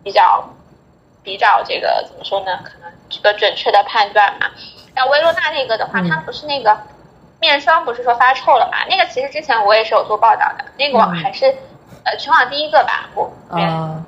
[0.02, 0.50] 比较
[1.22, 2.60] 比较这个怎么说呢？
[2.64, 4.50] 可能这个准确的判断嘛。
[4.98, 6.76] 像薇诺娜那个的话，它不是那个
[7.40, 8.80] 面霜，不是说发臭了嘛？
[8.90, 11.46] 那个其实之前我也是有做报道的，那个网还是
[12.04, 13.32] 呃全网第一个吧，我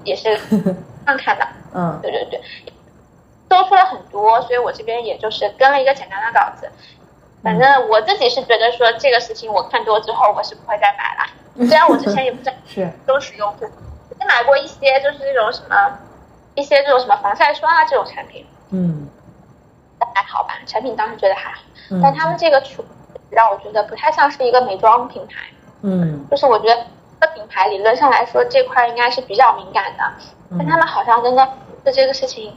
[0.03, 0.36] 也是
[1.06, 2.41] 刚看的，嗯，对对对，
[3.48, 6.68] 多出了很多，所以我这边也就是跟了一个简单的稿子。
[7.44, 11.30] 反正我自己是觉得说这个事情我看多之后我是不会再买了，
[11.70, 12.91] 虽然我之前也不是是。
[13.06, 13.66] 都使用户，
[14.20, 15.99] 也买过一些就是那种什么
[16.56, 19.07] 一些这种什么防晒霜啊这种产品，嗯，
[20.13, 21.59] 还好吧，产品当时觉得还好，
[22.01, 22.84] 但他们这个处
[23.30, 25.34] 让我觉得不太像是一个美妆品牌，
[25.81, 26.85] 嗯，就是我觉得
[27.21, 30.03] 这品牌理论上来说这块应该是比较敏感的，
[30.57, 31.47] 但他们好像真的
[31.84, 32.53] 对这个事情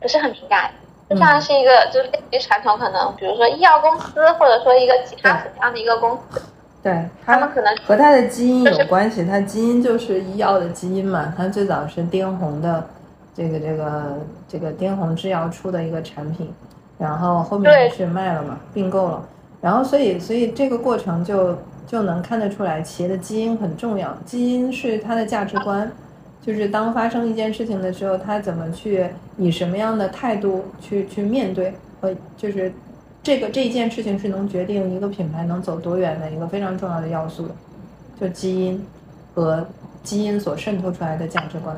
[0.00, 0.70] 不是很敏感。
[1.06, 6.42] 就像是一个，就是类似于传统，可能比如说医药公司，或者说一个其他什么样的一个公司，
[6.82, 11.32] 对他们可能和他的基因有关系，他基因就是医药的基因嘛。
[11.36, 12.88] 他最早是丁红的
[13.34, 16.50] 这个这个这个滇红制药出的一个产品，
[16.98, 19.28] 然后后面是卖了嘛，并购了，
[19.60, 21.56] 然后所以所以这个过程就
[21.86, 25.90] 就能看得出来，企业的基因很重要，基因是它的价值观。
[26.46, 29.06] 就是当发生一件事情的时候，他怎么去
[29.38, 32.70] 以什么样的态度去去面对，和就是
[33.22, 37.48] 这个这一件事情是能决定一个品牌能走多远的一个非常重要的要素，
[38.20, 38.86] 就基因
[39.34, 39.66] 和
[40.02, 41.74] 基因所渗透出来的价值观。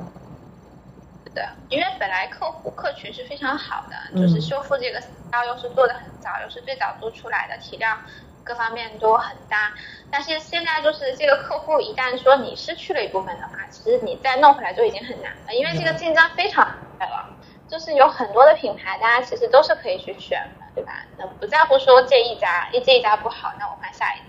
[1.37, 4.99] 对，因为本来客户客群是非常好的，就是修复这个
[5.31, 8.01] 刀又是做的很早，又是最早做出来的，体量。
[8.43, 9.75] 各方面都很大，
[10.09, 17.29] 但是现在就是这个客户一旦说你失去了一部分的话，其实你再弄回来就已经很难了，因为这个竞争非常激烈了，
[17.69, 20.93] 就是有很多的品牌，大家其实都是可以去选的，对吧？
[21.19, 24.25] 那不在乎说这一家，一这一家不好，那我换下一家。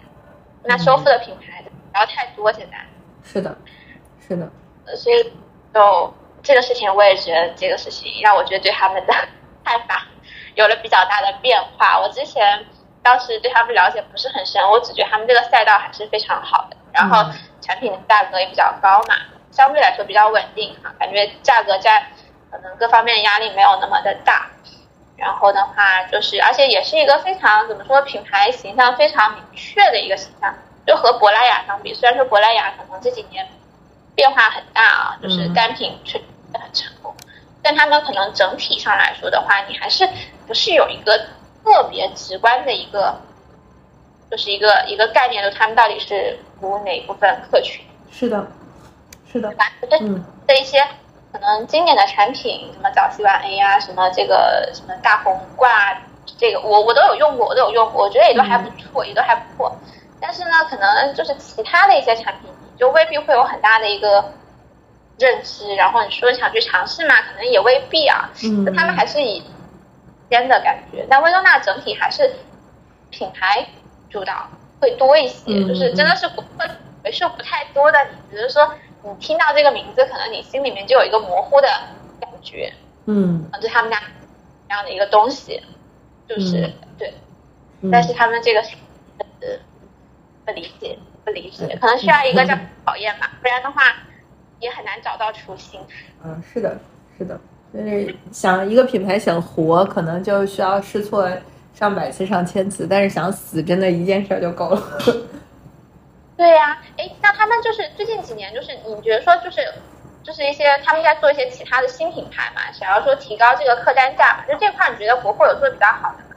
[0.64, 2.78] 那修复的品牌不要太多，现在
[3.24, 3.56] 是的，
[4.20, 4.52] 是的，
[4.96, 5.32] 所以
[5.72, 6.12] 就
[6.48, 9.14] 这个事情，我也觉得这个事情让我觉得对他们的
[9.66, 10.08] 看法
[10.56, 12.00] 有了比较大的变化。
[12.00, 12.66] 我之前。
[13.04, 19.16] 当时对他们了解不是很深，我只觉得他们这个赛道还是非常好的，然后产品的价格也比较高嘛，
[19.50, 22.06] 相对来说比较稳定哈，感觉价格在
[22.52, 24.48] 可能各方面压力没有那么的大。
[25.16, 30.54] 然后的话就是，而且也是一个非常怎么说品牌形象非常明确的一个形象，
[30.86, 33.48] 就和珀莱雅相比，虽然说珀莱雅可能这几年
[34.16, 36.20] 变化很大啊，就是单品确
[36.52, 37.14] 实很成功，
[37.62, 40.08] 但他们可能整体上来说的话，你还是
[40.48, 41.18] 不是有一个
[41.64, 43.20] 特别直观的一个，
[44.32, 47.86] 就是一个一个概念，就他们到底是服务哪一部分客群？
[48.12, 48.48] 是的，
[49.32, 49.54] 是的，
[49.90, 50.86] 对，嗯，这一些。
[51.30, 55.94] 可能经典的产品，什么早 C 晚 A 啊，什么这个什么大红挂，
[56.38, 59.78] 这个我我都有用过，我都有用过，我觉得也都还不错，也都还不错。
[60.22, 62.50] 但是呢，可能就是其他的一些产品，
[62.80, 64.34] 就未必会有很大的一个
[65.20, 65.76] 认知。
[65.76, 68.30] 然后你说想去尝试嘛，可能也未必啊。
[68.44, 68.66] 嗯。
[68.76, 69.44] 他们还是以
[70.30, 72.36] 先的感觉，但薇诺娜整体还是
[73.10, 73.68] 品牌
[74.10, 74.50] 主导
[74.80, 76.70] 会多一些，就是真的是顾客
[77.04, 78.00] 为数不太多的。
[78.06, 78.74] 你比如说。
[79.04, 81.68] 你听到这个名字，可能你心里面就有一个模糊的
[82.20, 82.74] 感觉，
[83.06, 84.02] 嗯，就他们家
[84.68, 85.64] 这样的一个东西，
[86.28, 87.14] 就是对，
[87.90, 88.60] 但是他们这个
[89.20, 89.48] 呃
[90.44, 93.82] 不理解，不理解，可能需要一个叫考验吧，不然的话
[94.60, 95.80] 也很难找到初心。
[96.24, 96.78] 嗯，是的，
[97.18, 97.40] 是的，
[97.74, 101.30] 就是想一个品牌想活，可能就需要试错
[101.74, 104.82] 上百次、上千次，但是想死，真的一件事就够了。
[106.38, 109.62] 对呀，哎，那他们就是最近几年，就是你觉得说，就是
[110.24, 116.36] 就是一些他们在做一些其他的新品牌嘛，想要说提高这个客单价嘛，就这块你觉得国货有做的比较好的吗？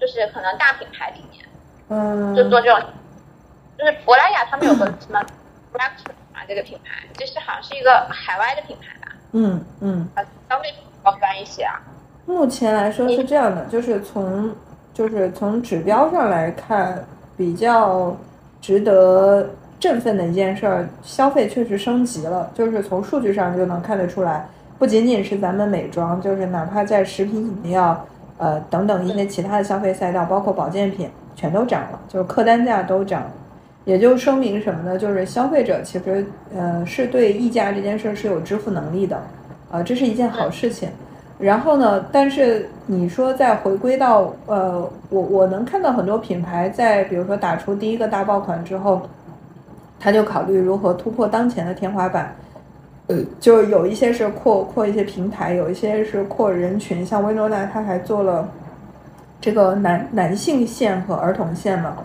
[0.00, 1.44] 就是可能大品牌里面，
[1.88, 2.82] 嗯，就做这种，
[3.78, 5.22] 就是珀莱雅他们有个什么
[6.32, 9.12] 嘛，这个品牌，就是好像是一个海外的品牌吧？
[9.32, 10.08] 嗯嗯，
[10.48, 10.72] 相对
[11.02, 11.80] 高端一些啊。
[12.26, 14.54] 目前来说是这样的，就是从
[14.92, 17.04] 就是从指标上来看
[17.36, 18.16] 比较。
[18.60, 19.44] 值得
[19.80, 24.46] 振奋的一件事儿，消费确实升级了，就是从数据上就能看得出来，
[24.78, 27.34] 不仅仅是咱们美妆，就是哪怕在食品
[27.64, 28.06] 饮料，
[28.38, 33.28] 呃等等一些其他的消费赛道，包括保健品，全都涨了，就是客单价都涨，
[33.84, 34.98] 也就说明什么呢？
[34.98, 36.24] 就是消费者其实
[36.56, 39.20] 呃是对溢价这件事是有支付能力的，
[39.70, 40.88] 啊，这是一件好事情。
[41.38, 42.04] 然后呢？
[42.12, 49.02] 但是你说再回归到呃，我我能看到很多品牌在比如说打出第一个大爆款之后，
[49.98, 52.32] 他就考虑如何突破当前的天花板。
[53.08, 57.04] 呃，就有一些是扩扩一些平台，有一些是扩人群。
[57.04, 58.48] 像薇诺娜，它还做了
[59.40, 61.96] 这个男男性线和儿童线嘛，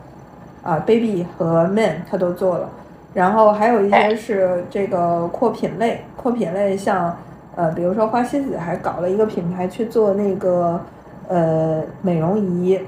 [0.67, 2.69] 啊，baby 和 man 他都做了。
[3.13, 7.15] 然后还有一些是这个扩品类，扩品类像。
[7.59, 10.79] 呃，比如说花西子还搞了一个品牌去做那个
[11.27, 12.79] 呃美容仪，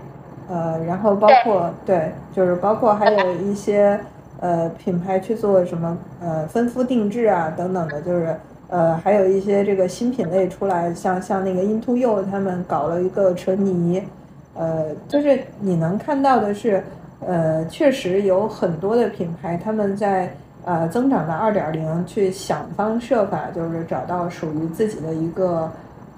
[0.47, 3.99] 呃，然后包括对，就是包括还有一些
[4.39, 8.35] 呃品牌去做什么呃分肤定制啊等等的，就是
[8.67, 14.03] 呃还有一些这个新品类出来，像像那个 Into You 他们搞了一个唇泥，
[14.53, 16.83] 呃，就是你能看到的是，
[17.25, 20.29] 呃，确实有很多的品牌他们在。
[20.65, 25.71] 呃，增长的二点零，去想方设法，就是找到属于自己的一个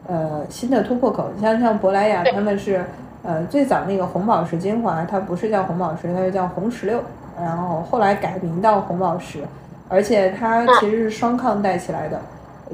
[0.08, 1.30] 呃新的突破口。
[1.36, 2.84] 你像像珀莱雅，他们是
[3.24, 7.00] 呃最早那个红宝石精华，它不是叫红宝石，它是叫红石榴，
[7.40, 9.42] 然后后来改名到红宝石，
[9.88, 12.20] 而且它其实是双抗带起来的。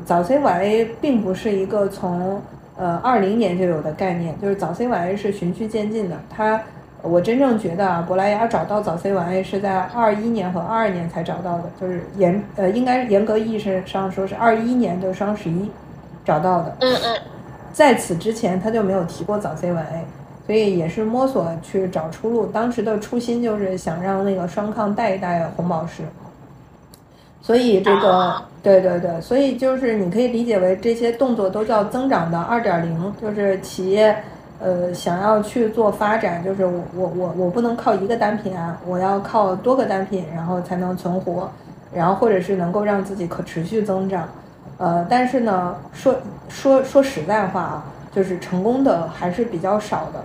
[0.05, 2.41] 早 C 晚 A 并不是一个从
[2.77, 6.59] 呃二零年就有的概念，就是早 C 晚 A 是循序渐进的，它。
[7.07, 15.71] 我真正觉得啊，珀莱雅找到早 C 晚 A 是在二一年和二二年才找到的，就是严呃，应该严格意义上说是二一年的双十一
[16.25, 16.75] 找到的。
[16.81, 17.17] 嗯嗯，
[17.71, 20.05] 在此之前他就没有提过早 C 晚 A，
[20.45, 22.45] 所以也是摸索去找出路。
[22.47, 26.03] 当时的初心就是想让那个双抗带一带红宝石，
[27.41, 34.15] 所以这个对对对，所以就是你可以理解为这些动作都叫增长的二点零，就是企业。
[34.59, 41.47] 呃，想要去做发展，就是我我我我不能靠一个单品啊，我要靠多个单品，然后才能存活，
[41.93, 44.27] 然后或者是能够让自己可持续增长。
[44.79, 46.15] 呃，但是呢，说
[46.49, 50.19] 说说实在话啊，就是成功的还是比较少的，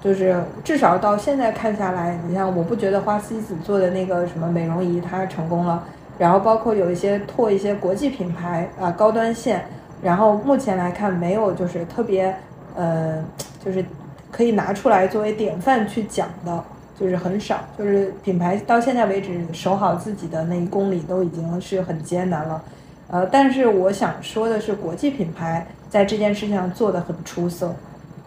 [0.00, 5.82] 就是至少到现在看下来，你像我不觉得花西子做的那个什么美容仪它成功了，
[6.16, 9.64] 然后包括有一些拓一些国际品牌啊高端线，
[10.00, 12.32] 然后目前来看没有就是特别
[12.76, 13.20] 呃。
[13.64, 13.84] 就是
[14.30, 16.64] 可以拿出来作为典范去讲的，
[16.98, 17.60] 就是很少。
[17.78, 22.62] 就是品牌到现在为止守好自己的那一公里都已经是很艰难了。
[23.08, 27.74] 呃，但是我想说的是，国际品牌在这件事情上做的很出色。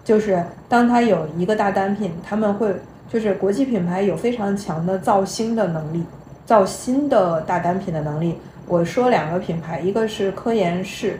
[0.03, 2.73] 就是当他有一个大单品，他们会
[3.11, 6.03] 就是国际品牌有非常强的造星的能力。
[6.45, 8.37] 造新的大单品的能力。
[8.67, 11.19] 我说两个品牌，一个是科颜氏，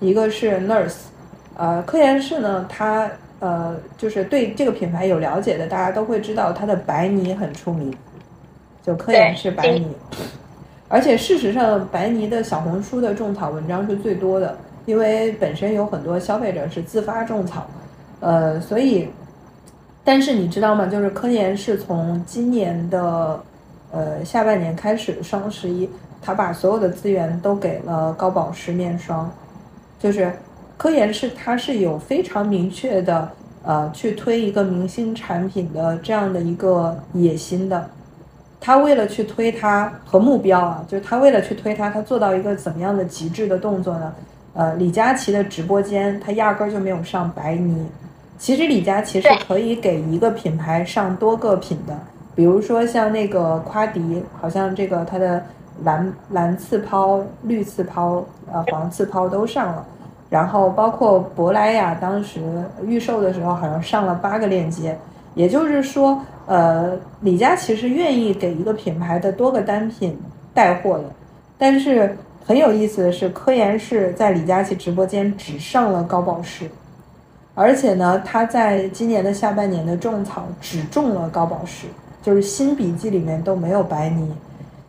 [0.00, 0.96] 一个是 Nurse。
[1.56, 3.08] 呃，科颜氏呢，它
[3.40, 7.92] 呃就是对这个品牌有了解的，大家都会知道它的白泥很出名，
[8.82, 9.94] 就科颜氏白泥。
[10.88, 17.66] 而且事实上，白泥的小红书的种草文章是最多的，因为本身有很多消费者是自发种草，
[18.20, 19.08] 呃，所以，
[20.04, 20.86] 但是你知道吗？
[20.86, 23.42] 就是科研是从今年的
[23.90, 25.90] 呃下半年开始，双十一，
[26.22, 29.28] 他把所有的资源都给了高保湿面霜，
[29.98, 30.32] 就是
[30.76, 33.30] 科研是它是有非常明确的
[33.62, 37.88] 呃去推一个明星产品的这样的一个野心的。
[38.60, 44.12] 他为了去推它和目标啊，就是他为了去推它，他做到一个怎么样的极致的动作呢？
[44.54, 47.86] 呃，李佳琦的直播间他压根儿就没有上白泥。
[48.38, 51.96] 其实李佳琦是可以给一个品牌上多个品的，
[52.34, 55.44] 比如说像那个夸迪，好像这个它的
[55.84, 59.86] 蓝蓝刺抛、绿刺抛、呃黄刺抛都上了，
[60.36, 62.40] 然后包括珀莱雅当时
[62.84, 64.96] 预售的时候好像上了八个链接，
[65.34, 66.20] 也就是说。
[66.48, 70.16] 呃，李佳琦是愿意给一个品牌的多个单品
[70.54, 71.04] 带货的，
[71.58, 76.70] 但是很有意思的是，科颜氏在李佳琦直播间只上了高保湿，
[77.56, 81.88] 而且呢，他在今年的下半年的种草只种了高保湿，
[82.22, 84.32] 就是新笔记里面都没有白泥，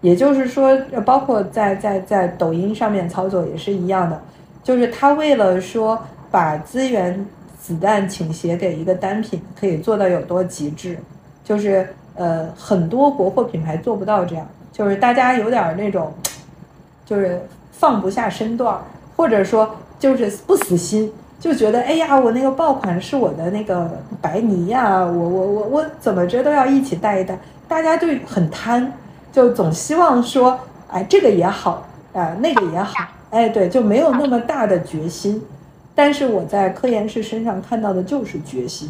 [0.02, 4.22] 也就是说，包括在在在抖音上面操作也是一样的，
[4.68, 5.98] 就是他为了说
[6.30, 7.26] 把资源
[7.58, 11.00] 子弹倾斜给一个单品，可以做到有多极致。
[11.42, 16.14] 就是呃，很多国货品牌做不到这样，就是大家有点那种，
[17.06, 17.42] 就是
[17.72, 18.78] 放不下身段，
[19.16, 23.90] 或者说就是不死心，就觉得哎呀，我那个爆款是我的那个
[24.22, 27.40] 白泥呀，我我我我怎么着都要一起带一带，
[27.70, 28.92] 大家就很贪，
[29.32, 32.94] 就总希望说，哎，这个也好啊，那个也好，
[33.30, 35.42] 哎，对，就没有那么大的决心。
[35.96, 38.90] 但是我在科研室身上看到的就是决心。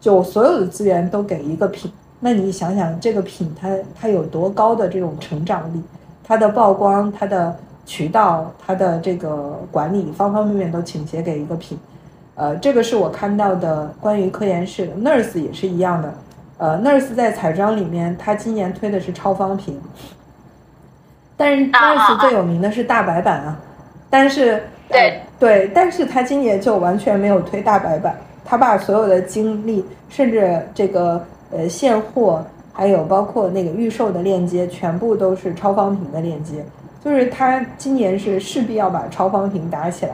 [0.00, 1.88] 就所有的资源都给一个品，
[2.18, 5.80] 那你想想这个品它它有多高的这种成长力，
[6.24, 7.56] 它的曝光、它的
[7.86, 11.78] 渠道、它的这个管理方方面面都倾斜给一个品，
[12.34, 16.12] 呃，这个是我看到的关于科研室的 Nurse 也是一样的，
[16.58, 19.80] 呃，Nurse 在彩妆里面它今年推的是超方瓶，
[21.36, 23.58] 但是 Nurse 最有名的是大白板啊，
[24.10, 28.14] 但是对对，但是他今年就完全没有推大白板。
[28.44, 36.64] 他把所有的精力，甚至这个呃现货，还有包括那个预售的链接，全部都是超方屏的链接。
[37.02, 40.12] 就是他今年是势必要把超方屏打起来，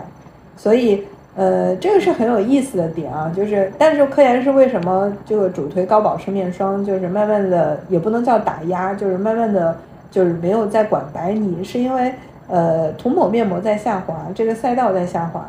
[0.57, 1.05] 所以
[1.37, 3.33] 呃这个是很有意思的点啊。
[3.35, 9.77] 就是但是科研是为什么这个主推高保湿面霜，就是慢慢的也不能叫打压，就是慢慢的
[10.11, 12.13] 就是没有在管白泥，是因为
[12.49, 15.49] 呃涂抹面膜在下滑，这个赛道在下滑。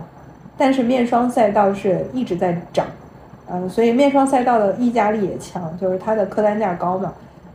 [0.57, 2.85] 但是面霜赛道是一直在涨，
[3.49, 7.13] 嗯，所以面霜赛道的溢价力也强，就是它的客单价高嘛，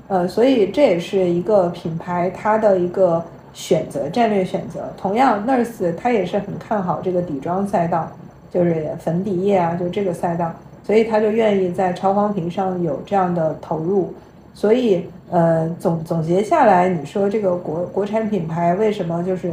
[0.08, 3.22] 呃，所以这也是一个品牌它的一个
[3.52, 4.90] 选择战略选择。
[4.96, 8.10] 同样，Nurse 它也是很看好这个底妆赛道，
[8.50, 10.50] 就是粉底液啊，就这个赛道，
[10.82, 14.14] 所以它就愿意在超光屏上有这样的投入。
[14.54, 19.52] 所以，呃，总总结下来，你说这个国国产品牌为什么就是？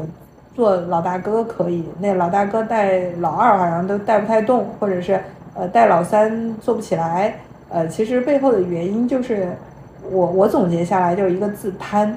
[0.53, 5.17] 做老大哥可以，那老大哥带老二好像都带不太动，或者是
[5.55, 7.33] 呃带老三做不起来。
[7.69, 9.47] 呃，其实背后的原因就是，
[10.11, 12.13] 我我总结下来就是一个字贪，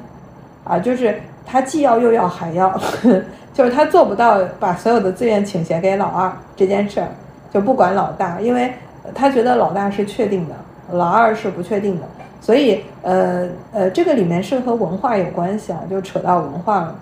[0.65, 1.15] 啊，就是
[1.47, 2.77] 他既要又要还要，
[3.55, 7.07] 就是他做不到把所有的资源倾斜给老二这件事儿，
[7.53, 8.73] 就不管老大，因为
[9.15, 10.55] 他觉得老大是确定的，
[10.91, 12.03] 老二是不确定的，
[12.45, 16.95] 所以呃呃这个里面是和文化有关系啊，就扯到文化了。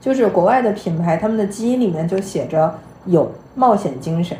[0.00, 2.72] 就是国外的品牌，他们的基因里面就写着
[3.06, 4.38] 有冒险精神，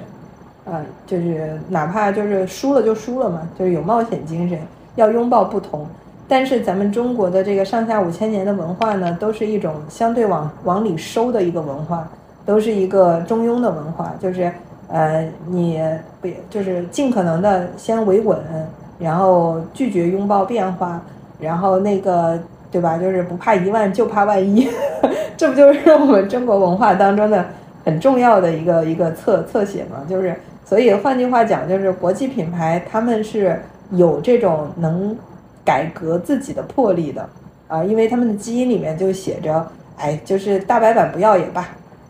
[0.65, 4.57] 啊，就是哪怕就是输了就输了嘛，就是有冒险精神，
[4.95, 5.85] 要拥抱不同。
[6.29, 12.09] 但是咱们中国的这个上下五千年的文化呢，都是一种相对往往里收的一个文化，
[12.47, 14.53] 都是一个中庸的文化，就是
[14.89, 15.83] 呃，你
[16.21, 18.39] 不就是尽可能的先维稳，
[18.99, 21.01] 然后拒绝拥抱变化，
[21.39, 22.39] 然后那个。
[22.75, 22.99] 对吧？
[22.99, 24.69] 就是不怕一万，就怕万一，
[25.39, 27.47] 这不就是我们中国文化当中的
[27.85, 30.05] 很重要的一个一个侧侧写吗？
[30.11, 30.35] 就是，
[30.65, 33.63] 所以换句话讲，就是国际品牌他们是
[33.93, 35.17] 有这种能
[35.65, 37.25] 改革自己的魄力的
[37.69, 39.65] 啊，因为他们的基因里面就写着，
[39.97, 41.69] 哎，就是大白板不要也罢，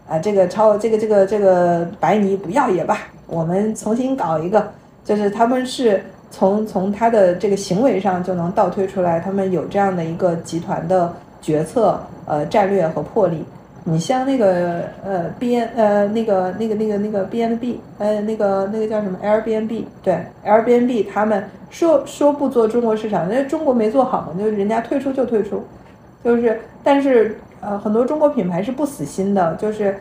[0.09, 2.97] 啊，这个超这个这个这个白泥不要也罢，
[3.27, 4.67] 我们重新搞一个，
[5.05, 6.03] 就是他们是。
[6.35, 13.45] 从从他的这个行为上就能倒推出来，他们有这样的一个集团的决策、呃战略和魄力。
[13.85, 25.63] 你像那个呃 B N 呃那个那个那个那个 B N B 呃那个那个叫什么？Airbnb 对 Airbnb 他们说说不做中国市场，那中国没做好嘛，就是人家退出就退出，
[26.25, 29.95] 就是但是呃很多中国品牌是不死心的，就是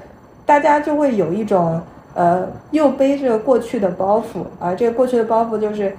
[0.45, 1.79] 大家就会有一种
[2.15, 5.93] 呃又背着过去的包袱啊，这个过去的包袱就是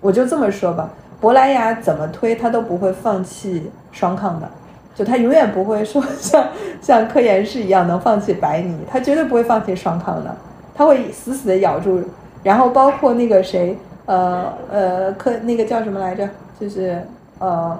[0.00, 0.90] 我就这么说吧，
[1.20, 4.48] 珀莱雅怎么推它都不会放弃双抗的。
[4.92, 6.46] 就他永远不会说像
[6.82, 10.34] 像科颜氏一样能放弃白泥，他绝对不会放弃双抗的，
[10.74, 12.02] 他会死死的咬住。
[12.42, 16.28] 然后包括那个谁，呃呃科那个叫什么来着？
[16.60, 17.02] 就是
[17.38, 17.78] 呃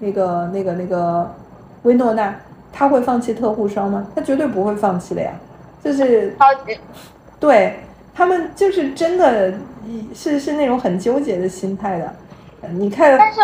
[0.00, 1.30] 那个那个那个
[1.84, 2.34] 薇诺娜，
[2.72, 4.06] 他会放弃特护霜吗？
[4.14, 5.30] 他绝对不会放弃的呀。
[5.82, 6.36] 就是
[7.38, 7.76] 对
[8.14, 9.52] 他们就是真的，
[10.14, 12.14] 是是那种很纠结的心态的。
[12.70, 13.40] 你看，但是。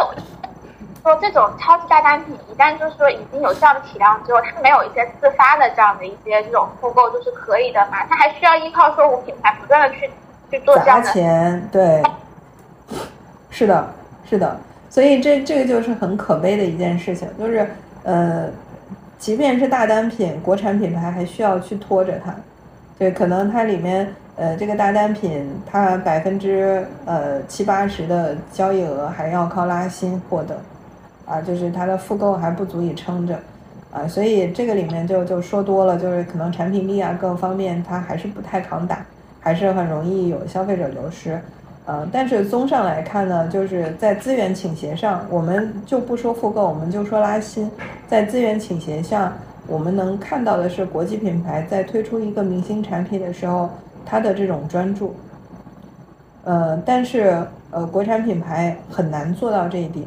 [1.02, 8.04] 说这种超级大单品，一旦就是说已经有这样的体量之后，它没有一些自发的这样的一些这种复购，就是可以的嘛？
[8.06, 10.10] 它还需要依靠说我品牌不断的去
[10.50, 12.02] 去做这样的钱，对，
[13.48, 13.88] 是的，
[14.28, 14.60] 是的，
[14.90, 17.66] 所以这这个就是很可悲的一件事情，就是
[18.02, 18.50] 呃，
[19.16, 22.34] 即便是大单品，国产品牌还需要去拖着它，
[22.98, 30.56] 对，可能它里面呃这个大单品，它百分之呃七八十的交易额还要靠拉新获得。
[31.26, 33.38] 啊，就是它的复购还不足以撑着，
[33.92, 39.06] 啊，所以这个里面就就说多了，就是可能产品力啊各方面它还是不太抗打，
[39.38, 41.40] 还是很容易有消费者流失，
[41.86, 47.70] 呃，但是综上来看呢，就是在资源倾斜上，我们就不说复购，我们就说拉新，
[48.08, 49.32] 在资源倾斜下，
[49.68, 53.70] 我们能看到的是国际品牌在推出一个明星产品的时候，
[54.04, 55.14] 它的这种专注，
[56.44, 60.04] 呃，但是呃，国产品牌很难做到这一点。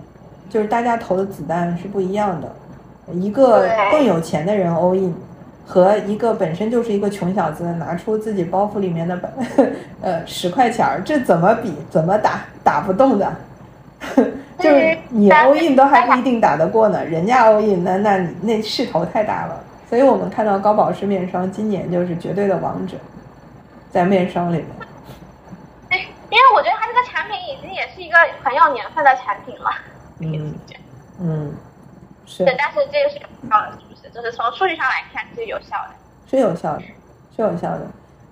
[0.50, 2.48] 就是大家投的子弹是不一样的，
[3.14, 5.12] 一个更有钱的人 all in，
[5.66, 9.32] 和一个本身就是一个穷小子拿出自己包袱里面的本
[10.02, 11.74] 呃十块钱儿，这怎么比？
[11.90, 12.42] 怎么打？
[12.64, 13.34] 打不动的。
[14.60, 19.60] 就是你 all in 都还不一定打得过呢，人家 all in，那那你那势头太大了。
[19.90, 22.96] 所以我们看到高保湿面霜今年就是绝对的王者，
[23.94, 24.68] 在面霜里面。
[26.32, 29.70] 因为我觉得它这个产品已经也是一个很有年份的产品了。
[30.20, 30.56] 嗯
[31.20, 31.54] 嗯，
[32.26, 32.44] 是。
[32.44, 34.10] 对，但是这个是有效的，是不是？
[34.10, 35.92] 就是从数据上来看是有效的，
[36.28, 36.82] 是有效的，
[37.36, 37.86] 是有效的。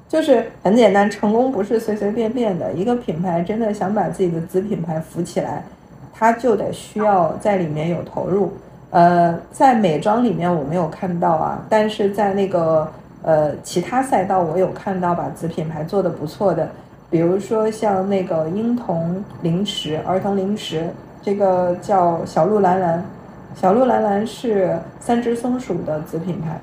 [0.10, 2.74] 就是很简单，成功不是随随便便的。
[2.74, 5.64] 一个品牌真的想把自己的子品牌扶起来，
[6.12, 8.52] 它就得需要在里面有投入。
[8.90, 12.92] 呃，在美妆里面我没有看到啊，但是在那个
[13.23, 16.69] 呃其他赛道我有看到把子品牌做的不错的，
[17.10, 20.88] 比如说像那个婴童零食、儿童零食。
[21.23, 23.06] 这个叫小鹿蓝蓝，
[23.53, 26.60] 小鹿蓝蓝是三只松鼠的子品牌。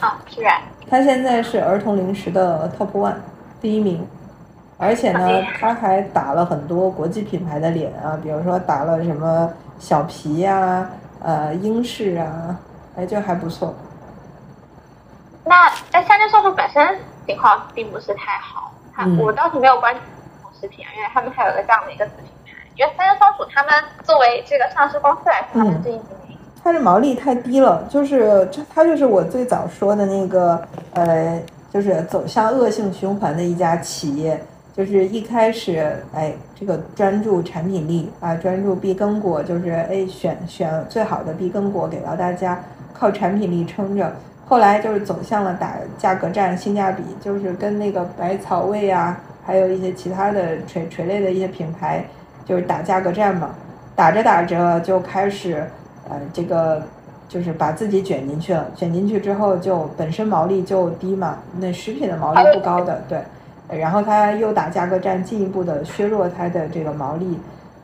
[0.00, 0.60] 啊，是然。
[0.90, 3.14] 它现在是儿童零食的 top one
[3.60, 4.04] 第一名，
[4.76, 12.58] 而且呢，它还打了很多国际品牌的脸啊，比如说打了什么小皮呀、呃英式啊，
[12.96, 13.72] 哎，就还不错。
[15.48, 20.00] 那但，三只松鼠本身情况并不是太好，它我倒是没有关注
[20.60, 22.26] 食品啊，因为他们还有个这样的一个子品。
[22.44, 30.60] 牌，因为三只松鼠他们作为这个上市公司来说，他们最近几年，它的毛利太低了，就是这，它就是我最早说的那个，
[30.94, 31.40] 呃，
[31.72, 34.42] 就是走向恶性循环的一家企业，
[34.74, 42.60] 就是一开始，哎，这个专注产品力啊，专注碧根果，就是哎，选选最好的碧根果给到大家，
[42.92, 44.12] 靠产品力撑着，
[44.46, 52.04] 后来就是走向了打价格战、性价比，就是跟那个百草味啊，还有一些其他的垂垂类的一些品牌。
[52.46, 53.50] 就是打价格战嘛，
[53.96, 55.64] 打着打着就开始，
[56.08, 56.80] 呃，这个
[57.28, 58.68] 就是把自己卷进去了。
[58.76, 63.18] 卷进去之后，就本身毛利就低嘛，那食品的毛利不高的，对。
[63.76, 67.36] 然后他又打价格战，进一步的削弱它的这个毛利。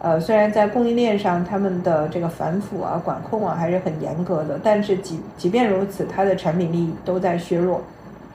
[0.03, 7.81] 呃，虽然在供应链上他们的这个反腐啊、管控啊还是很严格的，但是即即便如此，它的产品力都在削弱，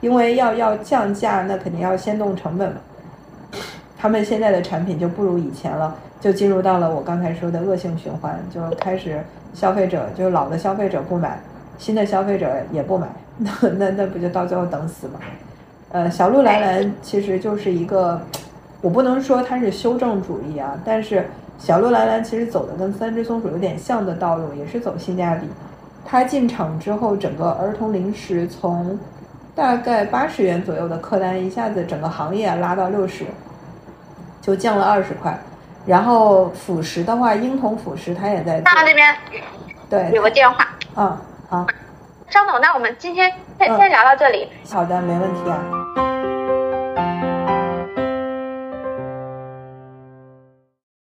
[0.00, 2.78] 因为要要降价，那肯定要先动成本嘛。
[3.98, 5.94] 他们现在的产品就不如以前了。
[6.20, 9.22] 就进入到了我刚才说的恶性循环，就开始
[9.54, 11.38] 消费者就老的消费者不买，
[11.78, 15.20] 新的消费者也不买，那那那不就到最后等死吗？
[15.90, 18.20] 呃，小鹿蓝蓝其实就是一个，
[18.80, 21.24] 我不能说它是修正主义啊，但是
[21.58, 25.48] 小鹿蓝蓝其实走的跟三只松鼠有点像的道路，也是走性价比。
[26.06, 28.98] 它进场之后，整个儿童零食从
[29.54, 33.24] 大概八十元左右的客单，一下子整个行业拉到六十。
[34.40, 35.38] 就降了二十块。
[35.84, 39.14] 然后辅食的话，婴童辅食它也在那这边
[39.90, 41.18] 对有个电话，嗯
[41.48, 41.66] 好，
[42.30, 44.48] 张总，那我们今天先先聊到这里。
[44.70, 45.77] 好的，没问题啊。